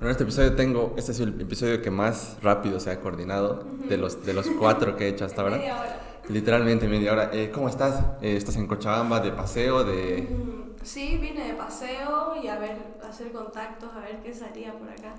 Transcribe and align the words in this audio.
en 0.00 0.08
este 0.08 0.22
episodio 0.22 0.54
tengo, 0.54 0.94
este 0.96 1.12
es 1.12 1.20
el 1.20 1.40
episodio 1.40 1.82
que 1.82 1.90
más 1.90 2.36
rápido 2.42 2.78
se 2.80 2.90
ha 2.90 3.00
coordinado 3.00 3.64
de 3.88 3.96
los, 3.96 4.24
de 4.24 4.32
los 4.34 4.48
cuatro 4.50 4.96
que 4.96 5.06
he 5.06 5.08
hecho 5.08 5.24
hasta 5.24 5.42
ahora. 5.42 5.56
Media 5.58 5.76
hora. 5.76 6.00
Literalmente 6.28 6.86
media 6.88 7.12
hora. 7.12 7.30
Eh, 7.32 7.50
¿Cómo 7.52 7.68
estás? 7.68 8.00
Eh, 8.20 8.36
¿Estás 8.36 8.56
en 8.56 8.66
Cochabamba 8.66 9.20
de 9.20 9.32
paseo? 9.32 9.82
de 9.84 10.28
Mm, 10.30 10.58
Sí, 10.84 11.18
vine 11.20 11.48
de 11.48 11.54
paseo 11.54 12.34
y 12.42 12.46
a 12.48 12.58
ver, 12.58 12.76
a 13.02 13.08
hacer 13.08 13.32
contactos, 13.32 13.90
a 13.94 14.00
ver 14.00 14.20
qué 14.22 14.32
salía 14.32 14.72
por 14.78 14.88
acá. 14.88 15.14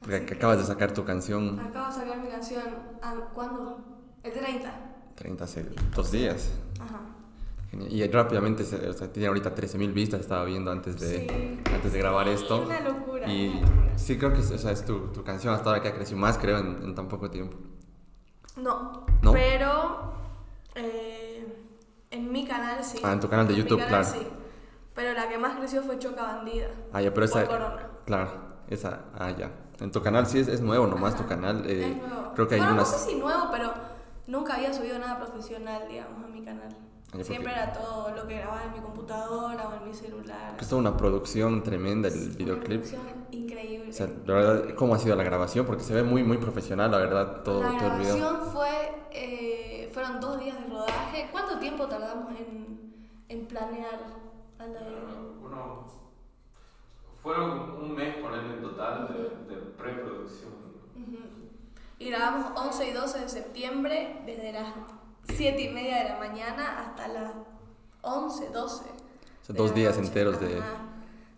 Porque 0.00 0.24
que- 0.26 0.34
acabas 0.34 0.58
de 0.58 0.64
sacar 0.64 0.92
tu 0.92 1.04
canción 1.04 1.60
Acabo 1.70 1.86
de 1.88 1.92
sacar 1.94 2.18
mi 2.18 2.28
canción. 2.28 2.62
ah, 3.02 3.14
¿Cuándo? 3.34 3.78
El 4.24 4.32
30. 4.32 4.72
30 5.14 5.44
hace 5.44 5.64
dos 5.94 6.10
días. 6.10 6.48
Ajá. 6.80 7.00
Y 7.72 8.06
rápidamente, 8.08 8.62
o 8.62 8.92
sea, 8.94 9.12
tiene 9.12 9.28
ahorita 9.28 9.54
13.000 9.54 9.92
vistas, 9.92 10.20
estaba 10.20 10.44
viendo 10.44 10.70
antes 10.70 10.98
de, 10.98 11.18
Sí. 11.28 11.60
antes 11.74 11.92
de 11.92 11.98
grabar 11.98 12.26
esto. 12.28 12.62
Una 12.64 12.80
locura. 12.80 13.28
Y 13.30 13.48
una 13.48 13.60
locura. 13.60 13.92
sí, 13.98 14.16
creo 14.18 14.32
que 14.32 14.40
es, 14.40 14.50
o 14.50 14.58
sea, 14.58 14.72
es 14.72 14.84
tu, 14.84 15.08
tu 15.12 15.22
canción 15.22 15.52
hasta 15.54 15.68
ahora 15.68 15.82
que 15.82 15.88
ha 15.88 15.94
crecido 15.94 16.18
más, 16.18 16.38
creo, 16.38 16.58
en, 16.58 16.82
en 16.82 16.94
tan 16.94 17.08
poco 17.08 17.30
tiempo. 17.30 17.56
No, 18.56 19.04
¿No? 19.22 19.32
pero 19.32 20.12
eh, 20.74 21.46
en 22.10 22.32
mi 22.32 22.46
canal 22.46 22.82
sí. 22.82 22.98
Ah, 23.04 23.12
en 23.12 23.20
tu 23.20 23.28
canal 23.28 23.46
de 23.46 23.54
YouTube, 23.54 23.78
canal 23.80 24.04
claro. 24.04 24.18
sí. 24.20 24.26
Pero 24.94 25.12
la 25.12 25.28
que 25.28 25.38
más 25.38 25.56
creció 25.56 25.82
fue 25.82 25.98
Choca 25.98 26.22
Bandida. 26.22 26.68
Ah, 26.92 27.00
ya, 27.02 27.12
pero 27.14 27.26
esa. 27.26 27.46
Corona. 27.46 27.86
Claro, 28.06 28.30
esa. 28.68 29.04
Ah, 29.16 29.30
ya. 29.30 29.50
En 29.78 29.92
tu 29.92 30.02
canal 30.02 30.26
sí 30.26 30.40
es, 30.40 30.48
es 30.48 30.60
nuevo 30.60 30.86
nomás 30.88 31.14
tu 31.16 31.24
canal. 31.26 31.64
eh, 31.70 31.90
es 31.92 31.96
nuevo. 31.98 32.32
Creo 32.34 32.48
que 32.48 32.54
hay 32.56 32.60
bueno, 32.62 32.74
unas. 32.74 32.90
no 32.90 32.98
sé 32.98 33.10
si 33.10 33.16
nuevo, 33.18 33.48
pero 33.52 33.72
nunca 34.26 34.54
había 34.56 34.72
subido 34.72 34.98
nada 34.98 35.18
profesional, 35.18 35.82
digamos, 35.88 36.24
a 36.24 36.28
mi 36.28 36.42
canal. 36.42 36.68
Ah, 37.14 37.24
Siempre 37.24 37.52
era 37.52 37.72
todo 37.72 38.10
lo 38.14 38.26
que 38.26 38.36
grababa 38.36 38.64
en 38.64 38.72
mi 38.72 38.80
computadora 38.80 39.68
o 39.68 39.76
en 39.82 39.88
mi 39.88 39.94
celular. 39.94 40.56
que 40.56 40.62
es 40.62 40.68
toda 40.68 40.80
una 40.80 40.96
producción 40.96 41.62
tremenda 41.62 42.08
el 42.08 42.14
Una 42.14 42.34
videoclip. 42.36 42.82
producción 42.82 43.02
increíble. 43.30 43.88
O 43.88 43.92
sea, 43.92 44.08
la 44.26 44.34
verdad, 44.34 44.74
¿cómo 44.74 44.94
ha 44.94 44.98
sido 44.98 45.16
la 45.16 45.22
grabación? 45.24 45.64
Porque 45.64 45.82
se 45.84 45.94
ve 45.94 46.02
muy, 46.02 46.22
muy 46.22 46.36
profesional, 46.36 46.90
la 46.90 46.98
verdad, 46.98 47.42
todo, 47.42 47.62
la 47.62 47.78
todo 47.78 47.92
el 47.92 47.98
video. 48.00 48.16
grabación 48.16 48.52
fue, 48.52 48.68
eh, 49.12 49.90
fueron 49.94 50.20
dos 50.20 50.38
días 50.38 50.60
de 50.60 50.66
rodaje. 50.68 51.28
¿Cuánto 51.32 51.58
tiempo 51.58 51.86
tardamos 51.86 52.30
en, 52.38 52.94
en 53.28 53.46
planear? 53.46 54.00
Alda? 54.58 54.80
Uno, 55.42 55.86
fueron 57.22 57.70
un 57.82 57.94
mes 57.94 58.16
por 58.16 58.34
él 58.34 58.52
en 58.56 58.60
total 58.62 59.08
de, 59.08 59.54
de 59.54 59.60
preproducción. 59.78 60.52
Y 62.00 62.10
grabamos 62.10 62.52
11 62.54 62.90
y 62.90 62.92
12 62.92 63.18
de 63.20 63.28
septiembre, 63.28 64.22
desde 64.24 64.52
las 64.52 64.72
7 65.28 65.60
y 65.60 65.68
media 65.70 66.02
de 66.02 66.08
la 66.10 66.18
mañana 66.18 66.80
hasta 66.80 67.08
las 67.08 67.32
11, 68.02 68.48
12. 68.50 68.84
O 68.84 69.44
sea, 69.44 69.54
dos 69.54 69.74
días 69.74 69.96
noche. 69.96 70.08
enteros 70.08 70.40
de... 70.40 70.58
Ajá. 70.58 70.84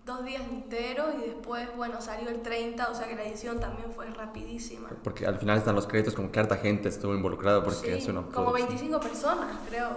Dos 0.06 0.24
días 0.24 0.42
enteros 0.50 1.14
y 1.22 1.28
después, 1.28 1.68
bueno, 1.76 2.00
salió 2.00 2.30
el 2.30 2.40
30, 2.40 2.88
o 2.90 2.94
sea 2.94 3.06
que 3.06 3.14
la 3.14 3.22
edición 3.22 3.60
también 3.60 3.92
fue 3.92 4.06
rapidísima. 4.06 4.88
Porque 5.04 5.26
al 5.26 5.38
final 5.38 5.58
están 5.58 5.76
los 5.76 5.86
créditos 5.86 6.14
como 6.14 6.32
que 6.32 6.40
harta 6.40 6.56
gente 6.56 6.88
estuvo 6.88 7.14
involucrada 7.14 7.62
porque 7.62 7.92
Sí, 7.92 7.98
es 7.98 8.08
una 8.08 8.22
como 8.22 8.52
producción. 8.52 8.68
25 8.68 9.00
personas, 9.00 9.56
creo. 9.68 9.88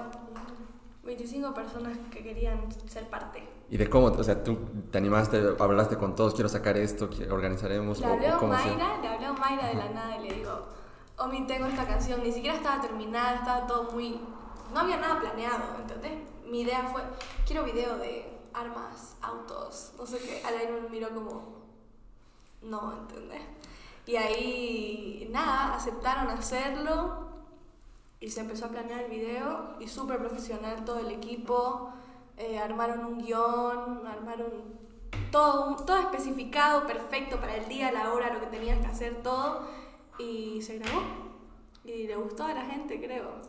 25 1.03 1.53
personas 1.53 1.97
que 2.11 2.21
querían 2.23 2.59
ser 2.87 3.09
parte. 3.09 3.47
¿Y 3.69 3.77
de 3.77 3.89
cómo? 3.89 4.07
O 4.07 4.23
sea, 4.23 4.43
tú 4.43 4.57
te 4.91 4.97
animaste, 4.99 5.41
hablaste 5.59 5.97
con 5.97 6.15
todos, 6.15 6.33
quiero 6.33 6.47
sacar 6.47 6.77
esto, 6.77 7.09
organizaremos. 7.31 7.99
Le 7.99 8.05
hablé 8.05 8.27
a 8.27 8.37
Mayra, 8.39 9.01
le 9.01 9.07
hablé 9.07 9.25
a 9.25 9.33
Mayra 9.33 9.67
de 9.67 9.73
la 9.75 9.89
nada 9.89 10.17
y 10.17 10.27
le 10.29 10.35
digo, 10.35 10.67
Omi, 11.17 11.45
tengo 11.45 11.67
esta 11.67 11.85
canción, 11.85 12.23
ni 12.23 12.31
siquiera 12.31 12.57
estaba 12.57 12.81
terminada, 12.81 13.35
estaba 13.35 13.67
todo 13.67 13.91
muy... 13.91 14.19
No 14.73 14.79
había 14.79 14.97
nada 14.97 15.19
planeado, 15.19 15.75
¿entendés? 15.79 16.13
Mi 16.45 16.61
idea 16.61 16.89
fue, 16.91 17.03
quiero 17.45 17.63
video 17.63 17.97
de 17.97 18.33
armas, 18.53 19.15
autos, 19.21 19.93
no 19.97 20.05
sé 20.05 20.17
qué. 20.19 20.41
Alain 20.45 20.73
me 20.73 20.89
miró 20.89 21.09
como, 21.13 21.43
no, 22.63 22.93
¿entendés? 22.93 23.41
Y 24.07 24.15
ahí, 24.15 25.29
nada, 25.31 25.75
aceptaron 25.75 26.29
hacerlo 26.29 27.27
y 28.19 28.29
se 28.29 28.41
empezó 28.41 28.65
a 28.65 28.69
planear 28.69 29.01
el 29.01 29.11
video 29.11 29.75
y 29.79 29.87
súper 29.87 30.17
profesional 30.17 30.83
todo 30.83 30.99
el 30.99 31.11
equipo, 31.11 31.93
eh, 32.37 32.57
armaron 32.57 33.05
un 33.05 33.19
guion, 33.19 34.07
armaron 34.07 34.51
todo, 35.31 35.75
todo 35.77 35.97
especificado, 35.97 36.87
perfecto 36.87 37.39
para 37.39 37.55
el 37.55 37.67
día, 37.67 37.91
la 37.91 38.11
hora, 38.11 38.33
lo 38.33 38.39
que 38.39 38.47
tenías 38.47 38.79
que 38.79 38.87
hacer, 38.87 39.21
todo 39.21 39.67
y 40.17 40.61
se 40.61 40.77
grabó 40.79 41.01
y 41.85 42.07
le 42.07 42.15
gustó 42.15 42.43
a 42.45 42.53
la 42.53 42.65
gente, 42.65 42.99
creo. 43.01 43.41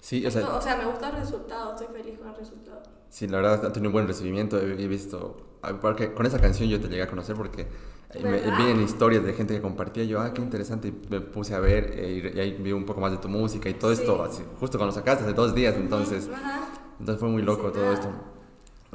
Sí, 0.00 0.24
o 0.26 0.30
sea, 0.30 0.42
Esto- 0.42 0.56
o 0.56 0.60
sea, 0.60 0.76
me 0.76 0.84
gustó 0.86 1.06
el 1.06 1.12
resultado, 1.12 1.72
estoy 1.74 1.88
feliz 2.02 2.18
con 2.18 2.28
el 2.28 2.36
resultado. 2.36 2.82
sí, 3.08 3.26
la 3.28 3.38
verdad 3.38 3.64
ha 3.66 3.72
tenido 3.72 3.88
un 3.90 3.92
buen 3.94 4.06
recibimiento. 4.06 4.58
He, 4.60 4.86
visto, 4.88 5.36
ah, 5.62 5.72
porque 5.80 6.12
con 6.12 6.26
esa 6.26 6.40
canción 6.40 6.68
yo 6.68 6.80
te 6.80 6.88
llegué 6.88 7.02
a 7.02 7.08
conocer 7.08 7.34
porque 7.36 7.62
eh, 7.62 8.22
me, 8.22 8.32
¿Verdad? 8.32 8.56
vi 8.58 8.64
en 8.70 8.80
historias 8.82 9.24
de 9.24 9.32
gente 9.32 9.54
que 9.54 9.60
compartía. 9.60 10.04
Yo, 10.04 10.20
ah, 10.20 10.32
qué 10.32 10.42
interesante. 10.42 10.88
Y 10.88 10.92
me 11.10 11.20
puse 11.20 11.54
a 11.54 11.60
ver 11.60 11.92
eh, 11.96 12.32
y, 12.34 12.38
ahí 12.40 12.52
vi 12.52 12.72
un 12.72 12.84
poco 12.86 13.00
más 13.00 13.10
de 13.12 13.18
tu 13.18 13.28
música 13.28 13.68
y 13.68 13.74
todo 13.74 13.94
Sí. 13.94 14.00
esto, 14.02 14.22
así, 14.22 14.42
justo 14.60 14.78
cuando 14.78 14.94
sacaste 14.94 15.24
hace 15.24 15.32
dos 15.32 15.54
días. 15.54 15.74
Entonces, 15.76 16.28
Ajá. 16.32 16.68
entonces 17.00 17.18
fue 17.20 17.28
muy 17.28 17.42
loco 17.42 17.68
Sí, 17.68 17.72
todo 17.74 17.82
nada. 17.82 17.94
esto. 17.94 18.10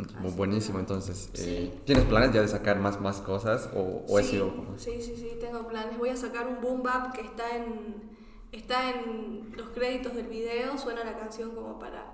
Así 0.03 0.35
buenísimo, 0.37 0.75
que- 0.75 0.81
entonces. 0.81 1.29
Sí. 1.33 1.43
eh, 1.47 1.81
¿Tienes 1.85 2.05
planes 2.05 2.33
ya 2.33 2.41
de 2.41 2.47
sacar 2.47 2.79
más, 2.79 2.99
más 3.01 3.21
cosas 3.21 3.69
o, 3.75 4.03
o 4.07 4.19
sí, 4.19 4.25
sido 4.25 4.55
como- 4.55 4.77
sí, 4.77 5.01
sí, 5.01 5.15
sí, 5.15 5.31
tengo 5.39 5.67
planes. 5.67 5.97
Voy 5.97 6.09
a 6.09 6.17
sacar 6.17 6.47
un 6.47 6.61
boom 6.61 6.83
bap 6.83 7.13
que 7.13 7.21
está 7.21 7.55
en, 7.55 8.11
está 8.51 8.89
en 8.91 9.51
los 9.55 9.69
créditos 9.69 10.13
del 10.15 10.27
video. 10.27 10.77
Suena 10.77 11.03
la 11.03 11.17
canción 11.17 11.51
como 11.55 11.77
para 11.79 12.13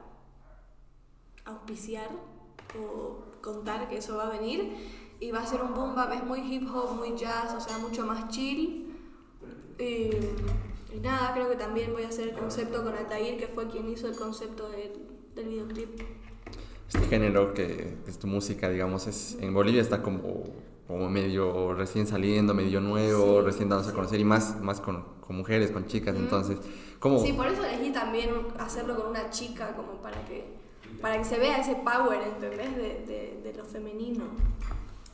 auspiciar 1.45 2.09
o 2.79 3.23
contar 3.41 3.87
que 3.89 3.97
eso 3.97 4.17
va 4.17 4.27
a 4.27 4.29
venir. 4.31 4.73
Y 5.19 5.31
va 5.31 5.39
a 5.39 5.47
ser 5.47 5.61
un 5.61 5.73
boom 5.73 5.95
bap, 5.95 6.13
es 6.13 6.23
muy 6.23 6.39
hip 6.41 6.69
hop, 6.71 6.93
muy 6.95 7.15
jazz, 7.15 7.53
o 7.55 7.59
sea, 7.59 7.77
mucho 7.79 8.05
más 8.05 8.27
chill. 8.29 8.95
Y, 9.79 9.83
y 10.93 10.99
nada, 11.01 11.33
creo 11.33 11.49
que 11.49 11.55
también 11.55 11.91
voy 11.93 12.03
a 12.03 12.09
hacer 12.09 12.29
el 12.29 12.35
concepto 12.37 12.83
con 12.83 12.93
Altair, 12.95 13.37
que 13.39 13.47
fue 13.47 13.67
quien 13.67 13.89
hizo 13.89 14.07
el 14.07 14.15
concepto 14.15 14.69
del, 14.69 14.93
del 15.33 15.47
videoclip. 15.47 16.01
Este 16.87 17.05
género 17.07 17.53
que 17.53 17.95
es 18.07 18.17
tu 18.17 18.27
música, 18.27 18.69
digamos, 18.69 19.07
es 19.07 19.37
en 19.41 19.53
Bolivia 19.53 19.81
está 19.81 20.01
como, 20.01 20.43
como 20.87 21.09
medio 21.09 21.73
recién 21.73 22.07
saliendo, 22.07 22.53
medio 22.53 22.79
nuevo, 22.79 23.39
Sí, 23.39 23.45
recién 23.45 23.69
dándose 23.69 23.91
a 23.91 23.93
conocer 23.93 24.19
y 24.19 24.23
más, 24.23 24.59
más 24.61 24.79
con, 24.79 25.03
con 25.19 25.35
mujeres, 25.35 25.71
con 25.71 25.85
chicas, 25.85 26.15
entonces, 26.15 26.57
¿cómo? 26.99 27.19
Sí, 27.19 27.33
por 27.33 27.47
eso 27.47 27.63
elegí 27.65 27.91
también 27.91 28.29
hacerlo 28.59 28.95
con 28.95 29.07
una 29.07 29.29
chica, 29.29 29.75
como 29.75 30.01
para 30.01 30.23
que, 30.25 30.45
para 31.01 31.17
que 31.17 31.25
se 31.25 31.37
vea 31.37 31.59
ese 31.59 31.75
power, 31.75 32.21
¿entendés? 32.21 32.75
De, 32.75 32.81
de, 33.05 33.41
de 33.43 33.57
lo 33.57 33.65
femenino. 33.65 34.25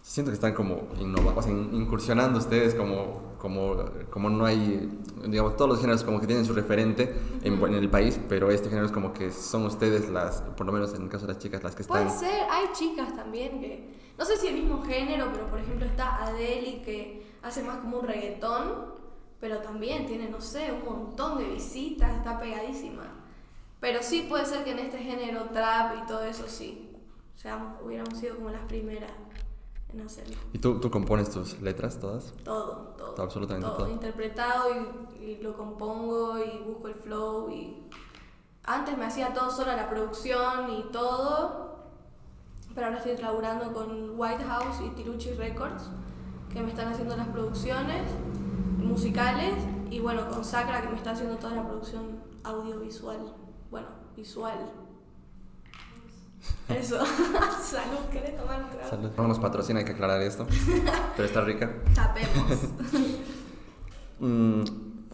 Siento 0.05 0.31
que 0.31 0.35
están 0.35 0.53
como 0.53 0.89
innovando, 0.99 1.39
o 1.39 1.41
sea, 1.41 1.51
in- 1.51 1.69
incursionando 1.73 2.37
ustedes 2.37 2.75
como, 2.75 3.35
como, 3.39 3.85
como 4.09 4.29
no 4.29 4.45
hay, 4.45 4.89
digamos, 5.25 5.55
todos 5.55 5.71
los 5.71 5.79
géneros 5.79 6.03
como 6.03 6.19
que 6.19 6.27
tienen 6.27 6.43
su 6.45 6.53
referente 6.53 7.15
en, 7.41 7.53
en 7.53 7.73
el 7.75 7.89
país, 7.89 8.19
pero 8.27 8.51
este 8.51 8.67
género 8.67 8.85
es 8.85 8.91
como 8.91 9.13
que 9.13 9.31
son 9.31 9.65
ustedes 9.65 10.09
las, 10.09 10.41
por 10.57 10.65
lo 10.65 10.73
menos 10.73 10.93
en 10.93 11.03
el 11.03 11.09
caso 11.09 11.25
de 11.25 11.33
las 11.33 11.41
chicas, 11.41 11.63
las 11.63 11.73
que 11.73 11.83
están... 11.83 12.03
Puede 12.05 12.19
ser, 12.19 12.43
hay 12.51 12.65
chicas 12.73 13.15
también 13.15 13.61
que, 13.61 13.93
no 14.17 14.25
sé 14.25 14.35
si 14.35 14.47
el 14.47 14.55
mismo 14.55 14.81
género, 14.83 15.29
pero 15.31 15.47
por 15.47 15.59
ejemplo 15.59 15.85
está 15.85 16.21
Adele 16.25 16.81
que 16.83 17.25
hace 17.41 17.63
más 17.63 17.77
como 17.77 17.99
un 17.99 18.05
reggaetón, 18.07 18.93
pero 19.39 19.59
también 19.59 20.05
tiene, 20.05 20.29
no 20.29 20.41
sé, 20.41 20.69
un 20.73 20.83
montón 20.83 21.37
de 21.37 21.45
visitas, 21.45 22.13
está 22.17 22.39
pegadísima. 22.41 23.03
Pero 23.79 24.03
sí 24.03 24.25
puede 24.27 24.45
ser 24.45 24.65
que 24.65 24.71
en 24.71 24.79
este 24.79 24.97
género 24.97 25.45
trap 25.53 25.95
y 26.03 26.07
todo 26.07 26.23
eso 26.23 26.43
sí, 26.47 26.89
o 27.35 27.39
sea, 27.39 27.77
hubiéramos 27.83 28.17
sido 28.19 28.35
como 28.35 28.49
las 28.49 28.65
primeras 28.65 29.11
en 29.93 30.01
hacerlo. 30.01 30.35
¿Y 30.51 30.59
tú, 30.59 30.79
tú 30.79 30.89
compones 30.91 31.29
tus 31.29 31.61
letras 31.61 31.99
todas? 31.99 32.33
Todo, 32.43 32.93
todo. 32.97 33.13
Todo, 33.13 33.25
absolutamente 33.25 33.67
todo. 33.67 33.77
todo. 33.77 33.89
Interpretado 33.89 34.63
y, 35.19 35.23
y 35.23 35.37
lo 35.37 35.55
compongo 35.55 36.39
y 36.39 36.59
busco 36.59 36.87
el 36.87 36.95
flow 36.95 37.49
y... 37.49 37.83
Antes 38.65 38.97
me 38.97 39.05
hacía 39.05 39.33
todo 39.33 39.51
solo 39.51 39.75
la 39.75 39.89
producción 39.89 40.71
y 40.71 40.83
todo, 40.93 41.79
pero 42.73 42.87
ahora 42.87 42.99
estoy 42.99 43.17
laburando 43.17 43.73
con 43.73 44.17
White 44.17 44.45
House 44.45 44.77
y 44.85 44.89
Tiruchi 44.91 45.33
Records, 45.33 45.89
que 46.49 46.61
me 46.61 46.69
están 46.69 46.87
haciendo 46.87 47.17
las 47.17 47.27
producciones 47.27 48.09
musicales 48.77 49.53
y 49.89 49.99
bueno, 49.99 50.29
con 50.29 50.45
Sacra 50.45 50.81
que 50.81 50.87
me 50.87 50.95
está 50.95 51.11
haciendo 51.11 51.35
toda 51.35 51.55
la 51.55 51.67
producción 51.67 52.23
audiovisual, 52.43 53.35
bueno, 53.69 53.87
visual. 54.15 54.71
Eso. 56.69 57.05
Salud, 57.61 58.05
¿querés 58.11 58.37
tomar 58.37 58.63
un 58.63 58.69
trago? 58.69 58.89
Salud. 58.89 59.11
No 59.17 59.27
nos 59.27 59.39
patrocina, 59.39 59.79
hay 59.79 59.85
que 59.85 59.91
aclarar 59.93 60.21
esto, 60.21 60.45
pero 61.15 61.27
está 61.27 61.41
rica. 61.41 61.71
Tapemos. 61.93 62.59
Mm, 64.19 64.63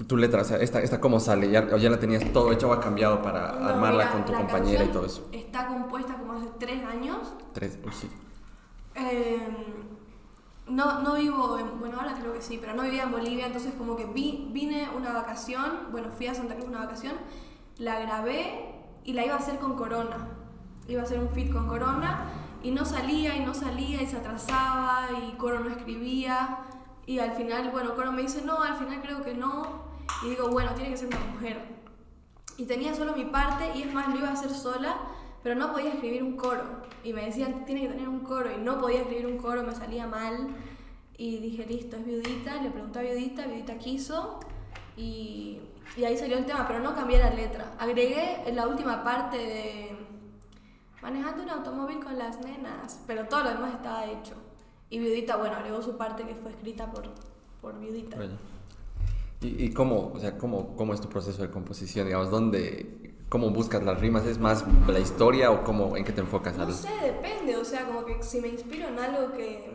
tu 0.08 0.18
letra, 0.18 0.42
o 0.42 0.46
sea, 0.46 0.58
esta, 0.58 0.82
esta 0.82 1.00
cómo 1.00 1.20
sale, 1.20 1.50
ya, 1.50 1.76
ya 1.78 1.90
la 1.90 2.00
tenías 2.00 2.32
todo 2.32 2.52
hecho 2.52 2.70
o 2.70 2.74
ha 2.74 2.80
cambiado 2.80 3.22
para 3.22 3.54
No, 3.54 3.70
armarla 3.70 4.06
mira, 4.06 4.12
con 4.12 4.26
tu 4.26 4.34
compañera 4.34 4.84
y 4.84 4.90
todo 4.90 5.06
eso. 5.06 5.28
Está 5.32 5.68
compuesta 5.68 6.16
como 6.16 6.34
hace 6.34 6.48
tres 6.60 6.84
años. 6.86 7.34
Tres, 7.54 7.78
uy, 7.84 7.92
sí. 7.92 8.10
Eh, 8.96 9.48
no, 10.68 11.02
no 11.02 11.16
vivo 11.16 11.58
en, 11.58 11.80
bueno 11.80 12.00
ahora 12.00 12.16
creo 12.20 12.34
que 12.34 12.42
sí, 12.42 12.58
pero 12.62 12.74
no 12.76 12.84
vivía 12.84 13.04
en 13.04 13.12
Bolivia, 13.12 13.48
entonces 13.48 13.74
como 13.78 13.96
que 13.96 14.06
vi, 14.06 14.50
vine 14.52 14.90
una 14.96 15.12
vacación, 15.14 15.88
bueno 15.92 16.10
fui 16.12 16.28
a 16.28 16.36
Santa 16.36 16.56
Cruz 16.56 16.68
una 16.68 16.80
vacación, 16.80 17.14
la 17.78 18.00
grabé 18.00 18.76
y 19.04 19.14
la 19.14 19.26
iba 19.26 19.36
a 19.36 19.40
hacer 19.40 19.58
con 19.60 19.76
Corona, 19.76 20.28
iba 20.90 21.02
a 21.02 21.06
hacer 21.06 21.20
un 21.20 21.30
fit 21.30 21.52
con 21.52 21.68
Corona 21.68 22.32
y 22.62 22.72
no 22.72 22.84
salía 22.86 23.36
y 23.38 23.46
no 23.46 23.54
salía 23.54 24.02
y 24.02 24.08
se 24.08 24.18
atrasaba 24.18 25.10
y 25.24 25.38
Corona 25.38 25.70
no 25.70 25.76
escribía 25.76 26.60
Y 27.10 27.18
al 27.18 27.32
final, 27.34 27.72
bueno, 27.72 27.96
Coro 27.96 28.12
me 28.12 28.22
dice, 28.22 28.44
no, 28.44 28.62
al 28.62 28.76
final 28.76 29.02
creo 29.02 29.24
que 29.24 29.34
no. 29.34 29.82
Y 30.24 30.30
digo, 30.30 30.50
bueno, 30.50 30.76
tiene 30.76 30.92
que 30.92 30.98
ser 30.98 31.08
una 31.08 31.26
mujer. 31.34 31.60
Y 32.56 32.66
tenía 32.66 32.94
solo 32.94 33.14
mi 33.16 33.26
parte, 33.26 33.72
y 33.74 33.82
es 33.82 33.92
más, 33.92 34.10
lo 34.10 34.18
iba 34.20 34.30
a 34.30 34.34
hacer 34.34 34.52
sola, 34.52 34.96
pero 35.42 35.56
no 35.56 35.72
podía 35.72 35.94
escribir 35.94 36.22
un 36.22 36.36
coro. 36.38 36.62
Y 37.04 37.14
me 37.14 37.26
decían, 37.26 37.66
tiene 37.66 37.82
que 37.82 37.88
tener 37.88 38.08
un 38.08 38.20
coro, 38.20 38.52
y 38.52 38.62
no 38.62 38.80
podía 38.80 39.02
escribir 39.02 39.26
un 39.26 39.38
coro, 39.38 39.64
me 39.64 39.74
salía 39.74 40.06
mal. 40.06 40.50
Y 41.18 41.40
dije, 41.40 41.66
listo, 41.66 41.98
es 41.98 42.06
viudita. 42.06 42.62
Le 42.62 42.70
pregunté 42.70 43.00
a 43.00 43.02
viudita, 43.02 43.48
viudita 43.48 43.80
quiso. 43.80 44.40
Y, 44.96 45.62
y 45.98 46.04
ahí 46.04 46.16
salió 46.16 46.38
el 46.38 46.46
tema, 46.46 46.68
pero 46.68 46.80
no 46.80 46.94
cambié 46.94 47.18
la 47.18 47.32
letra. 47.32 47.74
Agregué 47.80 48.44
la 48.54 48.68
última 48.68 49.04
parte 49.04 49.38
de 49.38 49.99
manejando 51.02 51.44
un 51.44 51.50
automóvil 51.50 52.04
con 52.04 52.18
las 52.18 52.40
nenas, 52.40 53.02
pero 53.08 53.26
todo 53.26 53.44
lo 53.44 53.50
demás 53.52 53.74
estaba 53.76 54.06
hecho. 54.06 54.34
Y 54.90 55.00
Viudita, 55.00 55.38
bueno, 55.38 55.56
agregó 55.56 55.82
su 55.82 55.98
parte 55.98 56.24
que 56.24 56.36
fue 56.36 56.52
escrita 56.52 56.92
por, 56.92 57.04
por 57.62 57.80
Viudita. 57.80 58.18
Oye. 58.18 58.36
¿Y, 59.42 59.66
y 59.66 59.74
cómo, 59.74 60.12
o 60.14 60.20
sea, 60.20 60.38
cómo, 60.38 60.76
cómo 60.76 60.94
es 60.94 61.02
tu 61.02 61.08
proceso 61.10 61.42
de 61.42 61.50
composición? 61.50 62.08
Digamos, 62.08 62.30
¿dónde, 62.30 63.10
¿Cómo 63.30 63.52
buscas 63.52 63.84
las 63.84 64.00
rimas? 64.00 64.26
¿Es 64.26 64.40
más 64.40 64.66
la 64.88 65.00
historia 65.00 65.52
o 65.52 65.64
cómo, 65.64 65.96
en 65.96 66.04
qué 66.04 66.12
te 66.12 66.22
enfocas? 66.22 66.58
No 66.58 66.72
sé, 66.72 66.90
depende, 67.00 67.56
o 67.58 67.64
sea, 67.64 67.86
como 67.86 68.04
que 68.04 68.24
si 68.24 68.42
me 68.42 68.48
inspiro 68.48 68.88
en 68.88 68.98
algo 68.98 69.34
que, 69.34 69.72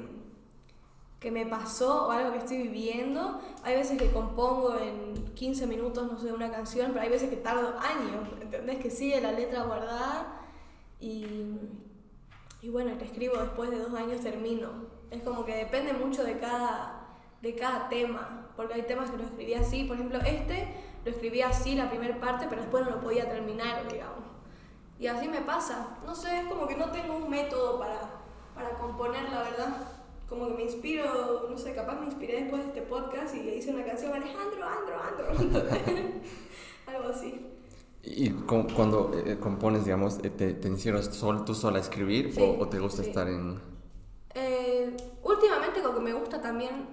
que 1.21 1.31
me 1.31 1.47
pasó 1.47 2.09
o 2.09 2.11
algo 2.11 2.33
que 2.33 2.39
estoy 2.39 2.59
viviendo, 2.59 3.41
hay 3.63 3.77
veces 3.77 3.97
que 3.97 4.11
compongo 4.11 4.77
en 4.77 5.15
15 5.35 5.69
minutos, 5.69 6.11
no 6.11 6.19
sé, 6.19 6.33
una 6.33 6.51
canción, 6.51 6.91
pero 6.93 7.05
hay 7.05 7.11
veces 7.11 7.31
que 7.31 7.37
tardo 7.37 7.75
años, 7.79 8.29
¿entendés? 8.43 8.81
Que 8.81 8.91
sigue 8.91 9.21
la 9.21 9.31
letra 9.31 9.63
guardada 9.63 10.41
y, 11.05 11.59
y 12.63 12.71
bueno, 12.71 12.95
la 12.95 13.05
escribo 13.05 13.37
después 13.37 13.71
de 13.71 13.79
dos 13.79 13.93
años 13.93 14.23
termino. 14.23 14.71
Es 15.11 15.23
como 15.23 15.45
que 15.45 15.55
depende 15.55 15.93
mucho 15.93 16.25
de 16.25 16.39
cada, 16.39 17.19
de 17.43 17.55
cada 17.55 17.91
tema, 17.91 18.49
porque 18.57 18.75
hay 18.75 18.83
temas 18.83 19.11
que 19.11 19.19
lo 19.19 19.25
escribí 19.25 19.53
así, 19.53 19.85
por 19.85 19.97
ejemplo, 19.97 20.19
este 20.21 20.67
lo 21.05 21.11
escribí 21.11 21.43
así 21.43 21.75
la 21.75 21.91
primera 21.91 22.19
parte, 22.19 22.47
pero 22.49 22.63
después 22.63 22.85
no 22.87 22.93
lo 22.93 23.01
podía 23.01 23.29
terminar, 23.29 23.87
digamos. 23.93 24.25
Y 24.99 25.07
así 25.07 25.29
me 25.29 25.43
pasa. 25.43 25.99
No 26.07 26.15
sé, 26.15 26.41
es 26.41 26.47
como 26.47 26.67
que 26.67 26.77
no 26.77 26.91
tengo 26.91 27.17
un 27.17 27.29
método 27.29 27.79
para, 27.79 28.01
para 28.55 28.71
componer, 28.79 29.29
la 29.29 29.43
verdad. 29.43 29.77
Como 30.27 30.49
que 30.49 30.55
me 30.55 30.63
inspiro, 30.63 31.47
no 31.51 31.59
sé, 31.59 31.75
capaz 31.75 32.01
me 32.01 32.07
inspiré 32.07 32.41
después 32.41 32.63
de 32.63 32.69
este 32.69 32.83
podcast 32.83 33.35
y 33.35 33.43
le 33.43 33.57
hice 33.57 33.75
una 33.75 33.85
canción 33.85 34.15
Alejandro, 34.15 34.67
Andro, 34.67 35.03
Andro. 35.03 35.61
Algo 36.87 37.09
así. 37.11 37.54
¿Y 38.07 38.31
cu- 38.31 38.67
cuando 38.75 39.13
eh, 39.15 39.39
compones, 39.41 39.85
digamos, 39.85 40.19
eh, 40.23 40.31
te, 40.31 40.53
te 40.55 40.69
encierras 40.69 41.07
sol, 41.15 41.45
tú 41.45 41.55
sola 41.55 41.79
a 41.79 41.81
escribir 41.81 42.35
Sí, 42.35 42.41
o, 42.41 42.57
o 42.61 42.69
te 42.69 42.79
gusta 42.79 43.03
sí. 43.03 43.09
estar 43.09 43.29
en...? 43.29 43.61
Eh, 44.35 44.97
últimamente 45.23 45.81
como 45.83 45.95
que 45.97 46.01
me 46.05 46.13
gusta 46.13 46.41
también, 46.41 46.89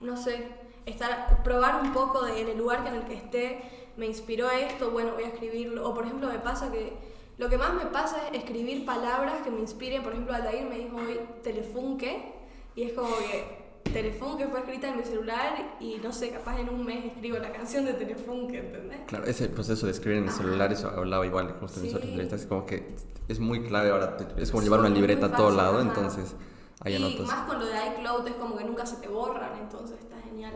no 0.00 0.16
sé, 0.16 0.48
estar, 0.86 1.42
probar 1.42 1.82
un 1.82 1.92
poco 1.92 2.24
de, 2.24 2.40
en 2.42 2.48
el 2.48 2.58
lugar 2.58 2.86
en 2.86 2.94
el 2.94 3.04
que 3.04 3.14
esté, 3.14 3.62
me 3.96 4.06
inspiró 4.06 4.50
esto, 4.50 4.90
bueno, 4.90 5.12
voy 5.14 5.24
a 5.24 5.28
escribirlo. 5.28 5.88
O 5.88 5.94
por 5.94 6.04
ejemplo 6.04 6.28
me 6.28 6.38
pasa 6.38 6.70
que, 6.70 6.92
lo 7.38 7.48
que 7.48 7.58
más 7.58 7.74
me 7.74 7.86
pasa 7.86 8.28
es 8.28 8.38
escribir 8.38 8.84
palabras 8.84 9.42
que 9.42 9.50
me 9.50 9.60
inspiren. 9.60 10.02
Por 10.02 10.12
ejemplo, 10.12 10.34
Aldair 10.34 10.66
me 10.68 10.78
dijo 10.78 10.96
hoy 10.96 11.18
Telefunke, 11.42 12.32
y 12.76 12.82
es 12.84 12.92
como 12.92 13.16
que 13.16 13.61
Telefunke 13.92 14.46
fue 14.48 14.60
escrita 14.60 14.88
en 14.88 14.96
mi 14.98 15.04
celular 15.04 15.76
y 15.80 15.96
no 16.02 16.12
sé, 16.12 16.30
capaz 16.30 16.58
en 16.58 16.68
un 16.68 16.84
mes 16.84 17.04
escribo 17.04 17.38
la 17.38 17.52
canción 17.52 17.84
de 17.84 17.94
Telefunke, 17.94 18.58
¿entendés? 18.58 19.00
Claro, 19.06 19.24
ese 19.24 19.48
proceso 19.48 19.86
de 19.86 19.92
escribir 19.92 20.18
en 20.18 20.24
el 20.24 20.30
celular, 20.30 20.72
eso 20.72 20.88
hablaba 20.88 21.24
igual 21.26 21.54
justo 21.60 21.78
en 21.78 21.82
mis 21.84 21.90
Sí. 21.92 21.96
otras 21.96 22.10
entrevistas, 22.10 22.40
es 22.42 22.46
como 22.46 22.66
que 22.66 22.94
es 23.28 23.38
muy 23.38 23.62
clave 23.62 23.90
ahora, 23.90 24.16
es 24.36 24.50
como 24.50 24.60
Sí, 24.62 24.66
llevar 24.68 24.80
una 24.80 24.88
libreta 24.90 25.26
a 25.26 25.34
todo 25.36 25.46
fácil, 25.48 25.56
lado, 25.56 25.78
ajá. 25.78 25.82
entonces 25.88 26.34
ahí 26.80 26.92
y 26.94 26.96
anotas. 26.96 27.26
más 27.26 27.46
con 27.46 27.58
lo 27.60 27.66
de 27.66 27.72
iCloud 27.96 28.26
es 28.26 28.34
como 28.34 28.56
que 28.56 28.64
nunca 28.64 28.84
se 28.86 28.96
te 28.96 29.08
borran, 29.08 29.50
entonces 29.60 29.98
está 30.00 30.16
genial. 30.20 30.54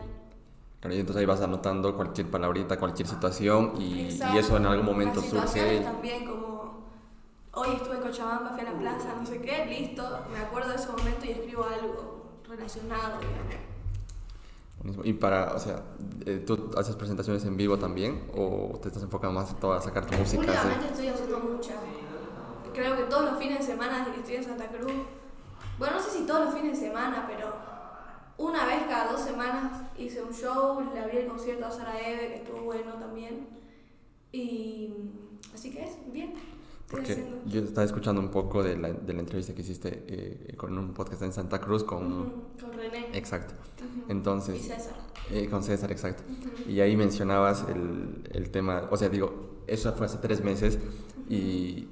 Claro, 0.79 0.95
y 0.95 0.99
entonces 0.99 1.19
ahí 1.21 1.25
vas 1.25 1.41
anotando 1.41 1.95
cualquier 1.95 2.27
palabrita, 2.29 2.77
cualquier 2.77 3.07
situación 3.07 3.73
y, 3.79 4.09
y 4.33 4.37
eso 4.37 4.57
en 4.57 4.65
algún 4.67 4.85
momento 4.85 5.21
Las 5.21 5.29
surge. 5.29 5.79
también 5.79 6.25
como 6.27 6.85
hoy 7.53 7.69
estuve 7.75 7.95
en 7.95 8.01
Cochabamba, 8.01 8.51
fui 8.51 8.61
a 8.61 8.71
la 8.71 8.77
plaza, 8.77 9.15
no 9.19 9.25
sé 9.25 9.41
qué, 9.41 9.65
listo, 9.65 10.03
me 10.31 10.37
acuerdo 10.39 10.69
de 10.69 10.75
ese 10.75 10.89
momento 10.89 11.25
y 11.25 11.29
escribo 11.31 11.63
algo 11.63 12.16
relacionado. 12.47 13.19
Buenísimo. 14.79 15.05
Y 15.05 15.13
para, 15.13 15.53
o 15.53 15.59
sea, 15.59 15.83
eh, 16.25 16.43
¿tú 16.45 16.71
haces 16.77 16.95
presentaciones 16.95 17.43
en 17.45 17.57
vivo 17.57 17.77
también 17.77 18.29
o 18.35 18.79
te 18.81 18.89
estás 18.89 19.03
enfocando 19.03 19.39
más 19.39 19.51
a 19.51 19.81
sacar 19.81 20.05
tu 20.05 20.15
música? 20.15 20.41
Últimamente 20.41 20.87
estoy 20.87 21.07
haciendo 21.07 21.39
muchas. 21.39 21.77
Creo 22.73 22.95
que 22.95 23.03
todos 23.03 23.25
los 23.31 23.39
fines 23.39 23.59
de 23.59 23.65
semana 23.65 23.99
desde 23.99 24.11
que 24.11 24.19
estoy 24.19 24.35
en 24.35 24.43
Santa 24.43 24.67
Cruz, 24.67 24.93
bueno, 25.79 25.95
no 25.95 26.01
sé 26.01 26.11
si 26.11 26.25
todos 26.25 26.45
los 26.45 26.53
fines 26.53 26.79
de 26.79 26.87
semana, 26.87 27.25
pero 27.27 27.53
una 28.37 28.65
vez 28.65 28.83
cada 28.87 29.11
dos 29.11 29.21
semanas 29.21 29.81
hice 29.97 30.21
un 30.21 30.31
show, 30.31 30.79
le 30.93 30.99
abrí 30.99 31.17
el 31.17 31.27
concierto 31.27 31.65
a 31.65 31.71
Sara 31.71 31.99
Eve, 31.99 32.27
que 32.27 32.35
estuvo 32.35 32.61
bueno 32.61 32.93
también. 32.93 33.47
Y 34.31 34.93
así 35.53 35.71
que 35.71 35.83
es, 35.85 35.97
bien. 36.11 36.35
Porque 36.89 37.41
yo 37.45 37.61
estaba 37.61 37.83
escuchando 37.85 38.21
un 38.21 38.29
poco 38.29 38.63
de 38.63 38.77
la, 38.77 38.91
de 38.91 39.13
la 39.13 39.19
entrevista 39.19 39.53
que 39.53 39.61
hiciste 39.61 40.05
eh, 40.07 40.55
con 40.55 40.77
un 40.77 40.93
podcast 40.93 41.21
en 41.23 41.33
Santa 41.33 41.59
Cruz 41.59 41.83
con... 41.83 42.21
Ujú, 42.21 42.31
Con 42.61 42.73
René. 42.73 43.09
Exacto. 43.13 43.53
Ujú. 43.77 44.05
Entonces... 44.11 44.55
Y 44.55 44.69
César. 44.69 44.93
Eh, 45.29 45.49
con 45.49 45.61
César, 45.63 45.91
exacto. 45.91 46.23
Ujú. 46.29 46.69
Y 46.71 46.79
ahí 46.79 46.95
mencionabas 46.95 47.65
el, 47.67 48.23
el 48.31 48.49
tema, 48.51 48.87
o 48.89 48.95
sea, 48.95 49.09
digo, 49.09 49.63
eso 49.67 49.91
fue 49.93 50.05
hace 50.05 50.19
tres 50.19 50.41
meses 50.41 50.79
y, 51.29 51.89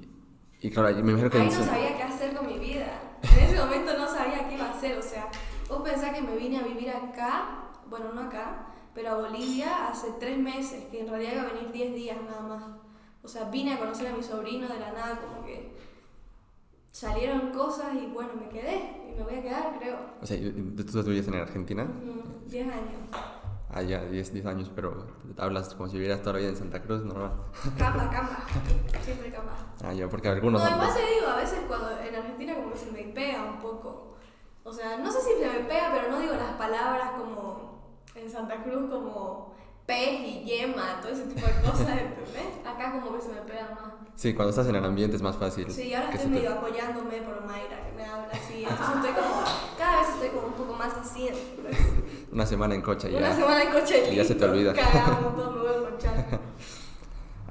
y 0.62 0.70
claro, 0.70 0.94
me 1.04 1.10
imagino 1.12 1.28
que... 1.28 1.38
Ahí 1.38 1.44
no 1.44 1.50
sabía 1.52 1.96
qué 1.96 2.02
hacer 2.02 2.34
con 2.34 2.46
mi 2.46 2.58
vida. 2.58 3.18
En 3.22 3.44
ese 3.44 3.58
momento 3.58 3.98
no 3.98 4.08
sabía 4.08 4.48
qué 4.48 4.54
iba 4.54 4.64
a 4.64 4.70
hacer. 4.78 4.98
O 4.98 5.02
sea, 5.02 5.28
vos 5.68 5.82
pensás 5.82 6.14
que 6.14 6.22
me 6.22 6.36
vine 6.36 6.58
a 6.58 6.62
vivir 6.62 6.88
acá, 6.88 7.68
bueno, 7.90 8.14
no 8.14 8.22
acá, 8.22 8.68
pero 8.94 9.10
a 9.10 9.14
Bolivia 9.20 9.88
hace 9.88 10.08
tres 10.18 10.38
meses, 10.38 10.84
que 10.90 11.00
en 11.00 11.08
realidad 11.08 11.32
iba 11.34 11.42
a 11.42 11.52
venir 11.52 11.70
10 11.70 11.94
días 11.94 12.16
nada 12.26 12.40
más. 12.40 12.64
O 13.26 13.28
sea, 13.28 13.42
vine 13.50 13.74
a 13.74 13.78
conocer 13.80 14.06
a 14.06 14.12
mi 14.16 14.22
sobrino 14.22 14.68
de 14.68 14.78
la 14.78 14.92
nada, 14.92 15.20
como 15.20 15.44
que 15.44 15.76
salieron 16.92 17.50
cosas 17.50 17.88
y 17.94 18.06
bueno, 18.06 18.30
me 18.38 18.48
quedé 18.48 19.02
y 19.10 19.16
me 19.18 19.24
voy 19.24 19.34
a 19.34 19.42
quedar, 19.42 19.76
creo. 19.80 19.96
O 20.22 20.24
sea, 20.26 20.36
tú 20.38 21.02
vivías 21.08 21.26
en 21.26 21.34
Argentina, 21.34 21.82
Ujú, 21.82 22.48
10 22.48 22.68
años. 22.68 23.00
allá 23.68 24.04
10, 24.04 24.32
10 24.32 24.46
años, 24.46 24.70
pero 24.76 25.08
hablas 25.38 25.74
como 25.74 25.88
si 25.88 25.94
vivieras 25.94 26.22
todavía 26.22 26.50
en 26.50 26.56
Santa 26.56 26.80
Cruz, 26.80 27.02
normal. 27.04 27.32
Camba, 27.76 28.08
camba. 28.12 28.46
Siempre 29.02 29.32
camba. 29.32 29.54
Ah, 29.84 29.92
ya, 29.92 30.08
porque 30.08 30.28
algunos... 30.28 30.62
No, 30.62 30.70
igual 30.70 30.94
te 30.94 31.00
digo, 31.14 31.26
a 31.26 31.36
veces 31.38 31.58
cuando 31.66 31.98
en 31.98 32.14
Argentina 32.14 32.54
como 32.54 32.70
que 32.70 32.78
se 32.78 32.92
me 32.92 33.02
pega 33.12 33.42
un 33.42 33.58
poco. 33.58 34.14
O 34.62 34.72
sea, 34.72 34.98
no 34.98 35.10
sé 35.10 35.18
si 35.20 35.30
se 35.42 35.48
me 35.48 35.64
pega, 35.64 35.90
pero 35.92 36.12
no 36.12 36.20
digo 36.20 36.34
las 36.34 36.52
palabras 36.52 37.10
como 37.18 37.80
en 38.14 38.30
Santa 38.30 38.62
Cruz 38.62 38.88
como 38.88 39.55
pez 39.86 40.20
y 40.20 40.44
yema, 40.44 41.00
todo 41.00 41.12
ese 41.12 41.22
tipo 41.24 41.46
de 41.46 41.52
cosas, 41.62 41.88
¿entendés? 41.88 42.66
Acá 42.66 42.92
como 42.92 43.16
que 43.16 43.22
se 43.22 43.28
me 43.30 43.40
pega 43.42 43.70
más. 43.70 43.92
Sí, 44.16 44.34
cuando 44.34 44.50
estás 44.50 44.66
en 44.66 44.74
el 44.76 44.84
ambiente 44.84 45.14
es 45.16 45.22
más 45.22 45.36
fácil. 45.36 45.70
Sí, 45.70 45.92
ahora 45.94 46.10
estoy 46.10 46.30
te- 46.30 46.36
medio 46.36 46.52
apoyándome 46.54 47.20
por 47.22 47.44
Mayra, 47.46 47.84
que 47.86 47.92
me 47.96 48.04
habla 48.04 48.28
así. 48.32 48.62
Entonces 48.68 48.96
estoy 48.96 49.10
como, 49.12 49.44
cada 49.78 50.00
vez 50.00 50.08
estoy 50.10 50.28
como 50.30 50.46
un 50.48 50.52
poco 50.54 50.72
más 50.74 50.92
así, 50.94 51.28
¿entendés? 51.28 51.76
Una 52.32 52.46
semana 52.46 52.74
en 52.74 52.82
coche 52.82 53.08
Una 53.10 53.20
ya. 53.28 53.34
semana 53.34 53.62
en 53.62 53.70
coche 53.72 54.12
y 54.12 54.16
ya 54.16 54.24
se 54.24 54.34
te 54.34 54.44
olvida. 54.44 54.72
Cagamos, 54.72 55.36
todo 55.36 55.50
me 55.52 55.60
voy 55.60 55.68
a 55.86 55.90
conchar. 55.90 56.40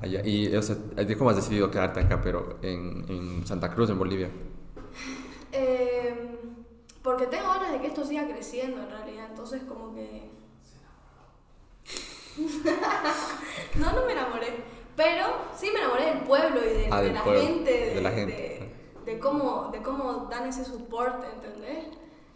Allá. 0.01 0.21
Y, 0.25 0.53
o 0.55 0.61
sea, 0.61 0.75
¿cómo 1.17 1.29
has 1.29 1.35
decidido 1.37 1.71
quedarte 1.71 1.99
acá, 2.01 2.19
pero 2.21 2.57
en, 2.61 3.05
en 3.09 3.47
Santa 3.47 3.69
Cruz, 3.73 3.89
en 3.89 3.97
Bolivia? 3.97 4.29
Eh, 5.51 6.37
porque 7.01 7.27
tengo 7.27 7.47
ganas 7.47 7.71
de 7.71 7.79
que 7.79 7.87
esto 7.87 8.03
siga 8.05 8.27
creciendo 8.27 8.81
en 8.81 8.89
realidad, 8.89 9.27
entonces 9.29 9.61
como 9.67 9.93
que... 9.93 10.29
no, 13.75 13.91
no 13.93 14.05
me 14.05 14.11
enamoré, 14.13 14.47
pero 14.95 15.25
sí 15.57 15.69
me 15.73 15.79
enamoré 15.79 16.05
del 16.05 16.19
pueblo 16.19 16.59
y 16.63 16.69
de, 16.69 16.87
Ah, 16.91 17.01
de 17.01 17.11
la 17.11 17.23
pueblo, 17.23 17.41
gente, 17.41 17.71
de, 17.71 17.95
de 17.95 18.01
la 18.01 18.09
de- 18.11 18.15
gente. 18.15 18.71
de 19.05 19.19
cómo, 19.19 19.69
de 19.71 19.81
cómo 19.81 20.27
dan 20.29 20.47
ese 20.47 20.65
soporte, 20.65 21.27
¿entendés? 21.27 21.85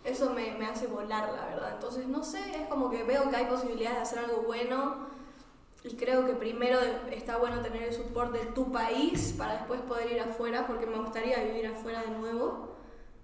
Eso 0.03 0.29
me, 0.31 0.51
me 0.53 0.65
hace 0.65 0.87
volar, 0.87 1.31
la 1.33 1.45
verdad. 1.45 1.71
Entonces, 1.73 2.07
no 2.07 2.23
sé, 2.23 2.39
es 2.55 2.67
como 2.69 2.89
que 2.89 3.03
veo 3.03 3.29
que 3.29 3.35
hay 3.35 3.45
posibilidades 3.45 3.97
de 3.97 4.03
hacer 4.03 4.19
algo 4.19 4.43
bueno 4.43 5.07
y 5.83 5.95
creo 5.95 6.25
que 6.25 6.33
primero 6.33 6.77
está 7.11 7.37
bueno 7.37 7.61
tener 7.61 7.83
el 7.83 7.93
soporte 7.93 8.39
de 8.39 8.45
tu 8.47 8.71
país 8.71 9.33
para 9.37 9.53
después 9.53 9.81
poder 9.81 10.11
ir 10.11 10.19
afuera, 10.21 10.65
porque 10.67 10.85
me 10.85 10.97
gustaría 10.99 11.39
vivir 11.43 11.67
afuera 11.67 12.01
de 12.01 12.11
nuevo. 12.11 12.75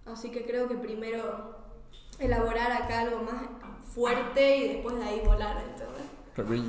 Así 0.05 0.29
que 0.32 0.46
creo 0.46 0.67
que 0.67 0.75
primero 0.75 1.55
elaborar 2.20 2.72
acá 2.72 3.01
algo 3.01 3.22
más 3.22 3.44
fuerte 3.94 4.58
y 4.58 4.67
después 4.75 4.96
de 4.98 5.03
ahí 5.05 5.22
volar, 5.25 5.58
¿entendés? 5.58 6.04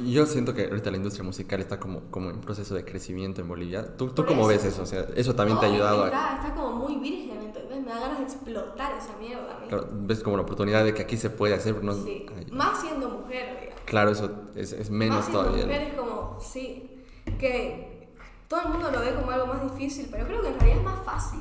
Yo 0.07 0.27
siento 0.27 0.55
que 0.55 0.67
ahorita 0.67 0.91
la 0.93 0.97
industria 0.97 1.25
musical 1.25 1.61
está 1.61 1.81
como, 1.81 2.03
como 2.11 2.31
en 2.31 2.41
proceso 2.41 2.75
de 2.75 2.85
crecimiento 2.85 3.41
en 3.41 3.49
Bolivia. 3.49 3.97
¿Tú, 3.97 4.09
tú 4.09 4.15
Por 4.17 4.27
cómo 4.27 4.43
eso. 4.43 4.49
ves 4.49 4.65
eso? 4.65 4.83
O 4.83 4.87
sea, 4.87 5.07
eso 5.17 5.35
también 5.35 5.59
te 5.59 5.67
ha 5.67 5.69
No, 5.69 5.75
ayudado 5.75 6.05
a... 6.05 6.07
está, 6.07 6.37
está 6.37 6.55
como 6.55 6.77
muy 6.77 6.97
virgen, 6.97 7.43
¿entendés? 7.43 7.81
Me 7.85 7.91
da 7.91 7.99
ganas 8.01 8.19
de 8.19 8.25
explotar 8.25 8.97
esa 8.97 9.17
mierda. 9.19 9.59
Claro, 9.69 9.89
ves 9.93 10.23
como 10.23 10.37
la 10.37 10.45
oportunidad 10.45 10.85
de 10.85 10.95
que 10.95 11.03
aquí 11.03 11.17
se 11.17 11.31
puede 11.31 11.55
hacer, 11.55 11.83
no... 11.83 11.95
Sí. 11.95 12.27
Ay, 12.37 12.47
Más 12.53 12.81
siendo 12.81 13.09
mujer, 13.09 13.59
digamos. 13.61 13.81
Claro, 13.87 14.11
eso 14.13 14.31
es, 14.55 14.73
es 14.73 14.89
menos 14.91 15.19
Más 15.25 15.33
todavía. 15.33 15.65
mujer 15.67 15.83
es 15.83 15.95
como, 15.95 16.39
sí, 16.41 17.05
que 17.39 18.09
todo 18.47 18.61
el 18.63 18.69
mundo 18.69 18.91
lo 18.93 19.01
ve 19.01 19.15
como 19.15 19.31
algo 19.33 19.47
más 19.49 19.63
difícil, 19.63 20.09
pero 20.13 20.27
creo 20.27 20.43
que 20.43 20.49
en 20.49 20.55
realidad 20.61 20.79
es 20.79 20.85
más 20.85 21.05
fácil 21.05 21.41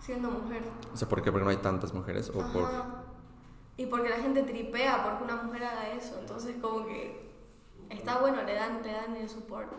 siendo 0.00 0.30
mujer. 0.30 0.62
O 0.94 0.96
sea, 0.96 1.08
¿por 1.08 1.20
qué? 1.22 1.32
Porque 1.32 1.44
no 1.44 1.50
hay 1.50 1.56
tantas 1.56 1.92
mujeres 1.94 2.30
o 2.30 2.38
por... 2.52 2.64
Ajá. 2.64 3.02
y 3.76 3.86
porque 3.86 4.08
la 4.08 4.16
gente 4.18 4.42
tripea 4.44 5.02
porque 5.04 5.24
una 5.24 5.42
mujer 5.42 5.64
haga 5.64 5.88
eso. 5.94 6.16
Entonces, 6.20 6.54
como 6.60 6.86
que 6.86 7.29
está 7.90 8.18
bueno, 8.18 8.42
le 8.42 8.54
dan, 8.54 8.82
le 8.82 8.92
dan 8.92 9.16
el 9.16 9.28
support, 9.28 9.70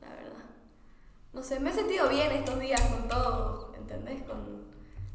la 0.00 0.08
verdad. 0.08 0.44
No 1.32 1.42
sé, 1.42 1.60
me 1.60 1.70
he 1.70 1.72
sentido 1.72 2.08
bien 2.08 2.32
estos 2.32 2.58
días 2.58 2.80
con 2.82 3.08
todo, 3.08 3.72
¿entendés? 3.76 4.22
Con 4.22 4.64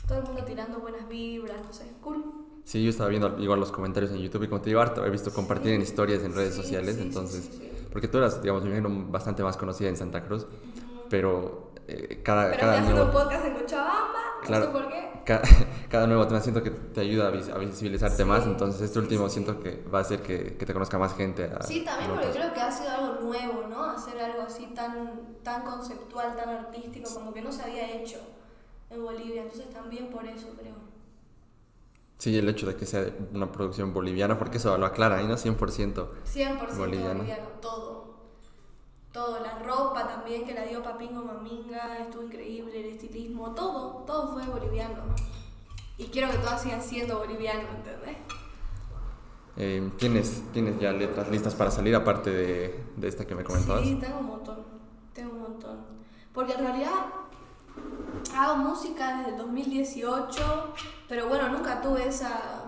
todo 0.08 0.20
el 0.20 0.24
mundo 0.26 0.44
tirando 0.44 0.80
buenas 0.80 1.08
vibras, 1.08 1.58
no 1.66 1.74
sé, 1.74 1.86
cool. 2.02 2.24
Sí, 2.64 2.84
yo 2.84 2.92
estaba 2.92 3.10
viendo 3.10 3.40
igual 3.40 3.60
los 3.60 3.72
comentarios 3.72 4.12
en 4.12 4.20
YouTube 4.20 4.44
y 4.44 4.48
como 4.48 4.62
te 4.62 4.70
digo, 4.70 4.82
harto, 4.82 5.04
he 5.06 5.10
visto 5.10 5.34
compartir 5.34 5.74
en 5.74 5.82
historias 5.82 6.22
en 6.24 6.36
redes 6.36 6.54
Sí, 6.56 6.62
sociales, 6.62 6.96
sí, 6.96 7.02
sí, 7.02 7.08
entonces, 7.08 7.46
sí, 7.46 7.52
sí. 7.58 7.88
porque 7.92 8.08
tú 8.08 8.20
eras, 8.20 8.40
digamos, 8.42 8.64
me 8.64 8.70
imagino, 8.78 9.12
bastante 9.12 9.42
más 9.44 9.58
conocida 9.58 9.90
en 9.90 9.98
Santa 9.98 10.24
Cruz, 10.24 10.46
pero 11.10 11.72
eh, 11.88 12.22
cada, 12.24 12.50
Pero 12.52 12.60
cada 12.62 12.74
haciendo 12.74 12.92
un 13.06 13.12
nuevo... 13.12 13.12
podcast 13.26 13.46
en 13.46 13.54
Cochabamba, 13.56 14.20
Claro. 14.46 14.72
por 14.72 14.88
qué. 14.90 15.11
Cada, 15.32 15.42
cada 15.90 16.08
nuevo 16.08 16.28
tema 16.28 16.40
siento 16.42 16.62
que 16.64 16.72
te 16.72 17.02
ayuda 17.02 17.28
a, 17.28 17.32
vis- 17.32 17.50
a 17.50 17.58
visibilizarte 17.58 18.24
Sí, 18.24 18.30
más, 18.30 18.46
entonces 18.46 18.82
este 18.82 19.00
último 19.00 19.28
sí. 19.30 19.34
siento 19.36 19.60
que 19.62 19.84
va 19.94 20.00
a 20.00 20.02
hacer 20.02 20.22
que, 20.22 20.58
que 20.58 20.66
te 20.66 20.74
conozca 20.74 20.98
más 20.98 21.16
gente. 21.16 21.46
a- 21.46 21.64
Sí, 21.64 21.84
también 21.86 22.10
porque 22.12 22.30
creo 22.32 22.54
que 22.54 22.62
ha 22.62 22.72
sido 22.72 22.92
algo 22.92 23.22
nuevo, 23.22 23.68
¿no? 23.70 23.84
Hacer 23.86 24.20
algo 24.20 24.42
así 24.44 24.68
tan, 24.76 25.38
tan 25.44 25.64
conceptual, 25.64 26.36
tan 26.36 26.50
artístico, 26.50 27.10
como 27.14 27.34
que 27.34 27.42
no 27.42 27.52
se 27.52 27.64
había 27.64 27.90
hecho 27.96 28.20
en 28.90 29.02
Bolivia. 29.04 29.44
Entonces 29.44 29.70
también 29.70 30.10
por 30.10 30.26
eso 30.26 30.48
creo. 30.60 30.76
Sí, 32.18 32.38
el 32.38 32.48
hecho 32.50 32.68
de 32.68 32.76
que 32.76 32.86
sea 32.86 33.06
una 33.34 33.52
producción 33.52 33.94
boliviana, 33.94 34.38
porque 34.38 34.58
eso 34.58 34.78
lo 34.78 34.86
aclara 34.86 35.18
ahí, 35.18 35.28
¿no? 35.28 35.38
100%. 35.38 36.10
100% 36.24 36.78
Boliviano. 36.78 37.24
boliviano. 37.24 37.48
todo. 37.62 38.11
Todo, 39.12 39.40
la 39.42 39.60
ropa 39.60 40.08
también 40.08 40.46
que 40.46 40.54
la 40.54 40.64
dio 40.64 40.82
Papingo 40.82 41.22
Maminga, 41.22 41.98
estuvo 42.00 42.24
increíble, 42.24 42.80
el 42.80 42.96
estilismo, 42.96 43.52
todo, 43.52 44.04
todo 44.06 44.34
fue 44.34 44.46
boliviano. 44.46 45.04
Y 45.98 46.06
quiero 46.06 46.32
que 46.32 46.38
todo 46.38 46.58
siga 46.58 46.80
siendo 46.80 47.20
boliviano, 47.20 47.68
¿entendés? 47.76 48.18
Eh, 49.58 49.92
¿tienes, 49.98 50.42
¿Tienes 50.54 50.80
ya 50.80 50.94
letras 50.94 51.30
listas 51.30 51.54
para 51.56 51.70
salir, 51.72 51.94
aparte 51.94 52.30
de, 52.30 52.84
de 52.96 53.08
esta 53.08 53.28
que 53.28 53.36
me 53.36 53.44
comentabas? 53.44 53.84
Sí, 53.84 53.96
tengo 53.96 54.20
un 54.20 54.28
montón, 54.28 54.64
tengo 55.14 55.34
un 55.34 55.42
montón. 55.42 55.80
Porque 56.34 56.54
en 56.54 56.60
realidad 56.60 56.92
hago 58.36 58.56
música 58.58 59.18
desde 59.18 59.32
el 59.32 59.38
2018, 59.38 60.74
pero 61.08 61.28
bueno, 61.28 61.50
nunca 61.50 61.82
tuve 61.82 62.08
esa... 62.08 62.68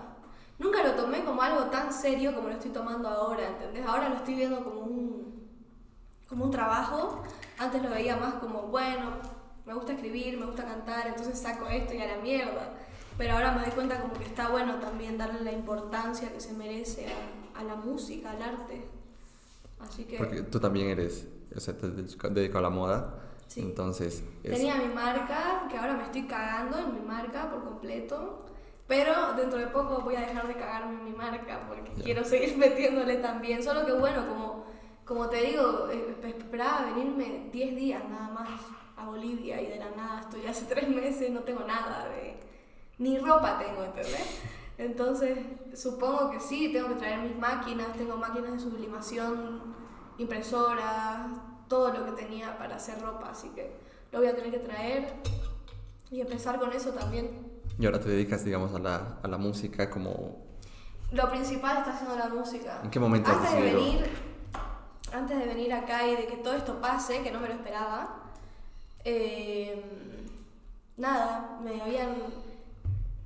Nunca 0.58 0.84
lo 0.84 0.92
tomé 0.92 1.24
como 1.24 1.42
algo 1.42 1.64
tan 1.64 1.92
serio 1.92 2.32
como 2.34 2.48
lo 2.48 2.54
estoy 2.54 2.70
tomando 2.70 3.08
ahora, 3.08 3.48
¿entendés? 3.48 3.84
Ahora 3.86 4.08
lo 4.08 4.16
estoy 4.16 4.36
viendo 4.36 4.62
como 4.62 4.80
un, 4.80 4.93
como 6.34 6.46
un 6.46 6.50
trabajo. 6.50 7.22
Antes 7.58 7.80
lo 7.82 7.90
veía 7.90 8.16
más 8.16 8.34
como, 8.34 8.62
bueno, 8.62 9.12
me 9.64 9.72
gusta 9.74 9.92
escribir, 9.92 10.36
me 10.36 10.46
gusta 10.46 10.64
cantar, 10.64 11.06
entonces 11.06 11.38
saco 11.38 11.66
esto 11.68 11.94
y 11.94 12.00
a 12.00 12.06
la 12.16 12.22
mierda. 12.22 12.70
Pero 13.16 13.34
ahora 13.34 13.52
me 13.52 13.62
doy 13.62 13.70
cuenta 13.70 14.00
como 14.00 14.14
que 14.14 14.24
está 14.24 14.48
bueno 14.48 14.74
también 14.80 15.16
darle 15.16 15.40
la 15.42 15.52
importancia 15.52 16.32
que 16.32 16.40
se 16.40 16.52
merece 16.52 17.06
a, 17.54 17.60
a 17.60 17.62
la 17.62 17.76
música, 17.76 18.32
al 18.32 18.42
arte. 18.42 18.84
Así 19.80 20.04
que... 20.04 20.16
Porque 20.18 20.42
tú 20.42 20.58
también 20.58 20.88
eres, 20.88 21.28
o 21.54 21.60
sea, 21.60 21.76
te 21.78 21.86
dedicado 21.88 22.58
a 22.58 22.62
la 22.62 22.70
moda, 22.70 23.14
Sí. 23.46 23.60
entonces... 23.60 24.24
es- 24.42 24.50
Tenía 24.52 24.74
mi 24.76 24.92
marca, 24.92 25.68
que 25.70 25.76
ahora 25.78 25.94
me 25.94 26.02
estoy 26.02 26.26
cagando 26.26 26.76
en 26.78 26.94
mi 26.94 27.00
marca 27.06 27.48
por 27.50 27.62
completo. 27.62 28.40
Pero 28.88 29.32
dentro 29.34 29.58
de 29.60 29.68
poco 29.68 30.00
voy 30.02 30.16
a 30.16 30.20
dejar 30.20 30.46
de 30.48 30.54
cagarme 30.54 30.94
en 30.98 31.04
mi 31.04 31.12
marca 31.12 31.60
porque 31.68 31.92
Ya. 31.96 32.02
quiero 32.04 32.24
seguir 32.24 32.56
metiéndole 32.58 33.16
también. 33.18 33.62
Solo 33.62 33.86
que 33.86 33.92
bueno, 33.92 34.26
como, 34.26 34.64
como 35.04 35.28
te 35.28 35.36
digo, 35.42 35.88
esperaba 35.88 36.86
venirme 36.94 37.48
10 37.52 37.76
días 37.76 38.02
nada 38.08 38.28
más 38.30 38.48
a 38.96 39.06
Bolivia 39.06 39.60
y 39.60 39.66
de 39.66 39.78
la 39.78 39.90
nada 39.90 40.20
estoy 40.20 40.46
hace 40.46 40.64
3 40.68 40.88
meses, 40.88 41.30
no 41.30 41.40
tengo 41.40 41.60
nada 41.60 42.08
de... 42.08 42.40
Ni 42.98 43.18
ropa 43.18 43.58
tengo, 43.58 43.82
¿entendés? 43.82 44.40
Entonces, 44.78 45.38
supongo 45.74 46.30
que 46.30 46.40
sí, 46.40 46.70
tengo 46.72 46.88
que 46.88 46.94
traer 46.94 47.20
mis 47.20 47.36
máquinas, 47.36 47.92
tengo 47.96 48.16
máquinas 48.16 48.52
de 48.52 48.60
sublimación, 48.60 49.74
impresoras, 50.18 51.26
todo 51.68 51.92
lo 51.92 52.04
que 52.04 52.22
tenía 52.22 52.56
para 52.56 52.76
hacer 52.76 53.00
ropa, 53.00 53.30
así 53.30 53.48
que 53.50 53.76
lo 54.12 54.20
voy 54.20 54.28
a 54.28 54.36
tener 54.36 54.52
que 54.52 54.58
traer 54.60 55.12
y 56.10 56.20
empezar 56.20 56.58
con 56.60 56.72
eso 56.72 56.90
también. 56.90 57.52
Y 57.78 57.86
ahora 57.86 57.98
te 57.98 58.08
dedicas, 58.08 58.44
digamos, 58.44 58.72
a 58.74 58.78
la, 58.78 59.18
a 59.22 59.28
la 59.28 59.38
música 59.38 59.90
como... 59.90 60.44
Lo 61.10 61.28
principal 61.30 61.78
está 61.78 61.96
siendo 61.96 62.16
la 62.16 62.28
música. 62.28 62.80
¿En 62.84 62.90
qué 62.90 63.00
momento 63.00 63.30
has 63.30 63.36
antes 63.38 63.52
de 63.52 63.62
decidido? 63.62 63.80
venir, 63.80 64.10
antes 65.14 65.38
de 65.38 65.46
venir 65.46 65.72
acá 65.72 66.06
y 66.06 66.16
de 66.16 66.26
que 66.26 66.36
todo 66.36 66.54
esto 66.54 66.80
pase, 66.80 67.22
que 67.22 67.30
no 67.30 67.40
me 67.40 67.48
lo 67.48 67.54
esperaba, 67.54 68.22
eh, 69.04 69.82
nada, 70.96 71.58
me 71.62 71.80
habían, 71.80 72.16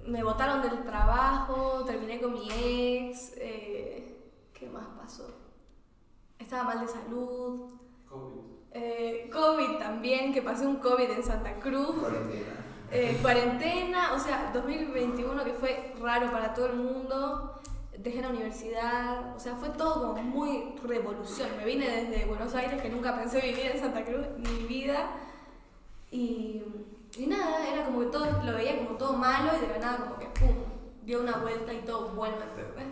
me 0.06 0.22
botaron 0.22 0.62
del 0.62 0.84
trabajo, 0.84 1.84
terminé 1.86 2.20
con 2.20 2.34
mi 2.34 2.48
ex, 2.50 3.32
eh, 3.36 4.16
¿qué 4.52 4.66
más 4.68 4.86
pasó? 5.00 5.30
Estaba 6.38 6.64
mal 6.64 6.80
de 6.80 6.88
salud, 6.88 7.70
COVID. 8.08 8.40
eh, 8.72 9.30
COVID 9.32 9.78
también, 9.78 10.32
que 10.32 10.42
pasé 10.42 10.66
un 10.66 10.76
COVID 10.76 11.10
en 11.10 11.22
Santa 11.22 11.58
Cruz. 11.58 11.96
Eh, 12.90 13.18
cuarentena, 13.20 14.14
o 14.14 14.18
sea, 14.18 14.50
2021 14.54 15.44
que 15.44 15.52
fue 15.52 15.94
raro 16.00 16.30
para 16.32 16.54
todo 16.54 16.66
el 16.66 16.76
mundo, 16.76 17.57
dejé 18.02 18.22
la 18.22 18.30
universidad, 18.30 19.34
o 19.36 19.40
sea, 19.40 19.54
fue 19.56 19.70
todo 19.70 20.08
como 20.08 20.22
muy 20.22 20.74
revolución. 20.84 21.48
Me 21.56 21.64
vine 21.64 21.88
desde 21.88 22.24
Buenos 22.26 22.54
Aires, 22.54 22.80
que 22.80 22.88
nunca 22.88 23.16
pensé 23.16 23.40
vivir 23.40 23.72
en 23.74 23.80
Santa 23.80 24.04
Cruz 24.04 24.26
mi 24.38 24.66
vida, 24.66 25.10
y, 26.10 26.62
y 27.16 27.26
nada, 27.26 27.66
era 27.72 27.84
como 27.84 28.00
que 28.00 28.06
todo, 28.06 28.24
lo 28.44 28.52
veía 28.54 28.78
como 28.78 28.96
todo 28.96 29.12
malo 29.14 29.50
y 29.56 29.66
de 29.66 29.72
la 29.72 29.78
nada 29.78 29.96
como 29.98 30.18
que 30.18 30.26
pum, 30.26 30.54
dio 31.04 31.20
una 31.20 31.36
vuelta 31.38 31.72
y 31.72 31.78
todo 31.80 32.08
¿entendés? 32.24 32.86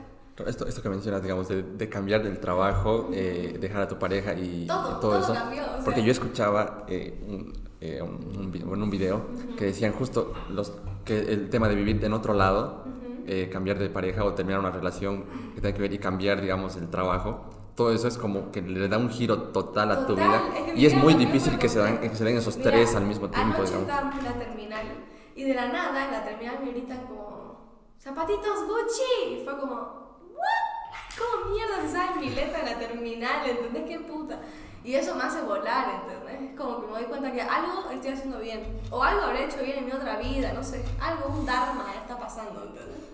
Esto, 0.47 0.67
esto 0.67 0.83
que 0.83 0.91
mencionas, 0.91 1.23
digamos, 1.23 1.49
de, 1.49 1.63
de 1.63 1.89
cambiar 1.89 2.23
del 2.23 2.39
trabajo, 2.41 3.09
eh, 3.13 3.57
dejar 3.59 3.83
a 3.83 3.89
tu 3.89 3.99
pareja 3.99 4.35
y, 4.35 4.67
Todo, 4.67 4.81
y 4.81 4.91
todo, 4.91 5.01
todo 5.01 5.19
eso. 5.21 5.33
cambió, 5.33 5.63
o 5.63 5.67
sea. 5.67 5.85
Porque 5.85 6.03
yo 6.03 6.13
escuchaba 6.13 6.85
eh, 6.89 7.19
un, 7.27 7.55
eh, 7.81 8.03
un, 8.03 8.69
un 8.69 8.83
un 8.83 8.91
video 8.91 9.23
que 9.57 9.65
decían 9.65 9.93
justo 9.93 10.35
los, 10.51 10.75
que 11.07 11.21
el 11.21 11.49
tema 11.49 11.71
de 11.71 11.75
vivir 11.75 12.05
en 12.05 12.13
otro 12.13 12.35
lado, 12.35 12.85
eh, 13.27 13.49
cambiar 13.51 13.79
de 13.79 13.89
pareja 13.91 14.25
o 14.25 14.33
terminar 14.35 14.61
una 14.61 14.71
relación 14.71 15.25
que 15.55 15.61
tenga 15.61 15.75
que 15.75 15.83
ver 15.83 15.93
y 15.93 15.99
cambiar, 15.99 16.41
digamos, 16.41 16.77
el 16.77 16.89
trabajo. 16.89 17.45
Todo 17.75 17.93
eso 17.93 18.09
es 18.09 18.17
como 18.17 18.51
que 18.53 18.63
le 18.63 18.89
da 18.89 18.97
un 18.97 19.11
giro 19.11 19.51
total 19.53 19.91
a 19.91 20.07
tu 20.07 20.15
Total, 20.15 20.27
vida. 20.29 20.43
es 20.57 20.73
que 20.73 20.81
y 20.81 20.87
es 20.87 20.95
muy 20.95 21.15
difícil 21.15 21.59
que 21.59 21.69
se, 21.69 21.79
dan, 21.79 21.99
que 22.01 22.15
se 22.15 22.25
den 22.25 22.37
esos 22.39 22.57
Mira, 22.57 22.71
tres 22.71 22.95
al 22.95 23.05
mismo 23.05 23.29
tiempo, 23.29 23.63
digamos. 23.63 23.89
en 24.19 24.25
la 24.25 24.33
terminal 24.33 24.87
y 25.35 25.45
de 25.45 25.55
la 25.55 25.69
nada 25.69 26.07
en 26.07 26.13
la 26.13 26.25
terminal 26.25 26.59
me 26.65 26.71
gritan 26.71 27.01
como 27.07 27.61
zapatitos 28.01 28.65
Gucci 28.67 29.35
y 29.35 29.45
fue 29.45 29.59
como 29.59 29.75
¿what? 29.75 31.19
¿Cómo 31.19 31.55
mierda 31.55 31.83
se 31.83 31.93
sabe 31.93 32.21
mi 32.21 32.31
letra 32.31 32.61
en 32.61 32.65
la 32.67 32.79
terminal? 32.79 33.47
¿Entendés 33.47 33.85
qué 33.87 34.01
puta? 34.01 34.39
Y 34.83 34.95
eso 34.95 35.15
me 35.15 35.25
hace 35.25 35.43
volar, 35.43 36.01
¿entendés? 36.03 36.53
Es 36.53 36.57
como 36.59 36.81
que 36.81 36.87
me 36.87 36.93
doy 36.93 37.05
cuenta 37.05 37.31
que 37.33 37.43
algo 37.43 37.91
estoy 37.93 38.13
haciendo 38.13 38.39
bien 38.39 38.81
o 38.91 39.03
algo 39.03 39.21
habré 39.23 39.45
hecho 39.45 39.59
bien 39.63 39.79
en 39.79 39.87
mi 39.87 39.93
otra 39.93 40.17
vida, 40.19 40.53
no 40.55 40.63
sé, 40.63 40.83
algo, 41.01 41.29
un 41.29 41.45
dharma 41.45 41.87
está 42.01 42.17
pasando, 42.19 42.63
¿entendés? 42.63 43.05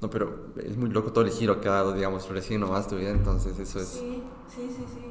No, 0.00 0.08
pero 0.08 0.52
es 0.64 0.76
muy 0.76 0.88
loco 0.90 1.12
todo 1.12 1.24
el 1.24 1.30
giro 1.30 1.60
que 1.60 1.68
ha 1.68 1.72
dado, 1.72 1.92
digamos, 1.92 2.28
recién 2.28 2.60
nomás 2.60 2.88
tu 2.88 2.96
vida, 2.96 3.10
entonces 3.10 3.58
eso 3.58 3.80
es... 3.80 3.88
Sí, 3.88 4.22
sí, 4.48 4.68
sí, 4.74 4.84
sí. 4.94 5.04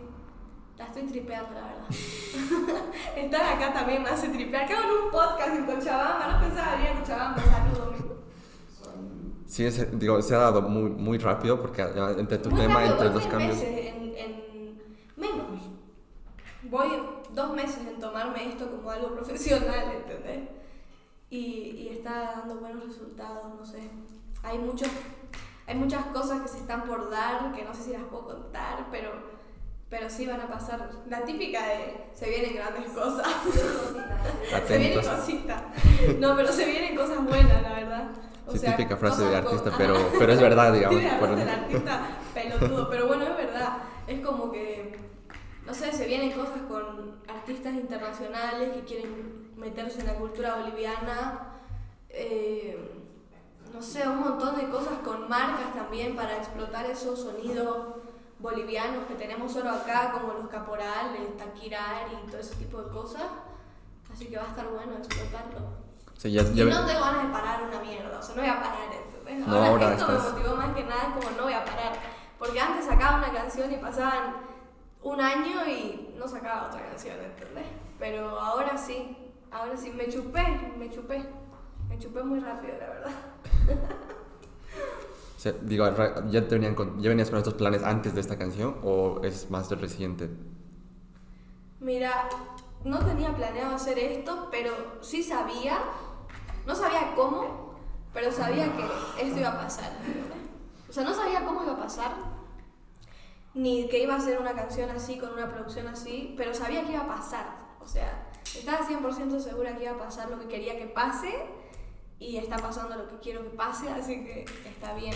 La 0.77 0.85
estoy 0.85 1.03
tripeando, 1.03 1.53
la 1.53 1.61
verdad. 1.67 1.85
Estar 3.17 3.41
acá 3.53 3.73
también 3.73 4.01
me 4.01 4.09
hace 4.09 4.29
tripear. 4.29 4.63
Acabo 4.63 4.81
en 4.83 5.05
un 5.05 5.11
podcast 5.11 5.55
en 5.55 5.65
Cochabamba, 5.65 6.33
no 6.33 6.39
pensaba 6.47 6.75
venir 6.77 6.89
a 6.91 6.99
Cochabamba, 7.01 7.43
saludo. 7.43 7.89
Sí, 9.45 9.65
es- 9.65 9.99
digo, 9.99 10.21
se 10.21 10.35
ha 10.35 10.39
dado 10.39 10.61
muy, 10.61 10.89
muy 10.89 11.17
rápido 11.17 11.59
porque 11.61 11.81
entre 12.17 12.37
tu 12.37 12.49
Muy 12.49 12.61
tema, 12.61 12.75
rápido, 12.75 12.93
entre 12.93 13.13
los 13.13 13.27
cambios... 13.27 13.57
meses 13.57 13.93
en, 13.93 14.15
en 14.15 14.81
menos. 15.17 15.61
Voy 16.63 16.87
dos 17.33 17.53
meses 17.53 17.79
en 17.87 17.99
tomarme 17.99 18.47
esto 18.49 18.69
como 18.69 18.89
algo 18.89 19.11
profesional, 19.15 19.91
¿entendés? 19.97 20.49
Y, 21.29 21.37
y 21.77 21.89
está 21.89 22.35
dando 22.37 22.55
buenos 22.59 22.85
resultados, 22.87 23.53
no 23.59 23.65
sé. 23.65 23.79
Hay, 24.43 24.57
muchos, 24.57 24.87
hay 25.67 25.75
muchas 25.75 26.05
cosas 26.07 26.41
que 26.41 26.47
se 26.47 26.57
están 26.59 26.83
por 26.83 27.09
dar, 27.09 27.51
que 27.53 27.63
no 27.63 27.73
sé 27.73 27.83
si 27.83 27.91
las 27.93 28.03
puedo 28.03 28.25
contar, 28.27 28.87
pero, 28.91 29.11
pero 29.89 30.09
sí 30.09 30.25
van 30.25 30.41
a 30.41 30.47
pasar. 30.47 30.89
La 31.07 31.23
típica 31.23 31.65
de 31.67 32.09
se 32.13 32.29
vienen 32.29 32.55
grandes 32.55 32.91
cosas. 32.91 33.27
se 34.67 34.77
vienen 34.77 34.97
cositas. 35.01 35.61
No, 36.19 36.35
pero 36.35 36.51
se 36.51 36.65
vienen 36.65 36.95
cosas 36.95 37.23
buenas, 37.25 37.61
la 37.61 37.73
verdad. 37.73 38.09
O 38.47 38.51
Sí, 38.51 38.59
sea, 38.59 38.75
típica 38.75 38.97
frase 38.97 39.23
de 39.25 39.35
artista, 39.35 39.69
con- 39.69 39.77
pero, 39.77 39.95
pero 40.17 40.33
es 40.33 40.41
verdad, 40.41 40.73
digamos. 40.73 40.99
Típica 40.99 41.17
frase 41.19 41.35
del 41.35 41.49
artista 41.49 42.01
pelotudo, 42.33 42.89
pero 42.89 43.07
bueno, 43.07 43.23
es 43.25 43.37
verdad. 43.37 43.77
Es 44.07 44.25
como 44.25 44.51
que, 44.51 44.97
no 45.67 45.73
sé, 45.73 45.91
se 45.91 46.07
vienen 46.07 46.31
cosas 46.31 46.61
con 46.67 47.19
artistas 47.27 47.73
internacionales 47.75 48.69
que 48.73 48.83
quieren 48.85 49.51
meterse 49.55 49.99
en 49.99 50.07
la 50.07 50.13
cultura 50.15 50.55
boliviana. 50.55 51.57
eh, 52.09 52.95
no 53.73 53.81
sé, 53.81 54.07
un 54.07 54.19
montón 54.19 54.55
de 54.57 54.67
cosas 54.69 54.99
con 55.03 55.29
marcas 55.29 55.73
también 55.73 56.15
para 56.15 56.37
explotar 56.37 56.85
esos 56.85 57.21
sonidos 57.21 57.77
bolivianos 58.39 59.05
que 59.07 59.15
tenemos 59.15 59.51
solo 59.51 59.69
acá, 59.69 60.11
como 60.13 60.33
los 60.33 60.47
caporales, 60.49 61.37
taquirari 61.37 62.13
y 62.25 62.27
todo 62.29 62.39
ese 62.39 62.55
tipo 62.55 62.81
de 62.81 62.91
cosas. 62.91 63.23
Así 64.11 64.27
que 64.27 64.37
va 64.37 64.43
a 64.43 64.47
estar 64.47 64.67
bueno 64.67 64.93
explotarlo. 64.97 65.67
Sí, 66.17 66.31
ya, 66.31 66.41
ya 66.43 66.63
y 66.63 66.67
no 66.67 66.85
tengo 66.85 67.01
ganas 67.01 67.23
de 67.27 67.29
parar 67.33 67.63
una 67.63 67.79
mierda, 67.81 68.19
o 68.19 68.21
sea, 68.23 68.35
no 68.35 68.41
voy 68.41 68.49
a 68.51 68.59
parar, 68.61 68.89
¿entendés? 68.93 69.47
No, 69.47 69.55
ahora, 69.55 69.67
ahora 69.69 69.91
esto 69.93 70.05
estás- 70.11 70.23
me 70.23 70.39
motivó 70.39 70.55
más 70.55 70.75
que 70.75 70.83
nada, 70.83 71.01
es 71.03 71.25
como 71.25 71.37
no 71.37 71.43
voy 71.43 71.53
a 71.53 71.63
parar. 71.65 71.93
Porque 72.37 72.59
antes 72.59 72.85
sacaba 72.85 73.17
una 73.17 73.31
canción 73.31 73.71
y 73.71 73.77
pasaban 73.77 74.35
un 75.03 75.21
año 75.21 75.65
y 75.67 76.15
no 76.17 76.27
sacaba 76.27 76.67
otra 76.67 76.81
canción, 76.87 77.17
¿entendés? 77.23 77.65
Pero 77.99 78.39
ahora 78.39 78.77
sí, 78.77 79.17
ahora 79.51 79.77
sí, 79.77 79.91
me 79.91 80.09
chupé, 80.09 80.73
me 80.77 80.89
chupé. 80.89 81.23
Me 81.89 81.97
chupé 81.97 82.23
muy 82.23 82.39
rápido, 82.39 82.73
la 82.79 82.87
verdad. 82.87 83.11
O 85.37 85.41
sea, 85.41 85.53
digo, 85.61 85.85
¿ya, 86.29 86.41
venían 86.41 86.75
con- 86.75 87.01
¿ya 87.01 87.07
venías 87.07 87.29
con 87.29 87.37
estos 87.39 87.53
planes 87.53 87.81
antes 87.81 88.13
de 88.13 88.19
esta 88.19 88.37
canción 88.37 88.75
o 88.83 89.21
es 89.23 89.49
más 89.49 89.71
reciente? 89.71 90.29
Mira, 91.79 92.27
no 92.83 92.99
tenía 92.99 93.33
planeado 93.33 93.73
hacer 93.73 93.97
esto, 93.99 94.49
pero 94.51 94.73
sí 94.99 95.23
sabía, 95.23 95.77
no 96.67 96.75
sabía 96.75 97.13
cómo, 97.15 97.73
pero 98.13 98.33
sabía 98.33 98.65
que 98.75 98.83
esto 99.25 99.39
iba 99.39 99.47
a 99.51 99.57
pasar. 99.61 99.93
O 100.89 100.91
sea, 100.91 101.05
no 101.05 101.13
sabía 101.13 101.45
cómo 101.45 101.63
iba 101.63 101.71
a 101.71 101.79
pasar, 101.79 102.11
ni 103.53 103.87
que 103.87 104.03
iba 104.03 104.15
a 104.15 104.19
ser 104.19 104.39
una 104.41 104.51
canción 104.55 104.89
así, 104.89 105.17
con 105.19 105.31
una 105.31 105.47
producción 105.49 105.87
así, 105.87 106.33
pero 106.35 106.53
sabía 106.53 106.83
que 106.83 106.91
iba 106.91 107.03
a 107.03 107.07
pasar. 107.07 107.45
O 107.79 107.87
sea, 107.87 108.27
estaba 108.43 108.79
100% 108.85 109.39
segura 109.39 109.77
que 109.77 109.83
iba 109.85 109.93
a 109.93 109.97
pasar 109.99 110.29
lo 110.29 110.37
que 110.37 110.49
quería 110.49 110.77
que 110.77 110.87
pase 110.87 111.33
y 112.19 112.37
está 112.37 112.57
pasando 112.57 112.95
lo 112.95 113.07
que 113.07 113.17
quiero 113.19 113.43
que 113.43 113.49
pase, 113.49 113.89
así 113.89 114.23
que 114.25 114.45
está 114.65 114.93
bien. 114.93 115.15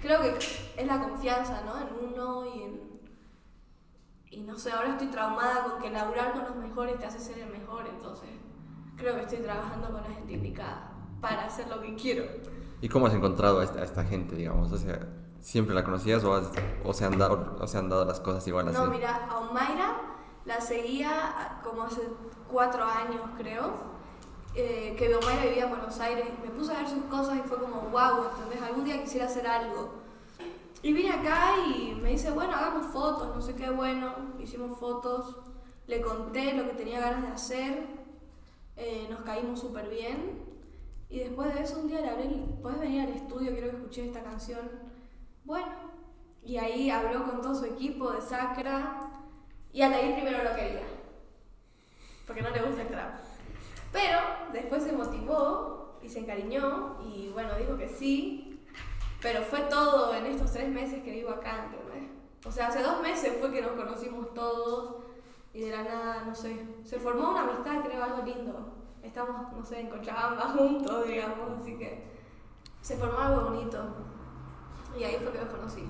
Creo 0.00 0.20
que 0.20 0.36
es 0.76 0.86
la 0.86 1.00
confianza, 1.00 1.62
¿no? 1.64 1.76
En 1.78 2.12
uno 2.12 2.44
y 2.54 2.62
en, 2.62 3.00
y 4.30 4.40
no 4.42 4.58
sé, 4.58 4.72
ahora 4.72 4.90
estoy 4.90 5.06
traumada 5.08 5.64
con 5.64 5.80
que 5.80 5.90
laburar 5.90 6.32
con 6.32 6.42
los 6.44 6.56
mejores 6.56 6.98
te 6.98 7.06
hace 7.06 7.18
ser 7.20 7.38
el 7.38 7.50
mejor, 7.50 7.86
entonces 7.86 8.28
creo 8.96 9.14
que 9.14 9.22
estoy 9.22 9.38
trabajando 9.38 9.90
con 9.92 10.02
la 10.02 10.10
gente 10.10 10.32
indicada 10.32 10.90
para 11.20 11.44
hacer 11.46 11.68
lo 11.68 11.80
que 11.80 11.94
quiero. 11.94 12.24
¿Y 12.80 12.88
cómo 12.88 13.06
has 13.06 13.14
encontrado 13.14 13.60
a 13.60 13.64
esta, 13.64 13.80
a 13.80 13.84
esta 13.84 14.04
gente, 14.04 14.34
digamos? 14.34 14.70
O 14.72 14.76
sea, 14.76 14.98
¿siempre 15.40 15.74
la 15.74 15.84
conocías 15.84 16.22
o, 16.24 16.34
has- 16.34 16.50
o, 16.84 16.92
se, 16.92 17.04
han 17.06 17.16
dado, 17.16 17.56
o 17.60 17.66
se 17.66 17.78
han 17.78 17.88
dado 17.88 18.04
las 18.04 18.20
cosas 18.20 18.46
igual 18.48 18.68
así? 18.68 18.76
No, 18.76 18.86
mira, 18.86 19.26
a 19.30 19.38
Omaira 19.38 20.00
la 20.44 20.60
seguía 20.60 21.60
como 21.62 21.84
hace 21.84 22.02
cuatro 22.50 22.84
años, 22.84 23.22
creo. 23.38 23.93
Eh, 24.54 24.94
que 24.96 25.14
Omaira 25.14 25.44
vivía 25.44 25.64
en 25.64 25.70
Buenos 25.70 25.98
Aires. 26.00 26.26
Me 26.42 26.50
puse 26.50 26.72
a 26.72 26.78
ver 26.78 26.88
sus 26.88 27.04
cosas 27.04 27.38
y 27.38 27.48
fue 27.48 27.58
como, 27.58 27.82
wow, 27.90 28.30
¿entendés? 28.30 28.62
Algún 28.62 28.84
día 28.84 29.02
quisiera 29.02 29.26
hacer 29.26 29.46
algo. 29.46 30.04
Y 30.82 30.92
vine 30.92 31.10
acá 31.12 31.54
y 31.66 31.94
me 31.94 32.10
dice, 32.10 32.30
bueno, 32.30 32.54
hagamos 32.54 32.86
fotos, 32.92 33.34
no 33.34 33.40
sé 33.40 33.54
qué, 33.54 33.70
bueno. 33.70 34.14
Hicimos 34.38 34.78
fotos, 34.78 35.38
le 35.86 36.00
conté 36.00 36.54
lo 36.54 36.64
que 36.64 36.74
tenía 36.74 37.00
ganas 37.00 37.22
de 37.22 37.28
hacer, 37.28 37.86
eh, 38.76 39.06
nos 39.08 39.20
caímos 39.22 39.60
súper 39.60 39.88
bien. 39.88 40.42
Y 41.08 41.20
después 41.20 41.54
de 41.54 41.62
eso 41.62 41.80
un 41.80 41.88
día 41.88 42.00
le 42.00 42.10
hablé, 42.10 42.28
¿puedes 42.60 42.80
venir 42.80 43.02
al 43.02 43.14
estudio? 43.14 43.52
Quiero 43.52 43.70
que 43.70 43.76
escuches 43.76 44.06
esta 44.08 44.22
canción. 44.22 44.70
Bueno, 45.44 45.72
y 46.42 46.58
ahí 46.58 46.90
habló 46.90 47.24
con 47.24 47.40
todo 47.40 47.54
su 47.54 47.64
equipo 47.64 48.10
de 48.12 48.20
Sacra. 48.20 49.10
Y 49.72 49.82
Atair 49.82 50.14
primero 50.14 50.44
lo 50.44 50.54
quería. 50.54 50.82
Porque 52.26 52.42
no 52.42 52.50
le 52.50 52.62
gusta 52.62 52.82
el 52.82 52.88
trap. 52.88 53.33
Pero 53.94 54.18
después 54.52 54.82
se 54.82 54.92
motivó 54.92 55.98
y 56.02 56.08
se 56.08 56.18
encariñó. 56.18 56.96
Y 57.00 57.30
bueno, 57.32 57.54
dijo 57.56 57.78
que 57.78 57.88
sí. 57.88 58.60
Pero 59.22 59.40
fue 59.42 59.60
todo 59.60 60.12
en 60.14 60.26
estos 60.26 60.52
tres 60.52 60.68
meses 60.68 61.02
que 61.04 61.12
vivo 61.12 61.30
acá, 61.30 61.66
¿entendés? 61.66 62.10
O 62.44 62.50
sea, 62.50 62.66
hace 62.66 62.82
dos 62.82 63.00
meses 63.00 63.36
fue 63.40 63.52
que 63.52 63.62
nos 63.62 63.70
conocimos 63.72 64.34
todos. 64.34 64.96
Y 65.54 65.60
de 65.60 65.70
la 65.70 65.84
nada, 65.84 66.24
no 66.26 66.34
sé. 66.34 66.66
Se 66.82 66.98
formó 66.98 67.30
una 67.30 67.42
amistad, 67.42 67.84
creo, 67.84 68.02
algo 68.02 68.24
lindo. 68.24 68.74
Estamos, 69.00 69.52
no 69.52 69.64
sé, 69.64 69.80
en 69.80 69.88
Cochabamba 69.88 70.42
juntos, 70.58 71.06
digamos. 71.06 71.62
Así 71.62 71.78
que 71.78 72.04
se 72.82 72.96
formó 72.96 73.18
algo 73.18 73.50
bonito. 73.50 73.78
Y 74.98 75.04
ahí 75.04 75.18
fue 75.22 75.30
que 75.30 75.38
los 75.38 75.48
conocí. 75.48 75.84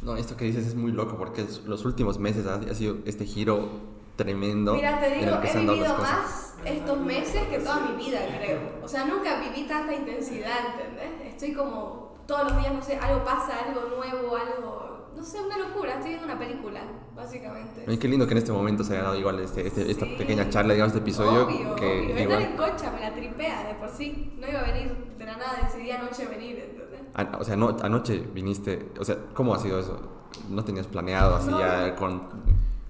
No, 0.00 0.16
esto 0.16 0.38
que 0.38 0.46
dices 0.46 0.66
es 0.66 0.74
muy 0.74 0.92
loco 0.92 1.18
porque 1.18 1.46
los 1.66 1.84
últimos 1.84 2.18
meses 2.18 2.46
ha, 2.46 2.74
sido 2.74 2.96
este 3.04 3.24
giro 3.24 3.68
tremendo 4.16 4.74
Mira, 4.74 5.00
te 5.00 5.10
digo, 5.10 5.36
el 5.36 5.40
que 5.40 5.48
se 5.48 5.58
he 5.58 5.66
vivido 5.66 5.98
más 5.98 6.43
estos 6.64 6.98
meses 7.00 7.42
que 7.48 7.58
toda 7.58 7.80
mi 7.80 8.04
vida, 8.04 8.18
creo. 8.38 8.58
O 8.82 8.88
sea, 8.88 9.04
nunca 9.04 9.40
viví 9.40 9.66
tanta 9.66 9.94
intensidad, 9.94 10.58
¿entendés? 10.74 11.32
Estoy 11.34 11.52
como 11.52 12.14
todos 12.26 12.44
los 12.52 12.56
días, 12.60 12.72
no 12.74 12.82
sé, 12.82 12.96
algo 12.96 13.24
pasa, 13.24 13.52
algo 13.68 13.82
nuevo, 13.96 14.36
algo, 14.36 15.08
no 15.14 15.22
sé, 15.22 15.40
una 15.40 15.58
locura. 15.58 15.94
Estoy 15.94 16.10
viendo 16.10 16.26
una 16.26 16.38
película, 16.38 16.80
básicamente. 17.14 17.84
Ay, 17.86 17.98
qué 17.98 18.08
lindo 18.08 18.26
que 18.26 18.32
en 18.32 18.38
este 18.38 18.52
momento 18.52 18.82
se 18.84 18.94
haya 18.94 19.02
dado 19.04 19.18
igual 19.18 19.38
este, 19.40 19.66
este- 19.66 19.90
esta 19.90 20.06
Sí. 20.06 20.14
pequeña 20.16 20.48
charla, 20.48 20.72
digamos, 20.74 20.92
este 20.94 21.02
episodio. 21.02 21.46
Obvio, 21.46 21.74
que 21.76 21.86
obvio. 22.12 22.20
Igual, 22.22 22.42
en 22.42 22.56
cocha 22.56 22.90
me 22.90 23.00
la 23.00 23.14
tripea 23.14 23.64
de 23.68 23.74
por 23.74 23.88
sí. 23.90 24.34
No 24.40 24.48
iba 24.48 24.60
a 24.60 24.64
venir 24.64 25.14
de 25.18 25.24
la 25.24 25.36
nada, 25.36 25.58
decidí 25.62 25.90
anoche 25.90 26.26
venir, 26.26 26.58
¿entendés? 26.58 27.00
a- 27.16 27.38
o 27.38 27.44
sea, 27.44 27.54
no, 27.56 27.76
anoche 27.82 28.18
viniste, 28.32 28.88
o 28.98 29.04
sea, 29.04 29.16
¿cómo 29.34 29.54
ha 29.54 29.58
sido 29.60 29.78
eso? 29.78 30.00
¿No 30.48 30.64
tenías 30.64 30.88
planeado 30.88 31.36
así 31.36 31.48
No. 31.48 31.60
ya 31.60 31.94
con... 31.94 32.22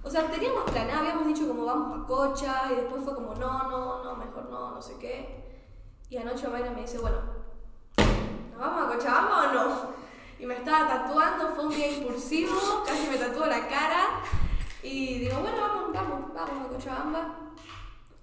O 0.05 0.09
sea, 0.09 0.29
teníamos 0.29 0.69
planeado, 0.69 0.99
habíamos 0.99 1.25
dicho 1.25 1.47
como 1.47 1.65
vamos 1.65 1.99
a 1.99 2.05
Cocha 2.05 2.71
y 2.71 2.75
después 2.75 3.03
fue 3.03 3.15
como 3.15 3.33
no, 3.33 3.69
no, 3.69 4.03
no, 4.03 4.15
mejor 4.15 4.47
no, 4.51 4.71
no 4.71 4.81
sé 4.81 4.97
qué. 4.99 5.43
Y 6.11 6.17
anoche 6.17 6.47
Mayra 6.47 6.69
me 6.69 6.81
dice, 6.81 6.99
bueno, 6.99 7.17
¿nos 8.51 8.59
vamos 8.59 8.83
a 8.83 8.95
Cochabamba 8.95 9.49
o 9.49 9.53
no? 9.53 9.95
Y 10.37 10.45
me 10.45 10.57
estaba 10.57 10.87
tatuando, 10.87 11.55
fue 11.55 11.65
un 11.65 11.71
día 11.71 11.91
impulsivo, 11.91 12.53
casi 12.85 13.07
me 13.07 13.17
tatuó 13.17 13.47
la 13.47 13.67
cara. 13.67 14.21
Y 14.83 15.19
digo, 15.19 15.39
bueno, 15.39 15.57
vamos, 15.59 15.91
vamos, 15.91 16.33
vamos 16.35 16.65
a 16.67 16.69
Cochabamba. 16.69 17.35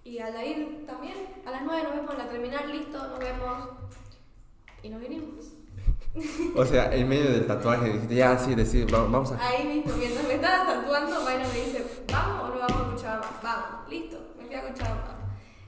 Y 0.05 0.21
al 0.21 0.47
ir 0.47 0.87
también, 0.87 1.43
a 1.45 1.51
las 1.51 1.63
9 1.63 1.83
nos 1.83 1.97
vemos 1.97 2.13
en 2.13 2.19
la 2.19 2.29
terminal, 2.29 2.71
listo, 2.71 3.09
nos 3.09 3.19
vemos. 3.19 3.69
Y 4.85 4.89
nos 4.89 5.01
vinimos. 5.01 5.62
O 6.57 6.65
sea, 6.67 6.95
en 6.95 7.09
medio 7.09 7.31
del 7.33 7.47
tatuaje 7.47 7.87
dijiste, 7.87 8.15
ya, 8.17 8.37
sí, 8.39 8.55
decir, 8.55 8.93
va- 8.93 9.05
vamos 9.05 9.33
a... 9.33 9.47
Ahí 9.49 9.67
mismo, 9.67 9.95
mientras 9.97 10.27
me 10.27 10.35
estaba 10.35 10.67
tatuando, 10.67 11.23
Mayra 11.25 11.47
me 11.49 11.55
dice, 11.55 12.03
¿vamos 12.13 12.43
o 12.45 12.55
no 12.55 12.59
vamos 12.61 12.83
a 12.83 12.91
Cochabamba? 12.91 13.41
Vamos, 13.43 13.89
listo, 13.89 14.19
me 14.39 14.45
fui 14.47 14.55
a 14.55 14.61
Cochabamba. 14.69 15.17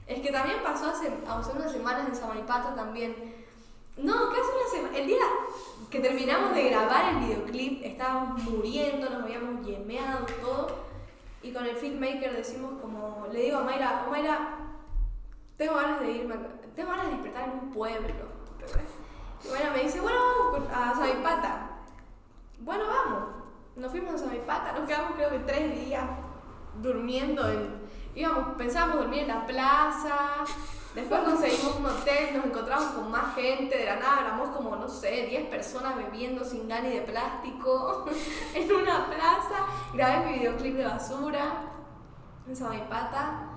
Es 0.05 0.21
que 0.21 0.31
también 0.31 0.57
pasó 0.63 0.89
hace, 0.91 1.11
hace 1.27 1.51
unas 1.51 1.71
semanas 1.71 2.07
en 2.07 2.15
Samaipata 2.15 2.75
también. 2.75 3.15
No, 3.97 4.29
que 4.29 4.39
hace 4.39 4.49
una 4.51 4.69
semana, 4.71 4.97
el 4.99 5.07
día 5.07 5.23
que 5.89 5.99
terminamos 5.99 6.53
de 6.53 6.69
grabar 6.69 7.15
el 7.15 7.19
videoclip, 7.25 7.83
estábamos 7.83 8.43
muriendo, 8.43 9.09
nos 9.09 9.23
habíamos 9.23 9.65
yemeado 9.65 10.25
todo. 10.41 10.85
Y 11.41 11.51
con 11.53 11.65
el 11.65 11.75
filmmaker 11.75 12.35
decimos 12.35 12.73
como, 12.81 13.25
le 13.31 13.39
digo 13.41 13.57
a 13.57 13.63
Mayra, 13.63 14.03
oh 14.07 14.11
Mayra, 14.11 14.57
tengo 15.57 15.73
ganas 15.75 16.01
de 16.01 16.11
irme, 16.11 16.35
tengo 16.75 16.89
ganas 16.91 17.05
de 17.07 17.11
despertar 17.13 17.49
en 17.49 17.59
un 17.67 17.71
pueblo. 17.71 18.09
¿entendés? 18.59 18.94
Bueno, 19.49 19.71
me 19.73 19.83
dice, 19.83 20.01
bueno, 20.01 20.19
vamos 20.19 20.69
a 20.73 20.93
Samaipata. 20.93 21.69
Bueno, 22.59 22.85
vamos. 22.87 23.23
Nos 23.75 23.91
fuimos 23.91 24.15
a 24.15 24.17
Samaipata, 24.17 24.73
nos 24.73 24.87
quedamos 24.87 25.13
creo 25.15 25.29
que 25.29 25.39
tres 25.39 25.85
días 25.85 26.03
durmiendo 26.81 27.47
en... 27.49 27.85
Íbamos, 28.15 28.55
pensábamos 28.55 28.97
dormir 28.99 29.23
en 29.23 29.27
la 29.27 29.45
plaza, 29.45 30.15
después 30.93 31.19
conseguimos 31.19 31.75
un 31.75 31.85
hotel, 31.85 32.37
nos 32.37 32.45
encontramos 32.45 32.87
con 32.93 33.11
más 33.11 33.35
gente, 33.35 33.77
de 33.77 33.85
la 33.85 33.97
nada 33.97 34.21
éramos 34.21 34.49
como, 34.55 34.73
no 34.77 34.87
sé, 34.87 35.27
10 35.27 35.49
personas 35.49 35.97
bebiendo 35.97 36.45
sin 36.45 36.69
gani 36.69 36.91
de 36.91 37.01
plástico 37.01 38.05
en 38.53 38.71
una 38.71 39.07
plaza. 39.07 39.65
Grabé 39.93 40.27
mi 40.27 40.39
videoclip 40.39 40.77
de 40.77 40.85
basura 40.85 41.63
en 42.47 42.55
Samaipata. 42.55 43.49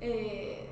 eh, 0.00 0.63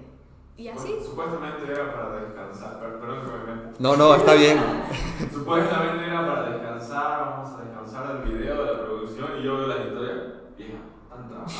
y 0.63 0.69
así. 0.69 0.99
Supuestamente 1.05 1.71
era 1.73 1.93
para 1.93 2.21
descansar, 2.21 2.81
per- 2.81 2.99
perdón 3.01 3.21
que 3.23 3.53
me. 3.53 3.73
No, 3.79 3.97
no, 3.97 4.15
está 4.15 4.35
bien. 4.35 4.59
Supuestamente 5.33 6.07
era 6.07 6.27
para 6.27 6.51
descansar, 6.51 7.21
vamos 7.21 7.59
a 7.59 7.65
descansar 7.65 8.23
del 8.23 8.33
video, 8.33 8.65
de 8.65 8.73
la 8.73 8.79
producción, 8.85 9.29
y 9.41 9.45
yo 9.45 9.57
veo 9.57 9.67
la 9.67 9.77
historia. 9.85 10.15
Vieja, 10.57 10.75
están 11.05 11.29
trabajando. 11.29 11.53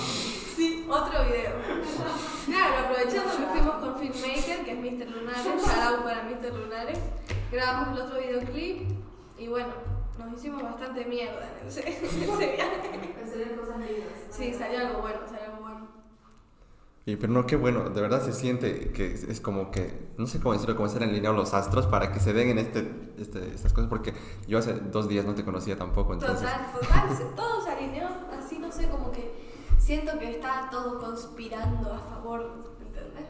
Sí, 0.57 0.87
otro 0.89 1.25
video. 1.25 1.53
Claro, 2.47 2.75
aprovechando 2.87 3.37
que 3.37 3.47
fuimos 3.47 3.75
con 3.77 3.97
Filmmaker, 3.99 4.65
que 4.65 4.73
es 4.73 4.79
Mr. 4.79 5.11
Lunares, 5.11 5.45
shout 5.67 5.83
out 5.85 6.03
para 6.05 6.23
Mr. 6.25 6.55
Lunares, 6.55 6.99
grabamos 7.51 7.97
el 7.99 8.05
otro 8.05 8.19
videoclip 8.21 8.91
y 9.39 9.49
bueno, 9.49 9.69
nos 10.19 10.33
hicimos 10.39 10.63
bastante 10.63 11.05
mierda 11.07 11.49
en 11.61 11.67
ese, 11.69 11.81
en 11.89 12.05
ese 12.05 12.53
viaje. 12.53 13.15
Salieron 13.29 13.57
cosas 13.59 13.79
lindas. 13.79 14.13
Sí, 14.31 14.53
salió 14.55 14.79
algo 14.87 15.01
bueno, 15.03 15.19
salió 15.25 15.45
algo 15.45 15.52
bueno. 15.52 15.52
Y, 17.05 17.17
pero 17.17 17.33
no, 17.33 17.47
qué 17.47 17.57
bueno, 17.57 17.91
de 17.91 18.01
verdad 18.01 18.23
se 18.25 18.33
siente 18.33 18.93
que 18.93 19.13
es, 19.13 19.41
como 19.41 19.73
que, 19.73 20.13
no 20.19 20.29
sé 20.29 20.39
cómo 20.39 20.53
decirlo, 20.53 20.77
como 20.77 20.89
se 20.89 20.99
han 20.99 21.03
alineado 21.03 21.35
los 21.35 21.53
astros 21.53 21.87
para 21.87 22.13
que 22.13 22.21
se 22.21 22.33
den 22.33 22.51
en 22.51 22.59
este, 22.59 22.89
este, 23.19 23.53
estas 23.53 23.73
cosas, 23.73 23.91
porque 23.91 24.15
yo 24.47 24.59
hace 24.59 24.75
dos 24.75 25.09
días 25.09 25.25
no 25.25 25.35
te 25.35 25.45
conocía 25.45 25.77
tampoco, 25.77 26.13
entonces... 26.13 26.49
Total, 26.49 26.73
total, 26.73 27.35
todo 27.35 27.61
se 27.61 27.71
alineó 27.73 28.09
así, 28.39 28.61
no 28.61 28.71
sé, 28.71 28.89
como 28.89 29.11
que 29.11 29.33
siento 29.79 30.17
que 30.21 30.31
está 30.31 30.69
todo 30.71 31.01
conspirando 31.01 31.93
a 31.93 31.99
favor, 31.99 32.53
¿entendés? 32.81 33.27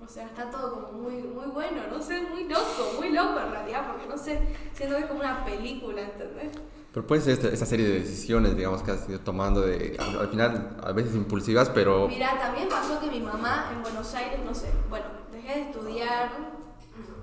O 0.00 0.08
sea, 0.08 0.24
está 0.24 0.50
todo 0.50 0.72
como 0.72 1.02
muy, 1.02 1.22
muy 1.22 1.48
bueno, 1.48 1.82
no 1.90 2.00
sé, 2.00 2.22
muy 2.22 2.44
loco, 2.48 2.94
muy 2.96 3.10
loco 3.10 3.38
en 3.38 3.50
realidad, 3.50 3.86
porque 3.86 4.08
no 4.08 4.16
sé, 4.16 4.40
siento 4.72 4.96
que 4.96 5.02
es 5.02 5.08
como 5.08 5.20
una 5.20 5.44
película, 5.44 6.00
¿entendés? 6.00 6.56
Pero 6.92 7.06
puede 7.06 7.22
ser 7.22 7.32
esta, 7.32 7.48
esta 7.48 7.64
serie 7.64 7.88
de 7.88 8.00
decisiones, 8.00 8.54
digamos, 8.54 8.82
que 8.82 8.90
has 8.90 9.08
ido 9.08 9.18
tomando, 9.20 9.62
de, 9.62 9.96
al, 9.98 10.18
al 10.20 10.28
final 10.28 10.76
a 10.84 10.92
veces 10.92 11.14
impulsivas, 11.14 11.70
pero... 11.70 12.06
Mira, 12.08 12.38
también 12.38 12.68
pasó 12.68 13.00
que 13.00 13.06
mi 13.06 13.20
mamá 13.20 13.70
en 13.74 13.82
Buenos 13.82 14.12
Aires, 14.14 14.40
no 14.44 14.54
sé, 14.54 14.68
bueno, 14.90 15.06
dejé 15.32 15.54
de 15.54 15.60
estudiar, 15.70 16.30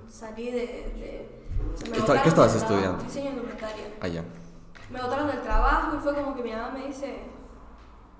salí 0.08 0.50
de, 0.50 0.60
de- 0.60 1.40
Me 1.88 1.92
¿Qué 2.22 2.28
estabas 2.28 2.54
estudiando? 2.56 3.04
Diseño 3.04 3.30
indumentaria. 3.30 3.84
Allá. 4.00 4.24
Me 4.90 5.00
botaron 5.00 5.28
del 5.28 5.40
trabajo 5.42 5.96
y 5.96 6.00
fue 6.00 6.14
como 6.16 6.34
que 6.34 6.42
mi 6.42 6.50
mamá 6.50 6.70
me 6.72 6.88
dice, 6.88 7.20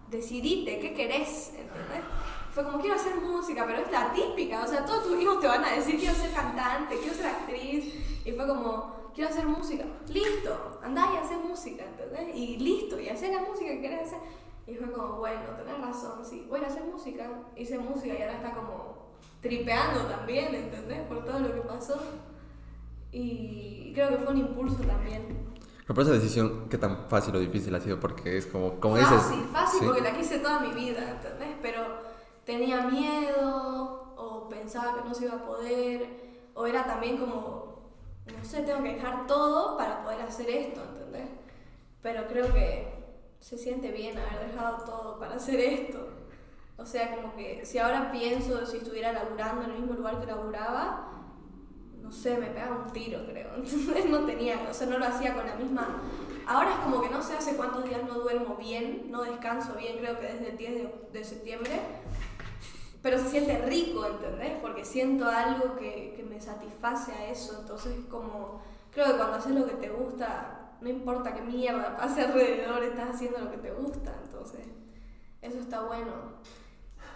decidite, 0.08 0.78
¿qué 0.78 0.94
querés? 0.94 1.48
¿Entendés? 1.48 2.04
Fue 2.54 2.64
como, 2.64 2.80
quiero 2.80 2.94
hacer 2.94 3.14
música, 3.16 3.64
pero 3.66 3.78
es 3.80 3.90
la 3.90 4.12
típica, 4.12 4.62
o 4.64 4.68
sea, 4.68 4.84
todos 4.84 5.04
tus 5.04 5.20
hijos 5.20 5.40
te 5.40 5.48
van 5.48 5.64
a 5.64 5.72
decir, 5.72 5.98
quiero 5.98 6.14
ser 6.14 6.32
cantante, 6.32 6.96
quiero 6.98 7.14
ser 7.16 7.26
actriz, 7.26 7.94
y 8.24 8.32
fue 8.32 8.46
como, 8.46 8.99
quiero 9.14 9.31
hacer 9.31 9.46
música, 9.46 9.85
listo, 10.09 10.81
andá 10.83 11.12
y 11.14 11.16
hacer 11.18 11.38
música, 11.38 11.85
¿entendés? 11.85 12.37
Y 12.37 12.57
listo, 12.59 13.01
y 13.01 13.09
hacer 13.09 13.35
la 13.35 13.42
música 13.42 13.70
que 13.70 13.81
querés 13.81 14.09
hacer. 14.09 14.18
Y 14.66 14.75
fue 14.75 14.90
como, 14.92 15.16
bueno, 15.16 15.42
tenés 15.57 15.81
razón, 15.81 16.25
sí, 16.25 16.46
voy 16.49 16.61
a 16.61 16.66
hacer 16.66 16.85
música, 16.85 17.29
hice 17.57 17.79
música 17.79 18.14
y 18.14 18.23
ahora 18.23 18.37
está 18.37 18.55
como 18.55 19.11
tripeando 19.40 20.05
también, 20.05 20.55
¿entendés? 20.55 21.01
Por 21.09 21.25
todo 21.25 21.40
lo 21.40 21.55
que 21.55 21.61
pasó. 21.62 22.01
Y 23.12 23.92
creo 23.94 24.11
que 24.11 24.16
fue 24.18 24.33
un 24.33 24.38
impulso 24.38 24.83
también. 24.85 25.51
Pero 25.87 26.03
esa 26.03 26.12
decisión, 26.12 26.68
¿qué 26.68 26.79
tan 26.79 27.09
fácil 27.09 27.35
o 27.35 27.40
difícil 27.40 27.75
ha 27.75 27.81
sido? 27.81 27.99
Porque 27.99 28.37
es 28.37 28.46
como, 28.46 28.79
como 28.79 28.96
dices... 28.96 29.11
Fácil, 29.11 29.44
fácil 29.53 29.81
¿sí? 29.81 29.87
porque 29.87 30.03
la 30.03 30.16
quise 30.16 30.38
toda 30.38 30.61
mi 30.61 30.73
vida, 30.73 31.11
¿entendés? 31.11 31.57
Pero 31.61 31.81
tenía 32.44 32.83
miedo 32.83 34.14
o 34.16 34.49
pensaba 34.49 34.94
que 34.94 35.09
no 35.09 35.12
se 35.12 35.25
iba 35.25 35.35
a 35.35 35.44
poder 35.44 36.07
o 36.55 36.66
era 36.66 36.85
también 36.85 37.16
como, 37.16 37.60
no 38.26 38.44
sé, 38.44 38.62
tengo 38.62 38.83
que 38.83 38.94
dejar 38.94 39.26
todo 39.26 39.76
para 39.76 40.02
poder 40.02 40.22
hacer 40.22 40.48
esto, 40.50 40.83
¿entendés? 40.83 41.28
Pero 42.02 42.26
creo 42.26 42.52
que 42.52 43.00
se 43.40 43.59
siente 43.59 43.90
bien 43.90 44.18
haber 44.18 44.50
dejado 44.50 44.85
todo 44.85 45.18
para 45.18 45.37
hacer 45.37 45.61
esto. 45.61 46.09
O 46.76 46.87
sea, 46.87 47.14
como 47.14 47.35
que 47.37 47.64
si 47.64 47.78
ahora 47.78 48.11
pienso 48.11 48.64
si 48.64 48.78
estuviera 48.78 49.12
laburando 49.12 49.64
en 49.64 49.70
el 49.70 49.78
mismo 49.80 49.94
lugar 49.94 50.18
que 50.20 50.26
laburaba, 50.26 51.11
no 52.00 52.11
sé, 52.11 52.38
me 52.38 52.46
pegaba 52.46 52.85
un 52.85 52.92
tiro, 52.92 53.24
creo. 53.26 53.54
Entonces 53.56 54.06
no 54.06 54.24
tenía, 54.24 54.66
o 54.68 54.74
sea, 54.74 54.87
no 54.87 54.98
lo 54.98 55.06
hacía 55.06 55.35
con 55.35 55.46
la 55.46 55.54
misma. 55.56 56.02
Ahora 56.46 56.72
es 56.72 56.76
como 56.78 57.02
que 57.02 57.11
no 57.11 57.22
sé 57.22 57.35
hace 57.35 57.56
cuántos 57.56 57.85
días 57.85 58.02
no 58.04 58.14
duermo 58.14 58.56
bien, 58.56 59.11
no 59.11 59.22
descanso 59.22 59.74
bien, 59.74 59.98
creo 59.98 60.18
que 60.18 60.26
desde 60.26 60.50
el 60.50 60.56
10 60.56 60.74
de, 60.74 60.94
de 61.12 61.24
septiembre. 61.24 61.80
Pero 63.02 63.18
se 63.18 63.28
siente 63.30 63.58
rico, 63.66 64.04
¿entendés? 64.06 64.54
Porque 64.60 64.84
siento 64.84 65.26
algo 65.26 65.76
que, 65.76 66.12
que 66.16 66.22
me 66.22 66.40
satisface 66.40 67.12
a 67.12 67.30
eso. 67.30 67.58
Entonces, 67.60 67.94
como. 68.10 68.60
Creo 68.92 69.06
que 69.06 69.16
cuando 69.16 69.36
haces 69.36 69.52
lo 69.52 69.66
que 69.66 69.74
te 69.74 69.88
gusta, 69.88 70.72
no 70.80 70.88
importa 70.88 71.32
qué 71.34 71.40
mierda 71.42 71.96
pase 71.96 72.22
alrededor, 72.24 72.82
estás 72.82 73.14
haciendo 73.14 73.38
lo 73.38 73.50
que 73.50 73.58
te 73.58 73.70
gusta. 73.70 74.12
Entonces, 74.24 74.66
eso 75.40 75.58
está 75.60 75.82
bueno. 75.82 76.10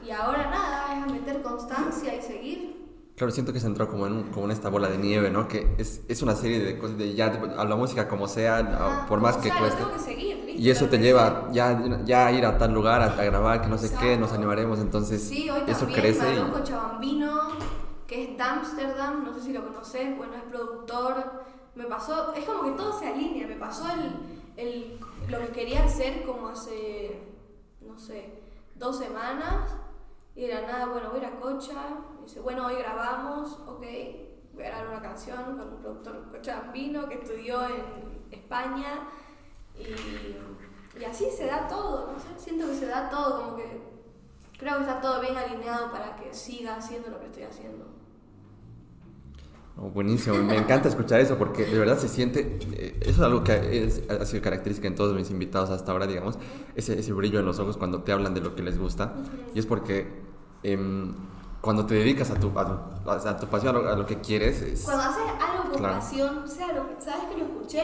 Y 0.05 0.11
ahora 0.11 0.51
nada, 0.51 0.97
es 0.97 1.03
a 1.03 1.07
meter 1.12 1.42
constancia 1.42 2.14
y 2.14 2.23
seguir. 2.23 2.85
Claro, 3.16 3.31
siento 3.31 3.53
que 3.53 3.61
se 3.61 3.66
entró 3.68 3.88
como 3.88 4.07
en, 4.07 4.12
un- 4.12 4.23
como 4.31 4.47
en 4.47 4.51
esta 4.51 4.68
bola 4.68 4.88
de 4.88 4.99
nieve, 4.99 5.31
¿no? 5.31 5.47
Que 5.47 5.75
es, 5.79 6.01
es 6.09 6.20
una 6.23 6.35
serie 6.35 6.59
de 6.61 6.77
cosas 6.79 6.99
de 6.99 7.14
ya, 7.14 7.27
a 7.57 7.64
la 7.64 7.77
música 7.77 8.09
como 8.09 8.27
sea, 8.27 8.59
Ah, 8.59 9.07
por 9.09 9.20
más 9.20 9.37
que 9.37 9.51
sea, 9.51 9.59
cueste. 9.59 9.79
tengo 9.83 9.92
que 9.92 9.99
seguir, 10.01 10.24
Y 10.57 10.71
eso 10.71 10.87
te 10.87 10.99
lleva 10.99 11.49
ya, 11.53 11.83
ya 12.05 12.27
a 12.27 12.33
ir 12.33 12.45
a 12.47 12.57
tal 12.59 12.73
lugar, 12.73 13.03
a, 13.03 13.07
a 13.07 13.25
grabar, 13.25 13.62
que 13.62 13.69
no 13.69 13.79
sé 13.79 13.95
qué, 14.01 14.17
nos 14.17 14.33
animaremos, 14.33 14.79
entonces 14.79 15.23
Sí, 15.23 15.49
hoy 15.51 15.62
eso 15.67 15.81
también 15.81 16.01
crece 16.01 16.23
me 16.23 16.35
y... 16.35 16.38
habló 16.38 16.53
con 16.53 16.62
Chabambino, 16.64 17.40
que 18.07 18.35
es 18.35 18.40
Amsterdam, 18.40 19.25
no 19.25 19.35
sé 19.35 19.40
si 19.40 19.53
lo 19.53 19.64
conoces, 19.64 20.17
bueno, 20.17 20.35
es 20.35 20.43
productor. 20.45 21.45
Me 21.75 21.85
pasó, 21.85 22.33
es 22.35 22.45
como 22.45 22.64
que 22.64 22.71
todo 22.73 22.97
se 22.99 23.09
alinea, 23.09 23.49
me 23.49 23.57
pasó 23.57 23.85
el, 23.90 24.12
el, 24.57 25.01
lo 25.29 25.40
que 25.40 25.49
quería 25.49 25.85
hacer 25.85 26.25
como 26.25 26.49
hace, 26.49 27.21
no 27.81 27.99
sé, 27.99 28.43
dos 28.77 28.99
semanas. 28.99 29.75
Y 30.37 30.45
era 30.45 30.62
nada, 30.62 30.87
bueno, 30.87 31.11
voy 31.11 31.21
a 31.21 31.23
ir 31.23 31.29
a 31.29 31.40
Cocha. 31.40 31.75
Y 32.21 32.25
dice, 32.25 32.40
bueno, 32.40 32.67
hoy 32.67 32.77
grabamos, 32.77 33.59
ok, 33.67 33.85
voy 34.53 34.64
a 34.64 34.69
grabar 34.69 34.88
una 34.88 35.03
canción 35.03 35.57
con 35.59 35.69
un 35.75 35.81
productor 35.81 36.31
cochabambino 36.31 37.09
que 37.09 37.14
estudió 37.14 37.64
en 37.64 38.25
España. 38.31 39.09
Y, 39.79 41.01
y 41.01 41.05
así 41.05 41.27
se 41.37 41.47
da 41.47 41.67
todo, 41.69 42.13
no 42.13 42.19
sé, 42.19 42.27
siento 42.39 42.67
que 42.69 42.75
se 42.75 42.87
da 42.87 43.09
todo, 43.11 43.43
como 43.43 43.57
que 43.57 43.83
creo 44.59 44.77
que 44.77 44.81
está 44.83 45.01
todo 45.01 45.21
bien 45.21 45.37
alineado 45.37 45.91
para 45.91 46.15
que 46.17 46.33
siga 46.33 46.77
haciendo 46.77 47.11
lo 47.11 47.19
que 47.21 47.27
estoy 47.27 47.43
haciendo. 47.45 47.85
Oh, 49.77 49.89
buenísimo, 49.91 50.37
me 50.37 50.57
encanta 50.57 50.89
escuchar 50.89 51.19
eso 51.21 51.37
porque 51.37 51.65
de 51.67 51.77
verdad 51.77 51.99
se 51.99 52.09
siente, 52.09 52.59
eh, 52.75 52.97
eso 53.01 53.11
es 53.11 53.21
algo 53.21 53.43
que 53.43 53.85
es- 53.85 54.09
ha 54.09 54.25
sido 54.25 54.41
característica 54.41 54.87
en 54.87 54.95
todos 54.95 55.13
mis 55.17 55.31
invitados 55.33 55.71
hasta 55.71 55.91
ahora, 55.91 56.07
digamos, 56.07 56.39
ese, 56.77 56.97
ese 57.01 57.13
brillo 57.13 57.41
en 57.41 57.47
los 57.47 57.59
ojos 57.59 57.77
cuando 57.77 58.03
te 58.05 58.13
hablan 58.13 58.35
de 58.35 58.41
lo 58.41 58.55
que 58.55 58.63
les 58.63 58.79
gusta. 58.79 59.15
Y 59.53 59.59
es 59.59 59.67
porque 59.67 60.23
em, 60.63 61.13
cuando 61.61 61.85
te 61.87 61.95
dedicas 61.95 62.31
a 62.31 62.35
tu, 62.39 62.57
a 62.57 62.65
tu, 63.05 63.11
a 63.11 63.37
tu 63.37 63.47
pasión, 63.49 63.75
a 63.75 63.79
lo, 63.81 63.89
a 63.91 63.97
lo 63.97 64.07
que 64.07 64.21
quieres, 64.21 64.63
es- 64.63 64.85
Cuando 64.85 65.03
haces 65.03 65.23
algo 65.41 65.69
con 65.71 65.79
Claro. 65.79 65.95
pasión, 65.97 66.49
sea 66.49 66.73
lo 66.73 66.89
que, 66.89 67.03
¿sabes 67.03 67.25
que 67.25 67.37
lo 67.39 67.45
escuché? 67.47 67.83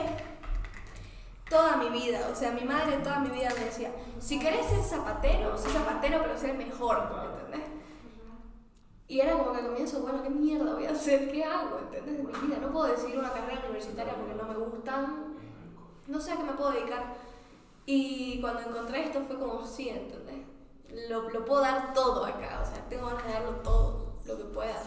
Toda 1.50 1.76
mi 1.76 1.88
vida, 1.90 2.28
o 2.32 2.34
sea, 2.34 2.52
mi 2.52 2.62
madre 2.62 2.98
toda 2.98 3.18
mi 3.18 3.28
vida 3.28 3.50
me 3.58 3.64
decía, 3.64 3.92
si 4.20 4.38
querés 4.38 4.66
ser 4.66 4.82
zapatero, 4.84 5.58
sé 5.58 5.68
zapatero, 5.68 6.20
pero 6.22 6.38
sé 6.38 6.52
mejor, 6.52 7.10
¿entendés? 7.34 7.68
Y 9.08 9.18
era 9.18 9.36
como 9.36 9.50
que 9.50 9.58
al 9.58 9.66
comienzo, 9.66 10.00
bueno, 10.02 10.22
¿qué 10.22 10.30
mierda 10.30 10.74
voy 10.74 10.86
a 10.86 10.92
hacer? 10.92 11.32
¿Qué 11.32 11.42
hago? 11.42 11.80
¿Entendés? 11.80 12.18
De 12.18 12.22
mi 12.22 12.46
vida. 12.46 12.58
No 12.60 12.70
puedo 12.70 12.86
decidir 12.86 13.18
una 13.18 13.32
carrera 13.32 13.62
universitaria 13.64 14.14
porque 14.14 14.34
no 14.34 14.44
me 14.44 14.54
gustan. 14.54 15.34
No 16.06 16.20
sé 16.20 16.30
a 16.30 16.36
qué 16.36 16.44
me 16.44 16.52
puedo 16.52 16.70
dedicar. 16.70 17.16
Y 17.84 18.40
cuando 18.40 18.60
encontré 18.60 19.02
esto 19.02 19.24
fue 19.26 19.36
como, 19.36 19.66
sí, 19.66 19.88
¿entendés? 19.88 20.46
Lo, 21.08 21.28
lo 21.28 21.44
puedo 21.44 21.60
dar 21.62 21.92
todo 21.92 22.24
acá, 22.24 22.60
o 22.62 22.64
sea, 22.64 22.88
tengo 22.88 23.06
ganas 23.06 23.26
de 23.26 23.32
darlo 23.32 23.50
todo, 23.64 24.12
lo 24.24 24.38
que 24.38 24.44
pueda. 24.44 24.80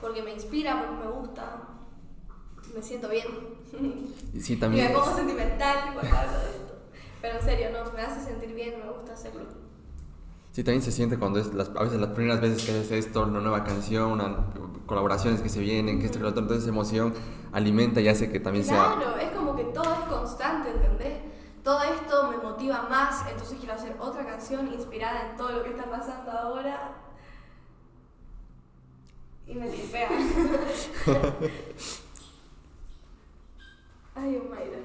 Porque 0.00 0.22
me 0.22 0.32
inspira, 0.32 0.78
porque 0.78 1.04
me 1.04 1.10
gusta, 1.10 1.62
me 2.72 2.80
siento 2.80 3.08
bien. 3.08 3.55
Y 3.72 4.40
sí 4.40 4.54
Y 4.54 4.56
también... 4.56 4.88
me 4.88 4.98
pongo 4.98 5.16
sentimental 5.16 5.94
cuando 5.94 6.16
hablo 6.16 6.38
de 6.38 6.50
esto. 6.50 6.74
Pero 7.20 7.38
en 7.38 7.44
serio, 7.44 7.68
no, 7.72 7.92
me 7.92 8.02
hace 8.02 8.24
sentir 8.24 8.54
bien, 8.54 8.78
me 8.78 8.90
gusta 8.92 9.12
hacerlo. 9.12 9.42
Sí, 10.52 10.64
también 10.64 10.82
se 10.82 10.92
siente 10.92 11.18
cuando 11.18 11.38
es 11.38 11.52
las, 11.52 11.68
a 11.68 11.82
veces 11.82 12.00
las 12.00 12.10
primeras 12.10 12.40
veces 12.40 12.64
que 12.64 12.70
haces 12.72 12.90
esto, 12.92 13.24
una 13.24 13.40
nueva 13.40 13.62
canción, 13.62 14.12
una, 14.12 14.46
colaboraciones 14.86 15.42
que 15.42 15.50
se 15.50 15.60
vienen, 15.60 15.98
que 16.00 16.06
esto 16.06 16.18
y 16.18 16.22
lo 16.22 16.28
otro, 16.28 16.40
entonces 16.40 16.64
esa 16.64 16.72
emoción 16.72 17.12
alimenta 17.52 18.00
y 18.00 18.08
hace 18.08 18.30
que 18.30 18.40
también 18.40 18.64
sea... 18.64 18.94
Claro, 18.96 19.16
es 19.18 19.30
como 19.32 19.54
que 19.54 19.64
todo 19.64 19.92
es 19.92 20.00
constante, 20.08 20.70
¿entendés? 20.70 21.18
Todo 21.62 21.82
esto 21.82 22.30
me 22.30 22.38
motiva 22.38 22.86
más, 22.88 23.28
entonces 23.28 23.58
quiero 23.58 23.74
hacer 23.74 23.96
otra 23.98 24.24
canción 24.24 24.72
inspirada 24.72 25.30
en 25.30 25.36
todo 25.36 25.50
lo 25.50 25.62
que 25.64 25.70
está 25.70 25.90
pasando 25.90 26.30
ahora. 26.30 26.94
Y 29.46 29.54
me 29.54 29.68
tripea. 29.68 30.08
Ay, 34.14 34.36
Omaira. 34.36 34.78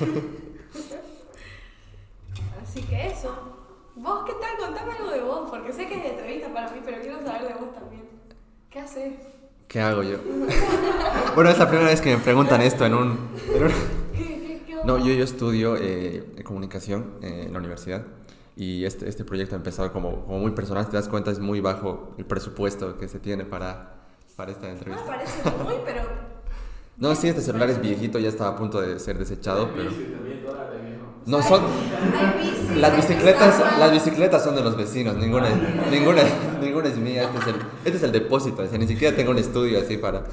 Así 2.62 2.82
que 2.82 3.06
eso. 3.08 3.34
¿Vos 3.94 4.24
qué 4.26 4.32
tal? 4.32 4.66
Contame 4.66 4.92
algo 4.92 5.10
de 5.10 5.20
vos, 5.22 5.48
porque 5.50 5.72
sé 5.72 5.86
que 5.86 5.94
es 5.98 6.04
entrevista 6.04 6.52
para 6.52 6.70
mí, 6.70 6.80
pero 6.84 7.00
quiero 7.00 7.22
saber 7.24 7.48
de 7.48 7.54
vos 7.54 7.74
también. 7.74 8.02
¿Qué 8.70 8.80
haces? 8.80 9.14
¿Qué 9.68 9.80
hago 9.80 10.02
yo? 10.02 10.18
bueno, 11.34 11.50
es 11.50 11.58
la 11.58 11.68
primera 11.68 11.88
vez 11.90 12.00
que 12.00 12.14
me 12.16 12.22
preguntan 12.22 12.60
esto 12.60 12.84
en 12.84 12.94
un... 12.94 13.18
en 13.54 13.64
un- 13.64 13.70
¿Qué, 14.12 14.62
qué, 14.66 14.76
No, 14.84 14.98
yo, 14.98 15.12
yo 15.14 15.24
estudio 15.24 15.76
eh, 15.80 16.42
comunicación 16.44 17.14
eh, 17.22 17.44
en 17.46 17.52
la 17.52 17.58
universidad 17.58 18.02
y 18.54 18.84
este, 18.84 19.08
este 19.08 19.24
proyecto 19.24 19.54
ha 19.54 19.58
empezado 19.58 19.92
como, 19.92 20.24
como 20.24 20.38
muy 20.38 20.50
personal, 20.52 20.84
si 20.84 20.90
te 20.90 20.96
das 20.96 21.08
cuenta 21.08 21.30
es 21.30 21.38
muy 21.40 21.60
bajo 21.60 22.14
el 22.18 22.24
presupuesto 22.26 22.96
que 22.98 23.08
se 23.08 23.18
tiene 23.18 23.44
para, 23.44 23.94
para 24.36 24.52
esta 24.52 24.66
No 24.68 24.72
me 24.72 24.78
entrevista. 24.78 25.06
parece 25.06 25.50
muy, 25.64 25.74
pero 25.84 26.02
No, 26.98 27.14
sí, 27.14 27.28
este 27.28 27.42
celular 27.42 27.68
es 27.70 27.80
viejito, 27.80 28.18
ya 28.18 28.28
estaba 28.28 28.50
a 28.50 28.56
punto 28.56 28.80
de 28.80 28.98
ser 28.98 29.18
desechado, 29.18 29.70
pero... 29.76 29.90
No, 31.26 31.42
son... 31.42 31.62
Las 32.76 32.96
bicicletas, 32.96 33.78
las 33.78 33.92
bicicletas 33.92 34.44
son 34.44 34.54
de 34.54 34.62
los 34.62 34.76
vecinos, 34.76 35.16
ninguna, 35.16 35.48
ninguna, 35.90 36.22
ninguna 36.60 36.88
es 36.88 36.96
mía, 36.98 37.24
este 37.24 37.38
es 37.38 37.46
el, 37.48 37.54
este 37.84 37.96
es 37.98 38.02
el 38.04 38.12
depósito, 38.12 38.62
o 38.62 38.66
sea, 38.66 38.78
ni 38.78 38.86
siquiera 38.86 39.14
tengo 39.16 39.32
un 39.32 39.38
estudio 39.38 39.78
así 39.80 39.96
para, 39.98 40.24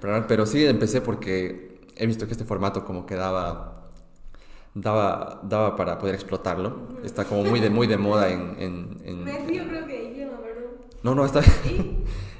para- 0.00 0.26
Pero 0.26 0.46
sí 0.46 0.64
empecé 0.64 1.00
porque 1.00 1.80
he 1.96 2.06
visto 2.06 2.26
que 2.26 2.32
este 2.32 2.44
formato 2.44 2.84
como 2.84 3.04
que 3.06 3.14
daba, 3.16 3.90
daba, 4.74 5.40
daba 5.44 5.76
para 5.76 5.98
poder 5.98 6.14
explotarlo, 6.14 6.88
está 7.04 7.24
como 7.24 7.44
muy 7.44 7.60
de, 7.60 7.70
muy 7.70 7.86
de 7.86 7.98
moda 7.98 8.30
en... 8.30 8.56
en- 8.58 8.96
en- 9.04 9.24
Me 9.24 9.38
río, 9.46 9.68
creo 9.68 9.86
que 9.86 10.10
idioma, 10.10 10.38
perdón. 10.40 10.72
no, 11.02 11.14
no, 11.14 11.24
está. 11.26 11.42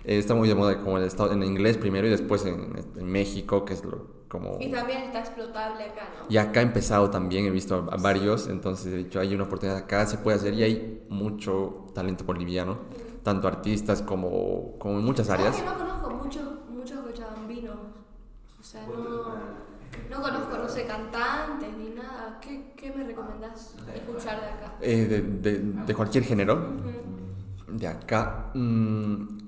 Eh, 0.04 0.18
está 0.18 0.34
muy 0.34 0.48
de 0.48 0.54
moda 0.54 0.78
como 0.80 0.98
el 0.98 1.04
estado, 1.04 1.32
en 1.32 1.42
inglés 1.42 1.76
primero 1.78 2.06
y 2.06 2.10
después 2.10 2.44
en, 2.46 2.74
en 2.96 3.06
México, 3.06 3.64
que 3.64 3.74
es 3.74 3.84
lo, 3.84 4.24
como... 4.28 4.58
Y 4.60 4.70
también 4.72 5.00
está 5.02 5.20
explotable 5.20 5.84
acá, 5.84 6.02
¿no? 6.20 6.24
Y 6.28 6.36
acá 6.38 6.60
he 6.60 6.64
empezado 6.64 7.10
también, 7.10 7.46
he 7.46 7.50
visto 7.50 7.86
a 7.90 7.96
varios, 7.96 8.48
entonces 8.48 8.92
he 8.92 8.96
dicho, 8.96 9.20
hay 9.20 9.34
una 9.34 9.44
oportunidad 9.44 9.78
acá, 9.78 10.06
se 10.06 10.18
puede 10.18 10.36
hacer 10.36 10.54
y 10.54 10.62
hay 10.62 11.06
mucho 11.08 11.86
talento 11.94 12.24
boliviano, 12.24 12.78
tanto 13.22 13.48
artistas 13.48 14.02
como, 14.02 14.76
como 14.78 14.98
en 14.98 15.04
muchas 15.04 15.26
¿Sabes 15.26 15.40
áreas. 15.50 15.62
que 15.62 15.68
no 15.70 15.78
conozco 15.78 16.10
muchos, 16.10 16.42
muchos 16.70 16.98
cochabambinos? 17.00 17.74
O 18.58 18.62
sea, 18.62 18.82
no, 18.86 20.16
no 20.16 20.22
conozco, 20.22 20.58
no 20.58 20.68
sé, 20.68 20.86
cantantes 20.86 21.68
ni 21.76 21.90
nada. 21.90 22.38
¿Qué, 22.40 22.72
qué 22.76 22.90
me 22.92 23.04
recomendás 23.04 23.74
escuchar 23.94 24.40
de 24.40 24.46
acá? 24.46 24.76
Eh, 24.80 25.06
de, 25.06 25.20
de- 25.22 25.58
de 25.62 25.94
cualquier 25.94 26.24
género, 26.24 26.76
de 27.68 27.86
acá, 27.86 28.50
mm, 28.54 29.43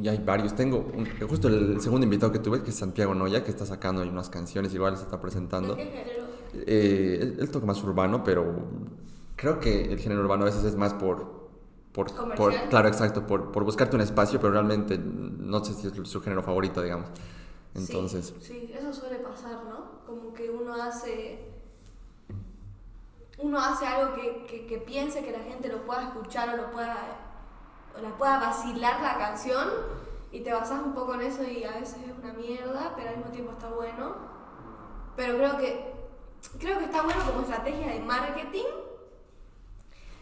Y 0.00 0.08
hay 0.08 0.18
varios. 0.18 0.54
Tengo 0.54 0.78
un- 0.94 1.06
justo 1.28 1.48
el 1.48 1.80
segundo 1.80 2.04
invitado 2.04 2.32
que 2.32 2.38
tuve, 2.38 2.62
que 2.62 2.70
es 2.70 2.76
Santiago 2.76 3.14
Noya, 3.14 3.44
que 3.44 3.50
está 3.50 3.66
sacando 3.66 4.00
ahí 4.02 4.08
unas 4.08 4.30
canciones, 4.30 4.72
igual 4.74 4.96
se 4.96 5.04
está 5.04 5.20
presentando. 5.20 5.76
¿De 5.76 5.82
qué 5.84 5.90
género? 5.90 6.24
Eh, 6.66 7.18
él, 7.20 7.36
él 7.40 7.50
toca 7.50 7.66
más 7.66 7.82
urbano, 7.84 8.24
pero 8.24 8.54
creo 9.36 9.60
que 9.60 9.92
el 9.92 9.98
género 9.98 10.22
urbano 10.22 10.42
a 10.42 10.46
veces 10.46 10.64
es 10.64 10.76
más 10.76 10.94
por... 10.94 11.42
por, 11.92 12.68
claro, 12.68 12.88
exacto, 12.88 13.26
por, 13.26 13.52
por 13.52 13.64
buscarte 13.64 13.96
un 13.96 14.02
espacio, 14.02 14.40
pero 14.40 14.52
realmente 14.52 14.98
no 14.98 15.62
sé 15.64 15.74
si 15.74 15.86
es 15.88 16.08
su 16.08 16.20
género 16.22 16.42
favorito, 16.42 16.82
digamos. 16.82 17.08
Entonces, 17.74 18.34
Sí, 18.40 18.68
sí, 18.68 18.72
eso 18.74 18.92
suele 18.92 19.16
pasar, 19.18 19.64
¿no? 19.64 20.00
Como 20.06 20.32
que 20.32 20.50
uno 20.50 20.74
hace. 20.74 21.50
Uno 23.38 23.58
hace 23.58 23.86
algo 23.86 24.14
que, 24.14 24.44
que, 24.46 24.66
que 24.66 24.78
piense 24.78 25.24
que 25.24 25.32
la 25.32 25.40
gente 25.40 25.68
lo 25.68 25.84
pueda 25.84 26.02
escuchar 26.04 26.50
o 26.50 26.56
lo 26.56 26.70
pueda. 26.70 27.21
La 28.00 28.16
pueda 28.16 28.38
vacilar 28.38 29.00
la 29.02 29.18
canción 29.18 29.68
y 30.30 30.40
te 30.40 30.52
basas 30.52 30.80
un 30.82 30.94
poco 30.94 31.14
en 31.14 31.22
eso 31.22 31.42
y 31.42 31.62
a 31.64 31.72
veces 31.72 31.98
es 32.08 32.18
una 32.22 32.32
mierda, 32.32 32.94
pero 32.96 33.10
al 33.10 33.16
mismo 33.18 33.30
tiempo 33.30 33.52
está 33.52 33.68
bueno. 33.68 34.14
Pero 35.16 35.36
creo 35.36 35.58
que. 35.58 35.92
Creo 36.58 36.78
que 36.78 36.86
está 36.86 37.02
bueno 37.02 37.20
como 37.26 37.42
estrategia 37.42 37.92
de 37.92 38.00
marketing. 38.00 38.64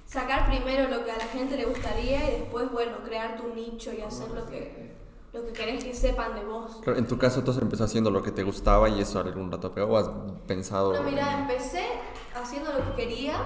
Sacar 0.05 0.47
primero 0.47 0.91
lo 0.91 1.05
que 1.05 1.13
a 1.13 1.17
la 1.17 1.25
gente 1.25 1.57
le 1.57 1.65
gustaría 1.65 2.29
y 2.29 2.41
después, 2.41 2.71
bueno, 2.73 2.99
crear 3.05 3.37
tu 3.37 3.55
nicho 3.55 3.93
y 3.93 4.03
hacer 4.03 4.29
lo 4.33 4.45
que, 4.47 4.97
lo 5.33 5.47
que 5.47 5.53
querés 5.53 5.85
que 5.85 5.95
sepan 5.95 6.35
de 6.35 6.45
vos. 6.45 6.83
en 6.85 7.07
tu 7.07 7.17
caso, 7.17 7.39
entonces 7.39 7.63
empezó 7.63 7.85
haciendo 7.85 8.11
lo 8.11 8.21
que 8.21 8.33
te 8.33 8.43
gustaba 8.43 8.89
y 8.89 9.01
eso 9.01 9.21
algún 9.21 9.51
rato 9.51 9.73
pegó. 9.73 9.95
¿O 9.95 9.97
has 9.97 10.11
pensado...? 10.49 10.93
No, 10.93 11.03
mira, 11.05 11.41
empecé 11.41 11.87
haciendo 12.35 12.73
lo 12.73 12.85
que 12.85 13.05
quería, 13.05 13.37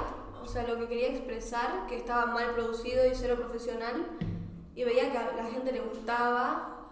sea, 0.54 0.68
lo 0.68 0.78
que 0.78 0.88
quería 0.88 1.08
expresar, 1.08 1.86
que 1.88 1.96
estaba 1.96 2.26
mal 2.26 2.52
producido 2.54 3.04
y 3.06 3.14
cero 3.14 3.36
profesional, 3.36 4.06
y 4.74 4.84
veía 4.84 5.10
que 5.10 5.18
a 5.18 5.32
la 5.32 5.44
gente 5.46 5.72
le 5.72 5.80
gustaba. 5.80 6.90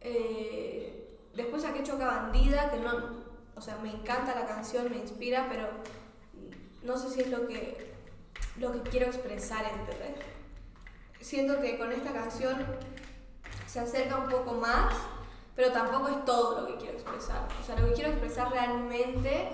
Eh, 0.00 1.16
después 1.34 1.62
saqué 1.62 1.82
Choca 1.84 2.06
Bandida, 2.06 2.70
que 2.70 2.78
no, 2.78 2.90
o 3.54 3.60
sea, 3.60 3.76
me 3.78 3.90
encanta 3.90 4.34
la 4.34 4.46
canción, 4.46 4.90
me 4.90 4.96
inspira, 4.96 5.46
pero 5.48 5.68
no 6.82 6.98
sé 6.98 7.08
si 7.10 7.20
es 7.20 7.30
lo 7.30 7.46
que, 7.46 7.94
lo 8.58 8.72
que 8.72 8.80
quiero 8.90 9.06
expresar, 9.06 9.64
¿entendés? 9.64 10.24
Siento 11.20 11.60
que 11.60 11.78
con 11.78 11.92
esta 11.92 12.12
canción 12.12 12.66
se 13.66 13.80
acerca 13.80 14.18
un 14.18 14.28
poco 14.28 14.54
más, 14.54 14.94
pero 15.56 15.72
tampoco 15.72 16.08
es 16.08 16.24
todo 16.24 16.60
lo 16.60 16.66
que 16.66 16.76
quiero 16.76 16.94
expresar. 16.94 17.48
O 17.60 17.64
sea, 17.64 17.78
lo 17.78 17.86
que 17.86 17.94
quiero 17.94 18.10
expresar 18.10 18.50
realmente 18.50 19.50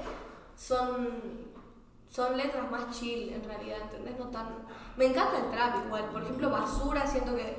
son, 0.56 1.49
son 2.10 2.36
letras 2.36 2.68
más 2.70 2.90
chill, 2.90 3.32
en 3.32 3.44
realidad, 3.44 3.78
¿entendés? 3.82 4.18
No 4.18 4.26
tan... 4.26 4.48
Me 4.96 5.06
encanta 5.06 5.38
el 5.38 5.50
trap 5.50 5.86
igual. 5.86 6.06
Por 6.06 6.22
ejemplo, 6.22 6.50
Basura 6.50 7.06
siento 7.06 7.36
que 7.36 7.56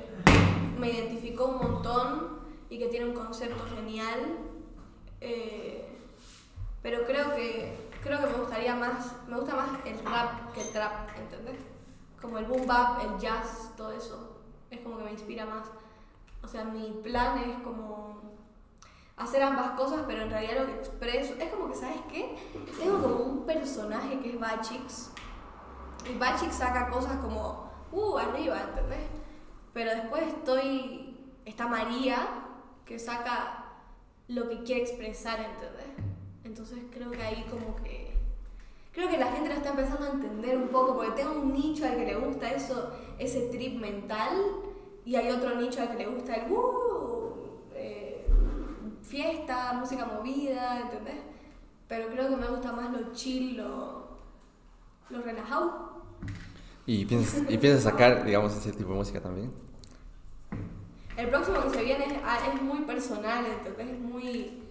me 0.78 0.90
identificó 0.90 1.46
un 1.46 1.58
montón 1.58 2.40
y 2.68 2.78
que 2.78 2.88
tiene 2.88 3.06
un 3.06 3.14
concepto 3.14 3.64
genial. 3.74 4.38
Eh, 5.20 5.88
pero 6.82 7.06
creo 7.06 7.34
que, 7.34 7.90
creo 8.02 8.20
que 8.20 8.26
me 8.26 8.34
gustaría 8.34 8.76
más... 8.76 9.14
Me 9.26 9.36
gusta 9.36 9.56
más 9.56 9.68
el 9.86 9.98
rap 10.04 10.52
que 10.52 10.60
el 10.60 10.70
trap, 10.70 11.16
¿entendés? 11.16 11.58
Como 12.20 12.36
el 12.36 12.44
boom 12.44 12.66
bap, 12.66 13.02
el 13.04 13.18
jazz, 13.18 13.72
todo 13.74 13.92
eso. 13.92 14.42
Es 14.70 14.80
como 14.80 14.98
que 14.98 15.04
me 15.04 15.12
inspira 15.12 15.46
más. 15.46 15.66
O 16.42 16.48
sea, 16.48 16.64
mi 16.64 17.00
plan 17.02 17.38
es 17.38 17.62
como 17.62 18.20
hacer 19.16 19.42
ambas 19.42 19.72
cosas, 19.72 20.02
pero 20.06 20.22
en 20.22 20.30
realidad 20.30 20.60
lo 20.60 20.66
que 20.66 20.72
expreso 20.72 21.34
es 21.38 21.50
como 21.50 21.68
que, 21.68 21.74
¿sabes 21.76 22.00
qué? 22.10 22.36
Tengo 22.78 23.02
como 23.02 23.16
un 23.16 23.46
personaje 23.82 24.20
que 24.20 24.30
es 24.30 24.40
Bachix. 24.40 25.10
Y 26.08 26.18
Bachix 26.18 26.54
saca 26.54 26.88
cosas 26.88 27.16
como, 27.16 27.70
uh, 27.90 28.16
arriba, 28.18 28.60
¿entendés? 28.60 29.08
Pero 29.72 29.90
después 29.90 30.22
estoy, 30.24 31.16
está 31.44 31.66
María, 31.66 32.28
que 32.84 32.98
saca 32.98 33.64
lo 34.28 34.48
que 34.48 34.62
quiere 34.62 34.82
expresar, 34.82 35.40
¿entendés? 35.40 36.06
Entonces 36.44 36.78
creo 36.92 37.10
que 37.10 37.22
ahí 37.22 37.44
como 37.50 37.76
que... 37.76 38.12
Creo 38.92 39.08
que 39.08 39.16
la 39.16 39.32
gente 39.32 39.48
lo 39.48 39.54
está 39.54 39.70
empezando 39.70 40.06
a 40.06 40.10
entender 40.10 40.56
un 40.56 40.68
poco, 40.68 40.94
porque 40.94 41.12
tengo 41.12 41.32
un 41.32 41.52
nicho 41.52 41.84
al 41.86 41.96
que 41.96 42.06
le 42.06 42.16
gusta 42.16 42.50
eso, 42.50 42.92
ese 43.18 43.48
trip 43.48 43.80
mental, 43.80 44.36
y 45.04 45.16
hay 45.16 45.30
otro 45.30 45.56
nicho 45.56 45.80
al 45.80 45.90
que 45.90 45.96
le 45.96 46.06
gusta 46.06 46.34
el 46.34 46.52
uh, 46.52 47.34
eh, 47.74 48.26
fiesta, 49.02 49.72
música 49.72 50.04
movida, 50.04 50.80
¿entendés? 50.82 51.31
Pero 51.92 52.08
creo 52.08 52.30
que 52.30 52.36
me 52.36 52.46
gusta 52.46 52.72
más 52.72 52.90
lo 52.90 53.12
chill, 53.12 53.58
lo, 53.58 54.16
lo 55.10 55.20
relajado. 55.20 56.00
¿Y 56.86 57.04
piensas, 57.04 57.42
¿Y 57.50 57.58
piensas 57.58 57.82
sacar, 57.82 58.24
digamos, 58.24 58.56
ese 58.56 58.72
tipo 58.72 58.92
de 58.92 58.96
música 58.96 59.20
también? 59.20 59.52
El 61.18 61.28
próximo 61.28 61.60
que 61.64 61.68
se 61.68 61.84
viene 61.84 62.06
es, 62.06 62.14
ah, 62.24 62.38
es 62.50 62.62
muy 62.62 62.80
personal, 62.86 63.44
¿entendés? 63.44 63.90
Es 63.90 63.98
muy... 63.98 64.62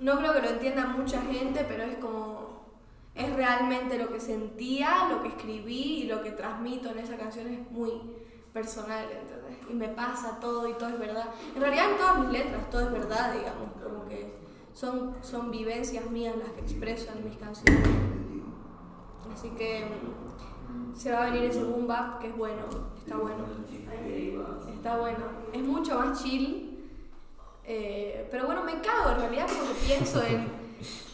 No 0.00 0.16
creo 0.16 0.32
que 0.32 0.40
lo 0.40 0.48
entienda 0.48 0.86
mucha 0.86 1.20
gente, 1.20 1.66
pero 1.68 1.82
es 1.82 1.98
como... 1.98 2.64
Es 3.14 3.30
realmente 3.36 3.98
lo 3.98 4.10
que 4.10 4.18
sentía, 4.18 5.10
lo 5.10 5.20
que 5.20 5.28
escribí 5.28 6.04
y 6.04 6.06
lo 6.06 6.22
que 6.22 6.30
transmito 6.30 6.88
en 6.88 7.00
esa 7.00 7.18
canción 7.18 7.48
es 7.48 7.70
muy 7.70 8.00
personal, 8.54 9.04
¿entendés? 9.12 9.58
Y 9.68 9.74
me 9.74 9.88
pasa 9.88 10.40
todo 10.40 10.66
y 10.70 10.72
todo 10.72 10.88
es 10.88 10.98
verdad. 10.98 11.26
En 11.54 11.60
realidad 11.60 11.90
en 11.90 11.98
todas 11.98 12.18
mis 12.20 12.30
letras 12.30 12.70
todo 12.70 12.86
es 12.86 12.92
verdad, 12.92 13.34
digamos, 13.34 13.72
como 13.72 14.08
que 14.08 14.39
son, 14.80 15.14
son 15.20 15.50
vivencias 15.50 16.10
mías 16.10 16.34
las 16.36 16.52
que 16.52 16.60
expreso 16.60 17.12
en 17.12 17.28
mis 17.28 17.36
canciones. 17.36 17.86
Así 19.34 19.50
que 19.50 19.84
se 20.96 21.12
va 21.12 21.26
a 21.26 21.30
venir 21.30 21.44
ese 21.44 21.62
boom 21.62 21.86
bap 21.86 22.18
que 22.18 22.28
es 22.28 22.36
bueno, 22.36 22.62
está 22.96 23.16
bueno. 23.16 23.44
Está 24.74 24.96
bueno. 24.96 25.24
Es 25.52 25.62
mucho 25.62 25.98
más 25.98 26.22
chill. 26.22 26.78
eh, 27.66 28.26
pero 28.30 28.46
bueno, 28.46 28.64
me 28.64 28.80
cago 28.80 29.10
en 29.10 29.18
realidad 29.18 29.46
porque 29.46 29.74
pienso 29.86 30.22
en 30.24 30.48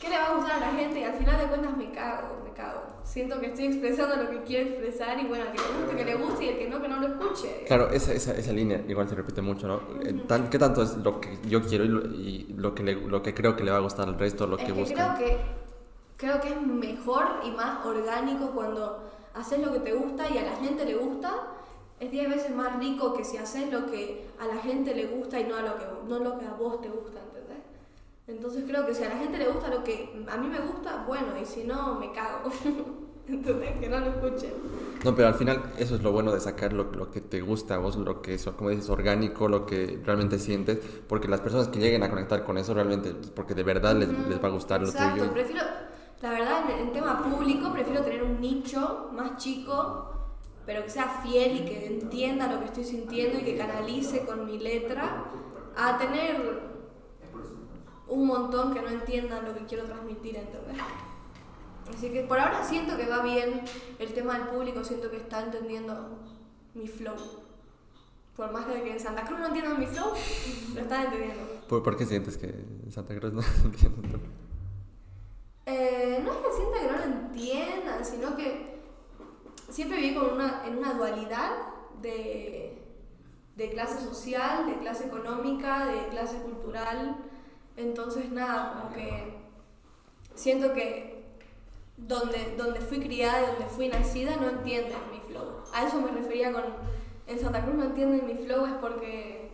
qué 0.00 0.08
le 0.10 0.16
va 0.16 0.26
a 0.26 0.34
gustar 0.36 0.62
a 0.62 0.72
la 0.72 0.78
gente 0.78 1.00
y 1.00 1.04
al 1.04 1.14
final 1.14 1.38
de 1.38 1.46
cuentas 1.46 1.76
me 1.76 1.90
cago, 1.90 2.35
cago. 2.56 2.80
Siento 3.04 3.38
que 3.38 3.46
estoy 3.46 3.66
expresando 3.66 4.16
lo 4.16 4.30
que 4.30 4.42
quiero 4.44 4.70
expresar 4.70 5.18
y 5.20 5.26
bueno, 5.26 5.44
al 5.44 5.52
que 5.52 5.58
le 5.58 5.68
guste, 5.78 5.96
que 5.96 6.04
le 6.04 6.14
guste 6.16 6.44
y 6.44 6.48
el 6.48 6.58
que 6.58 6.68
no, 6.68 6.80
que 6.82 6.88
no 6.88 7.00
lo 7.00 7.06
escuche. 7.08 7.64
Claro, 7.66 7.90
esa, 7.90 8.12
esa, 8.12 8.34
esa 8.36 8.52
línea 8.52 8.82
igual 8.88 9.08
se 9.08 9.14
repite 9.14 9.42
mucho, 9.42 9.68
¿no? 9.68 9.80
Eh, 10.02 10.12
tan- 10.26 10.48
¿Qué 10.50 10.58
tanto 10.58 10.82
es 10.82 10.96
lo 10.96 11.20
que 11.20 11.38
yo 11.48 11.62
quiero 11.62 11.84
y 11.84 11.88
lo, 11.88 12.04
y 12.06 12.54
lo 12.56 12.74
que, 12.74 12.82
le- 12.82 12.94
lo 13.06 13.22
que 13.22 13.34
creo 13.34 13.54
que 13.54 13.62
le 13.64 13.70
va 13.70 13.76
a 13.76 13.80
gustar 13.80 14.08
al 14.08 14.18
resto, 14.18 14.46
lo 14.46 14.56
es 14.56 14.64
que 14.64 14.72
que 14.72 14.72
busca? 14.80 15.14
creo 15.16 15.28
que 15.28 15.36
creo 16.16 16.40
que 16.40 16.48
es 16.48 16.60
mejor 16.66 17.24
y 17.44 17.50
más 17.50 17.84
orgánico 17.84 18.50
cuando 18.54 19.02
haces 19.34 19.60
lo 19.64 19.72
que 19.72 19.80
te 19.80 19.92
gusta 19.92 20.28
y 20.30 20.38
a 20.38 20.42
la 20.42 20.56
gente 20.56 20.84
le 20.84 20.94
gusta. 20.96 21.30
Es 22.00 22.10
10 22.10 22.28
veces 22.28 22.54
más 22.54 22.78
rico 22.78 23.14
que 23.14 23.24
si 23.24 23.38
haces 23.38 23.72
lo 23.72 23.86
que 23.86 24.26
a 24.38 24.46
la 24.46 24.60
gente 24.60 24.94
le 24.94 25.06
gusta 25.06 25.40
y 25.40 25.44
no 25.44 25.56
a 25.56 25.62
lo 25.62 25.78
que, 25.78 25.84
no 26.08 26.18
lo 26.18 26.38
que 26.38 26.44
a 26.46 26.52
vos 26.52 26.80
te 26.82 26.88
gusta. 26.88 27.20
Entonces 28.28 28.64
creo 28.66 28.84
que 28.86 28.94
si 28.94 29.04
a 29.04 29.08
la 29.08 29.16
gente 29.16 29.38
le 29.38 29.48
gusta 29.48 29.68
lo 29.68 29.84
que 29.84 30.10
a 30.28 30.36
mí 30.36 30.48
me 30.48 30.58
gusta, 30.60 31.04
bueno, 31.06 31.28
y 31.40 31.44
si 31.44 31.64
no, 31.64 31.98
me 31.98 32.12
cago. 32.12 32.50
¿Entendés? 33.28 33.78
Que 33.80 33.88
no 33.88 33.98
lo 33.98 34.06
escuchen. 34.06 34.52
No, 35.04 35.14
pero 35.14 35.28
al 35.28 35.34
final 35.34 35.72
eso 35.78 35.96
es 35.96 36.02
lo 36.02 36.12
bueno 36.12 36.32
de 36.32 36.38
sacar 36.40 36.72
lo, 36.72 36.84
lo 36.92 37.10
que 37.10 37.20
te 37.20 37.40
gusta 37.40 37.74
a 37.74 37.78
vos, 37.78 37.96
lo 37.96 38.22
que 38.22 38.34
es, 38.34 38.44
como 38.56 38.70
dices, 38.70 38.88
orgánico, 38.88 39.48
lo 39.48 39.66
que 39.66 40.00
realmente 40.04 40.38
sientes, 40.38 40.78
porque 41.08 41.26
las 41.26 41.40
personas 41.40 41.68
que 41.68 41.80
lleguen 41.80 42.04
a 42.04 42.10
conectar 42.10 42.44
con 42.44 42.56
eso 42.56 42.72
realmente, 42.72 43.14
porque 43.34 43.54
de 43.54 43.64
verdad 43.64 43.96
les, 43.96 44.08
les 44.08 44.42
va 44.42 44.48
a 44.48 44.52
gustar 44.52 44.80
lo 44.80 44.88
Exacto, 44.88 45.20
tuyo. 45.20 45.32
prefiero, 45.32 45.62
la 46.22 46.30
verdad, 46.30 46.70
en, 46.70 46.86
en 46.86 46.92
tema 46.92 47.20
público, 47.22 47.72
prefiero 47.72 48.02
tener 48.02 48.22
un 48.22 48.40
nicho 48.40 49.10
más 49.12 49.36
chico, 49.38 50.12
pero 50.64 50.84
que 50.84 50.90
sea 50.90 51.20
fiel 51.24 51.56
y 51.56 51.64
que 51.64 51.86
entienda 51.86 52.46
lo 52.52 52.60
que 52.60 52.66
estoy 52.66 52.84
sintiendo 52.84 53.38
y 53.40 53.42
que 53.42 53.56
canalice 53.56 54.24
con 54.24 54.46
mi 54.46 54.58
letra, 54.58 55.24
a 55.76 55.98
tener 55.98 56.75
un 58.08 58.26
montón 58.26 58.72
que 58.72 58.82
no 58.82 58.88
entiendan 58.88 59.44
lo 59.44 59.54
que 59.54 59.64
quiero 59.66 59.84
transmitir, 59.84 60.36
¿entendés? 60.36 60.76
Así 61.94 62.10
que 62.10 62.22
por 62.22 62.38
ahora 62.38 62.64
siento 62.64 62.96
que 62.96 63.06
va 63.06 63.22
bien 63.22 63.62
el 63.98 64.14
tema 64.14 64.38
del 64.38 64.48
público, 64.48 64.82
siento 64.84 65.10
que 65.10 65.18
está 65.18 65.42
entendiendo 65.42 66.18
mi 66.74 66.88
flow. 66.88 67.16
Por 68.36 68.52
más 68.52 68.68
de 68.68 68.82
que 68.82 68.92
en 68.92 69.00
Santa 69.00 69.24
Cruz 69.24 69.38
no 69.38 69.46
entiendan 69.46 69.78
mi 69.78 69.86
flow, 69.86 70.12
lo 70.74 70.80
están 70.80 71.06
entendiendo. 71.06 71.42
¿Por, 71.68 71.82
por 71.82 71.96
qué 71.96 72.04
sientes 72.04 72.36
que 72.36 72.48
en 72.48 72.92
Santa 72.92 73.16
Cruz 73.18 73.32
no 73.32 73.42
entienden? 73.64 74.20
Eh, 75.66 76.20
no 76.24 76.32
es 76.32 76.38
que 76.38 76.52
sienta 76.52 76.80
que 76.80 76.86
no 76.86 76.98
lo 76.98 77.04
entiendan, 77.04 78.04
sino 78.04 78.36
que 78.36 78.76
siempre 79.70 80.00
viví 80.00 80.14
con 80.14 80.34
una, 80.34 80.66
en 80.66 80.78
una 80.78 80.94
dualidad 80.94 81.50
de, 82.02 82.78
de 83.56 83.70
clase 83.70 84.04
social, 84.04 84.66
de 84.66 84.78
clase 84.78 85.06
económica, 85.06 85.86
de 85.86 86.08
clase 86.08 86.36
cultural. 86.38 87.16
Entonces, 87.76 88.30
nada, 88.30 88.72
como 88.72 88.94
que 88.94 89.34
siento 90.34 90.72
que 90.72 91.24
donde, 91.96 92.54
donde 92.56 92.80
fui 92.80 93.00
criada 93.00 93.42
y 93.42 93.46
donde 93.46 93.64
fui 93.66 93.88
nacida 93.88 94.36
no 94.36 94.48
entienden 94.48 94.96
mi 95.10 95.20
flow. 95.20 95.62
A 95.72 95.86
eso 95.86 96.00
me 96.00 96.10
refería 96.10 96.52
con, 96.52 96.64
en 97.26 97.38
Santa 97.38 97.62
Cruz 97.62 97.74
no 97.76 97.84
entienden 97.84 98.26
mi 98.26 98.34
flow 98.34 98.66
es 98.66 98.74
porque 98.74 99.50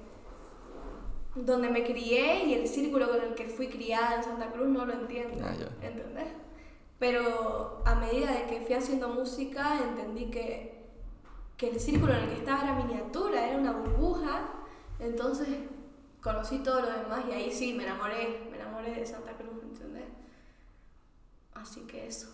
donde 1.34 1.70
me 1.70 1.82
crié 1.84 2.44
y 2.44 2.54
el 2.54 2.68
círculo 2.68 3.08
con 3.08 3.20
el 3.22 3.34
que 3.34 3.48
fui 3.48 3.68
criada 3.68 4.16
en 4.16 4.24
Santa 4.24 4.50
Cruz 4.52 4.68
no 4.68 4.84
lo 4.84 4.92
entiendo, 4.92 5.38
Ah. 5.42 5.54
¿entendés? 5.80 6.28
Pero 6.98 7.82
a 7.84 7.94
medida 7.94 8.30
de 8.32 8.44
que 8.46 8.60
fui 8.60 8.74
haciendo 8.74 9.08
música 9.08 9.78
entendí 9.82 10.26
que, 10.26 10.84
que 11.56 11.70
el 11.70 11.80
círculo 11.80 12.12
en 12.12 12.20
el 12.24 12.28
que 12.28 12.36
estaba 12.36 12.62
era 12.64 12.74
miniatura, 12.74 13.48
era 13.48 13.58
una 13.58 13.72
burbuja 13.72 14.48
Entonces 15.00 15.48
conocí 16.22 16.58
todo 16.60 16.80
lo 16.82 16.90
demás 16.90 17.24
y 17.28 17.32
ahí 17.32 17.52
sí 17.52 17.74
me 17.74 17.84
enamoré, 17.84 18.48
me 18.50 18.56
enamoré 18.58 18.92
de 18.94 19.06
Santa 19.06 19.32
Cruz, 19.36 19.62
¿entendés? 19.62 20.06
Así 21.54 21.86
que 21.86 22.06
eso. 22.06 22.28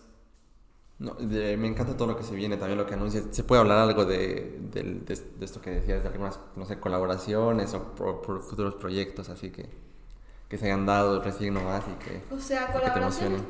No, 0.99 1.13
de- 1.13 1.55
me 1.55 1.67
encanta 1.67 1.95
todo 1.95 2.09
lo 2.09 2.17
que 2.17 2.23
se 2.23 2.35
viene, 2.35 2.57
también 2.57 2.77
lo 2.77 2.85
que 2.85 2.93
anuncias. 2.93 3.25
¿Se 3.31 3.43
puede 3.45 3.61
hablar 3.61 3.77
algo 3.77 4.03
de, 4.05 4.59
de, 4.71 4.83
de 4.83 5.45
esto 5.45 5.61
que 5.61 5.71
decías, 5.71 6.03
de 6.03 6.09
algunas, 6.09 6.39
no 6.57 6.65
sé, 6.65 6.79
colaboraciones 6.79 7.73
o 7.73 7.95
por, 7.95 8.21
por 8.21 8.41
futuros 8.41 8.75
proyectos 8.75 9.29
así 9.29 9.49
que, 9.51 9.69
que 10.49 10.57
se 10.57 10.65
hayan 10.65 10.85
dado 10.85 11.21
recién 11.23 11.53
nomás 11.55 11.83
y 11.87 11.93
que, 12.03 12.23
O 12.31 12.39
sea, 12.39 12.67
colaboraciones 12.73 13.41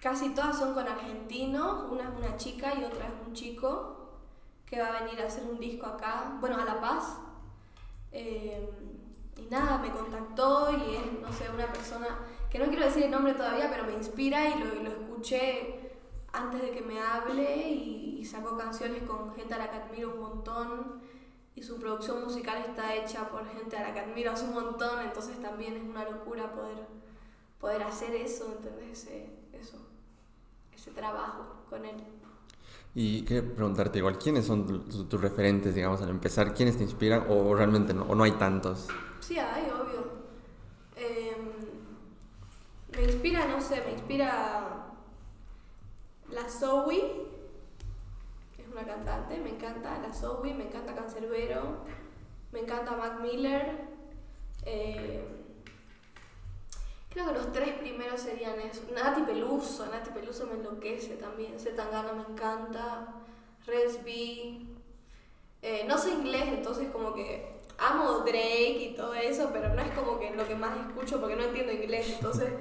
casi 0.00 0.30
todas 0.34 0.58
son 0.58 0.74
con 0.74 0.86
argentinos, 0.86 1.90
una 1.90 2.04
es 2.04 2.10
una 2.16 2.36
chica 2.36 2.74
y 2.74 2.84
otra 2.84 3.06
es 3.06 3.12
un 3.26 3.32
chico 3.32 3.96
que 4.66 4.80
va 4.80 4.88
a 4.88 5.02
venir 5.04 5.20
a 5.20 5.26
hacer 5.26 5.44
un 5.44 5.58
disco 5.58 5.86
acá, 5.86 6.36
bueno, 6.40 6.56
a 6.60 6.64
La 6.64 6.80
Paz. 6.80 7.16
Eh, 8.16 8.70
y 9.36 9.42
nada, 9.50 9.78
me 9.78 9.90
contactó 9.90 10.70
y 10.70 10.94
es, 10.94 11.20
no 11.20 11.32
sé, 11.32 11.50
una 11.50 11.66
persona 11.66 12.06
que 12.48 12.60
no 12.60 12.66
quiero 12.66 12.84
decir 12.84 13.02
el 13.02 13.10
nombre 13.10 13.34
todavía, 13.34 13.68
pero 13.68 13.84
me 13.84 13.92
inspira 13.92 14.48
y 14.48 14.58
lo, 14.60 14.82
lo 14.82 14.90
escuché 14.90 15.84
antes 16.32 16.62
de 16.62 16.70
que 16.70 16.80
me 16.80 17.00
hable 17.00 17.68
y, 17.68 18.24
sacó 18.24 18.56
canciones 18.56 19.02
con 19.02 19.34
gente 19.34 19.52
a 19.52 19.58
la 19.58 19.70
que 19.70 19.76
admiro 19.76 20.14
un 20.14 20.20
montón 20.20 21.02
y 21.54 21.62
su 21.62 21.78
producción 21.78 22.24
musical 22.24 22.64
está 22.66 22.94
hecha 22.94 23.28
por 23.28 23.46
gente 23.46 23.76
a 23.76 23.82
la 23.82 23.92
que 23.92 24.00
admiro 24.00 24.32
hace 24.32 24.46
un 24.46 24.54
montón, 24.54 25.02
entonces 25.02 25.38
también 25.42 25.76
es 25.76 25.82
una 25.82 26.04
locura 26.04 26.50
poder, 26.50 26.86
poder 27.60 27.82
hacer 27.82 28.14
eso, 28.14 28.50
¿entendés? 28.50 29.02
Ese, 29.02 29.28
eso, 29.52 29.76
ese 30.74 30.90
trabajo 30.92 31.44
con 31.68 31.84
él. 31.84 32.02
Y 32.96 33.22
quería 33.22 33.42
preguntarte 33.54 33.98
igual, 33.98 34.18
¿quiénes 34.18 34.46
son 34.46 34.66
tu- 34.66 34.78
tu- 34.80 35.04
tus 35.06 35.20
referentes, 35.20 35.74
digamos, 35.74 36.00
al 36.00 36.10
empezar? 36.10 36.54
¿Quiénes 36.54 36.76
te 36.76 36.84
inspiran 36.84 37.24
o 37.28 37.54
realmente 37.54 37.92
no, 37.92 38.04
o 38.04 38.14
no 38.14 38.22
hay 38.22 38.32
tantos? 38.32 38.86
Sí, 39.20 39.36
hay, 39.38 39.64
obvio. 39.70 40.04
Em, 40.96 41.36
me 42.96 43.02
inspira, 43.12 43.46
no 43.48 43.60
sé, 43.60 43.82
me 43.84 43.92
inspira 43.94 44.86
la 46.30 46.48
Zoe, 46.48 47.26
es 48.58 48.68
una 48.72 48.84
cantante, 48.86 49.38
me 49.40 49.50
encanta 49.50 49.98
la 49.98 50.12
Zoe, 50.14 50.54
me 50.54 50.66
encanta 50.68 50.94
Cancerbero, 50.94 51.78
me 52.52 52.60
encanta 52.60 52.96
Mac 52.96 53.20
Miller. 53.20 53.92
em, 54.66 55.33
creo 57.14 57.28
que 57.28 57.34
los 57.34 57.52
tres 57.52 57.74
primeros 57.78 58.20
serían 58.20 58.60
eso. 58.60 58.82
Nati 58.92 59.22
Peluso, 59.22 59.86
Nati 59.86 60.10
Peluso 60.10 60.46
me 60.46 60.54
enloquece 60.54 61.14
también, 61.14 61.58
Zetangana 61.60 62.12
me 62.12 62.34
encanta, 62.34 63.06
Resby. 63.66 64.68
Eh, 65.62 65.84
no 65.86 65.96
sé 65.96 66.10
inglés, 66.10 66.48
entonces 66.48 66.90
como 66.90 67.14
que 67.14 67.56
amo 67.78 68.18
Drake 68.18 68.90
y 68.90 68.94
todo 68.96 69.14
eso, 69.14 69.50
pero 69.52 69.72
no 69.74 69.80
es 69.80 69.92
como 69.92 70.18
que 70.18 70.34
lo 70.34 70.46
que 70.46 70.56
más 70.56 70.76
escucho 70.88 71.20
porque 71.20 71.36
no 71.36 71.44
entiendo 71.44 71.72
inglés, 71.72 72.14
entonces 72.16 72.52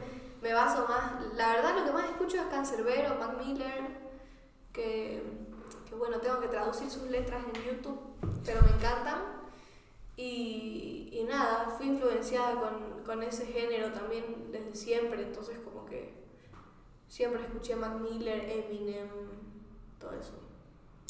me 0.41 0.53
baso 0.53 0.85
más. 0.87 1.33
La 1.35 1.55
verdad 1.55 1.75
lo 1.79 1.85
que 1.85 1.91
más 1.91 2.05
escucho 2.05 2.37
es 2.37 2.43
Cancerbero, 2.43 3.15
Mac 3.15 3.35
Miller, 3.43 3.81
que, 4.71 5.23
que 5.89 5.95
bueno, 5.95 6.19
tengo 6.19 6.39
que 6.39 6.47
traducir 6.47 6.91
sus 6.91 7.09
letras 7.09 7.41
en 7.55 7.63
YouTube, 7.63 7.99
pero 8.45 8.61
me 8.61 8.69
encantan. 8.69 9.42
Y, 10.15 11.09
y 11.11 11.23
nada, 11.23 11.73
fui 11.75 11.87
influenciada 11.87 12.59
con, 12.59 13.03
con 13.03 13.23
ese 13.23 13.47
género 13.47 13.91
también 13.91 14.51
desde 14.51 14.75
siempre, 14.75 15.23
entonces 15.23 15.57
como 15.59 15.85
que 15.85 16.13
siempre 17.07 17.41
escuché 17.41 17.75
Mac 17.75 17.99
Miller, 17.99 18.49
Eminem, 18.49 19.09
todo 19.99 20.13
eso. 20.13 20.33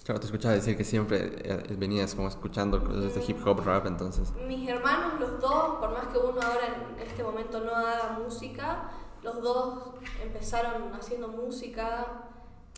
Claro, 0.05 0.19
te 0.19 0.25
escuchaba 0.25 0.53
decir 0.53 0.75
que 0.75 0.83
siempre 0.83 1.31
eh, 1.43 1.75
venías 1.77 2.13
como 2.15 2.27
escuchando 2.27 2.83
cosas 2.83 3.15
de 3.15 3.23
hip 3.25 3.45
hop, 3.45 3.61
rap, 3.65 3.85
entonces... 3.87 4.33
Mis 4.47 4.67
hermanos, 4.69 5.19
los 5.19 5.39
dos, 5.39 5.79
por 5.79 5.91
más 5.91 6.07
que 6.07 6.17
uno 6.17 6.41
ahora 6.41 6.93
en 6.97 7.07
este 7.07 7.23
momento 7.23 7.61
no 7.61 7.73
haga 7.73 8.19
música, 8.23 8.89
los 9.21 9.41
dos 9.41 9.95
empezaron 10.21 10.93
haciendo 10.93 11.29
música 11.29 12.29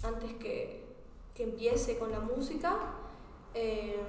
antes 0.04 0.34
que, 0.34 0.86
que 1.34 1.44
empiece 1.44 1.98
con 1.98 2.12
la 2.12 2.20
música. 2.20 2.78
Eh, 3.56 4.00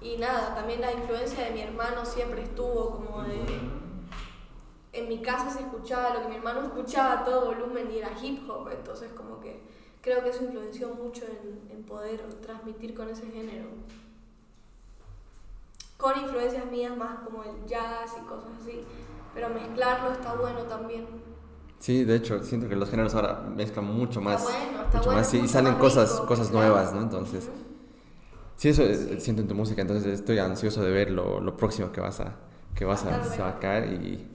y 0.00 0.16
nada, 0.16 0.54
también 0.54 0.80
la 0.80 0.92
influencia 0.92 1.44
de 1.44 1.50
mi 1.50 1.60
hermano 1.60 2.04
siempre 2.04 2.42
estuvo 2.42 2.90
como 2.90 3.22
de... 3.22 3.40
En 4.92 5.08
mi 5.08 5.22
casa 5.22 5.50
se 5.50 5.60
escuchaba 5.60 6.14
lo 6.14 6.22
que 6.22 6.28
mi 6.28 6.36
hermano 6.36 6.62
escuchaba 6.62 7.20
a 7.20 7.24
todo 7.24 7.46
volumen 7.46 7.90
y 7.92 7.98
era 7.98 8.10
hip 8.20 8.48
hop, 8.50 8.68
entonces 8.72 9.12
como 9.12 9.38
que 9.38 9.60
creo 10.00 10.22
que 10.24 10.30
eso 10.30 10.44
influenció 10.44 10.88
mucho 10.88 11.24
en, 11.26 11.70
en 11.70 11.84
poder 11.84 12.20
transmitir 12.40 12.94
con 12.94 13.08
ese 13.08 13.30
género 13.30 13.66
con 16.00 16.18
influencias 16.18 16.66
mías 16.70 16.96
más 16.96 17.20
como 17.20 17.44
el 17.44 17.64
jazz 17.66 18.16
y 18.20 18.26
cosas 18.26 18.50
así, 18.60 18.82
pero 19.34 19.50
mezclarlo 19.50 20.12
está 20.12 20.34
bueno 20.34 20.62
también. 20.62 21.06
Sí, 21.78 22.04
de 22.04 22.16
hecho, 22.16 22.42
siento 22.42 22.68
que 22.68 22.76
los 22.76 22.90
géneros 22.90 23.14
ahora 23.14 23.40
mezclan 23.54 23.84
mucho 23.84 24.20
más. 24.20 24.42
está 24.42 24.52
bueno, 24.52 24.82
está 24.82 24.98
mucho 24.98 25.04
bueno, 25.04 25.20
más, 25.20 25.30
sí, 25.30 25.38
y 25.38 25.48
salen 25.48 25.72
más 25.72 25.80
cosas, 25.80 26.12
rico, 26.12 26.26
cosas 26.26 26.50
nuevas, 26.50 26.92
¿no? 26.92 27.02
Entonces. 27.02 27.48
Sí, 28.60 28.68
eso 28.68 28.82
eh, 28.84 28.94
Sí. 28.94 29.20
siento 29.20 29.42
en 29.42 29.48
tu 29.48 29.54
música, 29.54 29.80
entonces 29.82 30.06
estoy 30.20 30.38
ansioso 30.38 30.82
de 30.82 30.90
ver 30.90 31.10
lo, 31.10 31.40
lo 31.40 31.56
próximo 31.56 31.90
que 31.92 32.00
vas 32.00 32.20
a, 32.20 32.36
que 32.74 32.84
vas 32.84 33.04
a 33.04 33.24
sacar 33.24 33.86
y, 33.92 34.26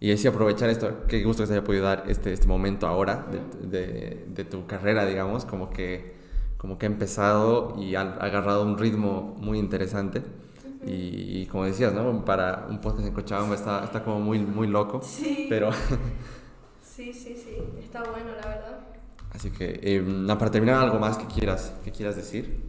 y 0.00 0.12
así 0.12 0.26
aprovechar 0.28 0.68
esto, 0.70 1.06
qué 1.08 1.22
gusto 1.22 1.42
que 1.42 1.46
te 1.48 1.52
haya 1.54 1.64
podido 1.64 1.84
dar 1.84 2.04
este, 2.08 2.32
este 2.32 2.46
momento 2.46 2.86
ahora 2.86 3.26
de, 3.30 3.40
de, 3.68 4.24
de 4.28 4.44
tu 4.44 4.66
carrera, 4.66 5.06
digamos, 5.06 5.44
como 5.44 5.70
que, 5.70 6.14
como 6.56 6.76
que 6.78 6.86
ha 6.86 6.90
empezado 6.90 7.74
y 7.78 7.94
ha 7.94 8.02
agarrado 8.02 8.62
un 8.64 8.76
ritmo 8.78 9.36
muy 9.40 9.58
interesante. 9.58 10.22
Y, 10.86 11.40
y 11.42 11.46
como 11.46 11.64
decías, 11.64 11.92
¿no? 11.92 12.24
Para 12.24 12.66
un 12.70 12.80
podcast 12.80 13.06
en 13.06 13.12
Cochabamba 13.12 13.54
está, 13.56 13.84
está 13.84 14.04
como 14.04 14.20
muy, 14.20 14.38
muy 14.38 14.66
loco, 14.68 15.00
Sí. 15.02 15.46
pero... 15.48 15.70
Sí, 16.82 17.12
sí, 17.12 17.36
sí, 17.36 17.56
está 17.80 18.02
bueno, 18.02 18.30
la 18.40 18.48
verdad. 18.48 18.78
Así 19.32 19.50
que, 19.50 19.78
eh, 19.82 20.02
para 20.36 20.50
terminar, 20.50 20.82
algo 20.82 20.98
más 20.98 21.16
que 21.16 21.26
quieras, 21.26 21.72
que 21.84 21.92
quieras 21.92 22.16
decir. 22.16 22.60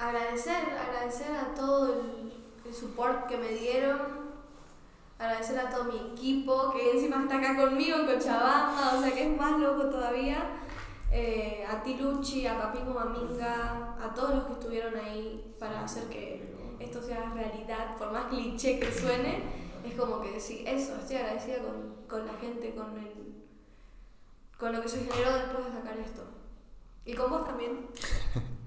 Agradecer, 0.00 0.56
agradecer 0.56 1.30
a 1.36 1.54
todo 1.54 1.92
el, 1.92 2.32
el 2.64 2.74
support 2.74 3.26
que 3.26 3.36
me 3.36 3.48
dieron, 3.48 4.00
agradecer 5.18 5.58
a 5.58 5.68
todo 5.68 5.84
mi 5.84 6.12
equipo 6.12 6.72
que 6.72 6.92
encima 6.92 7.20
está 7.22 7.36
acá 7.36 7.54
conmigo 7.54 7.98
en 7.98 8.06
Cochabamba, 8.06 8.94
o 8.96 9.02
sea 9.02 9.12
que 9.12 9.30
es 9.30 9.38
más 9.38 9.60
loco 9.60 9.90
todavía. 9.90 10.38
Eh, 11.12 11.66
a 11.68 11.82
ti 11.82 11.98
Luchi, 11.98 12.46
a 12.46 12.56
Papingo 12.56 12.94
Maminga, 12.94 13.96
a 14.02 14.14
todos 14.14 14.36
los 14.36 14.44
que 14.44 14.52
estuvieron 14.54 14.96
ahí 14.96 15.54
para 15.60 15.84
hacer 15.84 16.04
que 16.04 16.54
esto 16.78 17.02
sea 17.02 17.34
realidad, 17.34 17.98
por 17.98 18.10
más 18.10 18.24
cliché 18.26 18.80
que 18.80 18.90
suene, 18.90 19.42
es 19.84 19.94
como 20.00 20.22
que 20.22 20.40
sí, 20.40 20.64
eso, 20.66 20.96
estoy 20.96 21.16
agradecida 21.16 21.58
con, 21.58 22.06
con 22.08 22.26
la 22.26 22.32
gente, 22.40 22.74
con, 22.74 22.96
el, 22.96 23.44
con 24.58 24.72
lo 24.72 24.80
que 24.80 24.88
se 24.88 25.00
generó 25.00 25.34
después 25.34 25.66
de 25.66 25.72
sacar 25.72 25.98
esto. 25.98 26.22
Y 27.04 27.12
con 27.12 27.28
vos 27.28 27.44
también. 27.44 27.86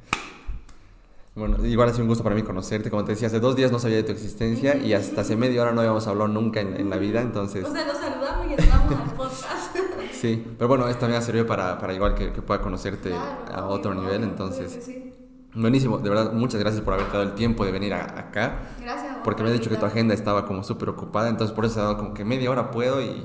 Bueno, 1.36 1.66
igual 1.66 1.90
ha 1.90 1.92
sido 1.92 2.04
un 2.04 2.10
gusto 2.10 2.24
para 2.24 2.36
mí 2.36 2.44
conocerte. 2.44 2.90
Como 2.92 3.04
te 3.06 3.14
decía, 3.14 3.28
hace 3.28 3.40
dos 3.40 3.56
días 3.56 3.72
no 3.72 3.80
sabía 3.80 3.98
de 3.98 4.04
tu 4.04 4.12
existencia 4.12 4.76
y 4.76 4.94
hasta 4.94 5.22
hace 5.22 5.36
media 5.36 5.64
hora 5.64 5.72
no 5.72 5.82
habíamos 5.82 6.06
hablado 6.08 6.28
nunca 6.28 6.62
en, 6.62 6.76
en 6.80 6.90
la 6.92 6.98
vida, 6.98 7.22
entonces... 7.22 7.66
O 7.66 7.72
sea, 7.74 7.86
nos 7.86 7.98
saludamos 7.98 8.46
y 8.48 8.54
entramos 8.54 8.94
al 8.96 9.14
podcast. 9.16 9.76
Sí, 10.24 10.42
pero 10.58 10.70
bueno, 10.70 10.88
esto 10.88 11.02
también 11.02 11.22
ha 11.22 11.26
servido 11.26 11.46
para, 11.46 11.78
para 11.80 11.94
igual 11.94 12.16
que, 12.16 12.32
que 12.32 12.42
pueda 12.42 12.62
conocerte 12.62 13.10
Claro, 13.10 13.46
a 13.54 13.68
otro 13.68 13.94
nivel, 13.94 14.24
entonces... 14.24 14.80
sí. 14.82 15.14
Buenísimo, 15.54 15.98
de 16.00 16.10
verdad, 16.10 16.32
muchas 16.32 16.60
gracias 16.62 16.82
por 16.82 16.94
haberte 16.94 17.12
dado 17.12 17.30
el 17.30 17.36
tiempo 17.36 17.66
de 17.66 17.72
venir 17.74 17.94
a- 17.94 18.06
acá, 18.20 18.60
Gracias. 18.82 19.18
porque 19.26 19.44
por 19.44 19.50
me 19.50 19.54
has 19.54 19.60
dicho 19.60 19.70
que 19.70 19.76
tu 19.76 19.86
agenda 19.86 20.14
estaba 20.16 20.46
como 20.46 20.64
súper 20.64 20.88
ocupada, 20.90 21.28
entonces 21.30 21.54
por 21.54 21.66
eso 21.66 21.80
he 21.80 21.84
dado 21.84 21.98
como 21.98 22.14
que 22.14 22.24
media 22.24 22.50
hora 22.50 22.72
puedo 22.72 23.02
y, 23.02 23.24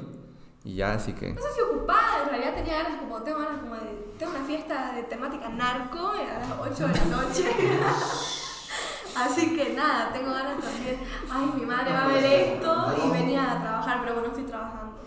y 0.64 0.74
ya, 0.74 0.92
así 0.94 1.12
que... 1.12 1.32
No 1.34 1.40
sé 1.40 1.48
si 1.54 1.60
ocupada, 1.60 2.24
en 2.24 2.28
realidad 2.30 2.54
tenía 2.56 2.82
ganas 2.82 3.00
como, 3.00 3.22
tengo 3.22 3.38
ganas 3.38 3.60
como 3.60 3.74
de, 3.76 3.80
tengo 4.18 4.32
una 4.32 4.44
fiesta 4.44 4.92
de 4.92 5.04
temática 5.04 5.48
narco 5.48 6.08
a 6.08 6.38
las 6.40 6.72
8 6.72 6.88
de 6.88 6.94
la 6.94 7.04
noche. 7.04 7.44
Así 9.16 9.56
que 9.56 9.70
nada, 9.74 10.12
tengo 10.12 10.32
ganas 10.32 10.62
también, 10.62 10.98
ay, 11.30 11.50
mi 11.56 11.66
madre 11.66 11.92
va 11.92 12.04
a 12.04 12.08
ver 12.08 12.24
esto 12.24 12.94
y 13.04 13.10
venía 13.10 13.52
a 13.52 13.60
trabajar, 13.60 14.00
pero 14.02 14.14
bueno, 14.14 14.28
estoy 14.28 14.44
trabajando. 14.44 15.00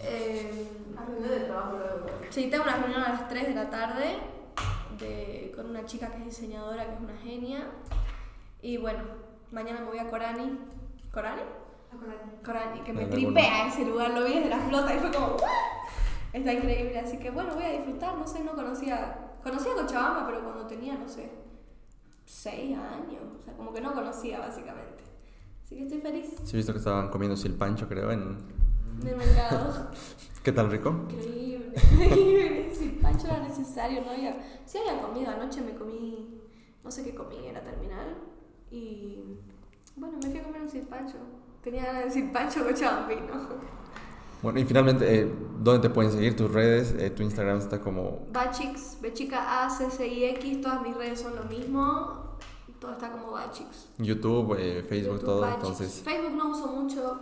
Eh, 0.00 0.68
de 1.20 1.40
trabajo 1.40 1.78
luego. 1.78 2.06
sí, 2.30 2.48
tengo 2.50 2.64
una 2.64 2.76
reunión 2.76 3.02
a 3.02 3.08
las 3.10 3.28
3 3.28 3.48
de 3.48 3.54
la 3.54 3.70
tarde 3.70 4.18
de, 4.98 5.52
con 5.56 5.70
una 5.70 5.84
chica 5.86 6.08
que 6.08 6.18
es 6.18 6.24
diseñadora, 6.24 6.86
que 6.86 6.94
es 6.94 7.00
una 7.00 7.16
genia. 7.16 7.66
Y 8.62 8.76
bueno, 8.76 9.00
mañana 9.50 9.80
me 9.80 9.86
voy 9.86 9.98
a 9.98 10.08
Corani. 10.08 10.58
¿Corani? 11.12 11.42
Corani, 12.44 12.80
que 12.80 12.92
me 12.92 13.06
tripea 13.06 13.68
ese 13.68 13.84
lugar, 13.84 14.10
lo 14.10 14.24
vi 14.24 14.34
desde 14.34 14.50
la 14.50 14.58
flota 14.58 14.94
y 14.94 14.98
fue 14.98 15.12
como, 15.12 15.26
"¿What?". 15.36 15.50
Está 16.34 16.52
increíble, 16.52 16.98
así 16.98 17.16
que 17.18 17.30
bueno, 17.30 17.54
voy 17.54 17.62
a 17.62 17.70
disfrutar, 17.70 18.18
no 18.18 18.26
sé, 18.26 18.42
no 18.42 18.56
conocía, 18.56 19.36
conocía 19.40 19.72
Cochabamba, 19.74 20.26
pero 20.26 20.42
cuando 20.42 20.66
tenía, 20.66 20.98
no 20.98 21.08
sé, 21.08 21.30
6 22.24 22.76
años, 22.76 23.22
o 23.38 23.40
sea, 23.40 23.56
como 23.56 23.72
que 23.72 23.80
no 23.80 23.94
conocía 23.94 24.40
básicamente. 24.40 25.04
Así 25.62 25.76
que 25.76 25.82
estoy 25.84 26.00
feliz, 26.00 26.34
Sí, 26.42 26.50
he 26.54 26.56
visto 26.56 26.72
que 26.72 26.78
estaban 26.78 27.08
comiendo 27.08 27.36
silpancho, 27.36 27.88
creo, 27.88 28.10
en... 28.10 28.36
de 29.00 29.14
mercado. 29.14 29.90
¿Qué 30.42 30.50
tal, 30.50 30.72
rico? 30.72 31.06
Increíble, 31.08 31.72
increíble. 31.92 32.98
Pancho 33.00 33.28
era 33.28 33.38
necesario, 33.38 34.02
no 34.02 34.10
había. 34.10 34.36
Si 34.64 34.78
había 34.78 35.00
comido 35.00 35.30
anoche, 35.30 35.60
me 35.60 35.74
comí. 35.74 36.40
No 36.82 36.90
sé 36.90 37.04
qué 37.04 37.14
comí, 37.14 37.46
era 37.46 37.62
terminal. 37.62 38.16
Y 38.72 39.38
bueno, 39.94 40.18
me 40.20 40.30
fui 40.30 40.40
a 40.40 40.42
comer 40.42 40.62
un 40.62 40.68
silpancho. 40.68 41.16
Tenía 41.62 41.84
ganas 41.84 42.04
de 42.06 42.10
silpancho 42.10 42.64
con 42.64 42.74
chabambino. 42.74 43.83
Bueno, 44.44 44.60
y 44.60 44.66
finalmente, 44.66 45.20
eh, 45.20 45.34
¿dónde 45.58 45.88
te 45.88 45.94
pueden 45.94 46.12
seguir 46.12 46.36
tus 46.36 46.52
redes? 46.52 46.94
Eh, 46.98 47.08
tu 47.08 47.22
Instagram 47.22 47.60
está 47.60 47.80
como... 47.80 48.26
Bachix, 48.30 48.98
Bechica 49.00 49.64
A, 49.64 49.70
C, 49.70 49.90
C, 49.90 50.06
I, 50.06 50.24
X, 50.24 50.60
todas 50.60 50.82
mis 50.82 50.94
redes 50.94 51.22
son 51.22 51.34
lo 51.34 51.44
mismo. 51.44 52.36
Todo 52.78 52.92
está 52.92 53.10
como 53.10 53.30
Bachix. 53.30 53.88
YouTube, 53.96 54.54
eh, 54.58 54.84
Facebook, 54.86 55.14
YouTube, 55.14 55.24
todo. 55.24 55.40
Bachix. 55.40 55.62
Entonces, 55.62 56.02
Facebook 56.04 56.36
no 56.36 56.50
uso 56.50 56.66
mucho, 56.66 57.20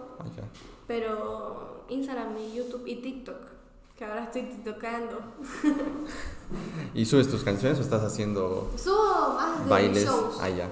pero 0.89 1.85
Instagram 1.91 2.37
y 2.39 2.57
YouTube 2.57 2.83
y 2.87 2.97
TikTok, 2.97 3.41
que 3.97 4.05
ahora 4.05 4.25
estoy 4.25 4.43
tiktokando. 4.43 5.21
¿Y 6.95 7.07
subes 7.07 7.31
tus 7.31 7.45
canciones 7.45 7.79
o 7.79 7.83
estás 7.83 8.03
haciendo 8.03 8.69
Subo 8.77 9.35
más 9.35 9.63
de 9.63 9.71
bailes? 9.71 10.05
shows. 10.05 10.39
Ah, 10.41 10.49
ya. 10.49 10.69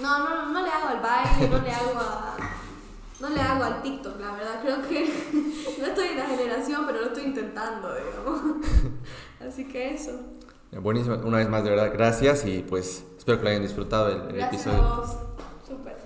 No, 0.00 0.18
no, 0.18 0.52
no 0.52 0.62
le 0.62 0.68
hago 0.68 0.88
al 0.88 1.00
baile, 1.00 1.48
no 1.48 1.62
le 1.62 1.70
hago 1.70 1.98
a. 1.98 2.36
No 3.22 3.28
le 3.28 3.40
hago 3.40 3.62
al 3.62 3.80
TikTok, 3.82 4.20
la 4.20 4.32
verdad. 4.32 4.60
Creo 4.62 4.82
que 4.82 5.04
no 5.78 5.86
estoy 5.86 6.08
en 6.08 6.18
la 6.18 6.26
generación, 6.26 6.82
pero 6.86 7.02
lo 7.02 7.06
estoy 7.06 7.24
intentando, 7.26 7.88
digamos. 7.94 8.64
Así 9.48 9.68
que 9.68 9.94
eso. 9.94 10.10
Ya, 10.72 10.80
Buenísimo. 10.80 11.14
Una 11.24 11.36
vez 11.38 11.48
más, 11.48 11.62
de 11.62 11.70
verdad, 11.70 11.92
gracias 11.92 12.44
y 12.44 12.62
pues 12.68 13.04
espero 13.16 13.38
que 13.38 13.44
lo 13.44 13.50
hayan 13.50 13.62
disfrutado 13.62 14.08
el, 14.08 14.22
el 14.22 14.36
Gracias 14.38 14.66
episodio. 14.66 14.82
a 14.84 14.96
vos. 14.96 15.16
Súper. 15.68 15.96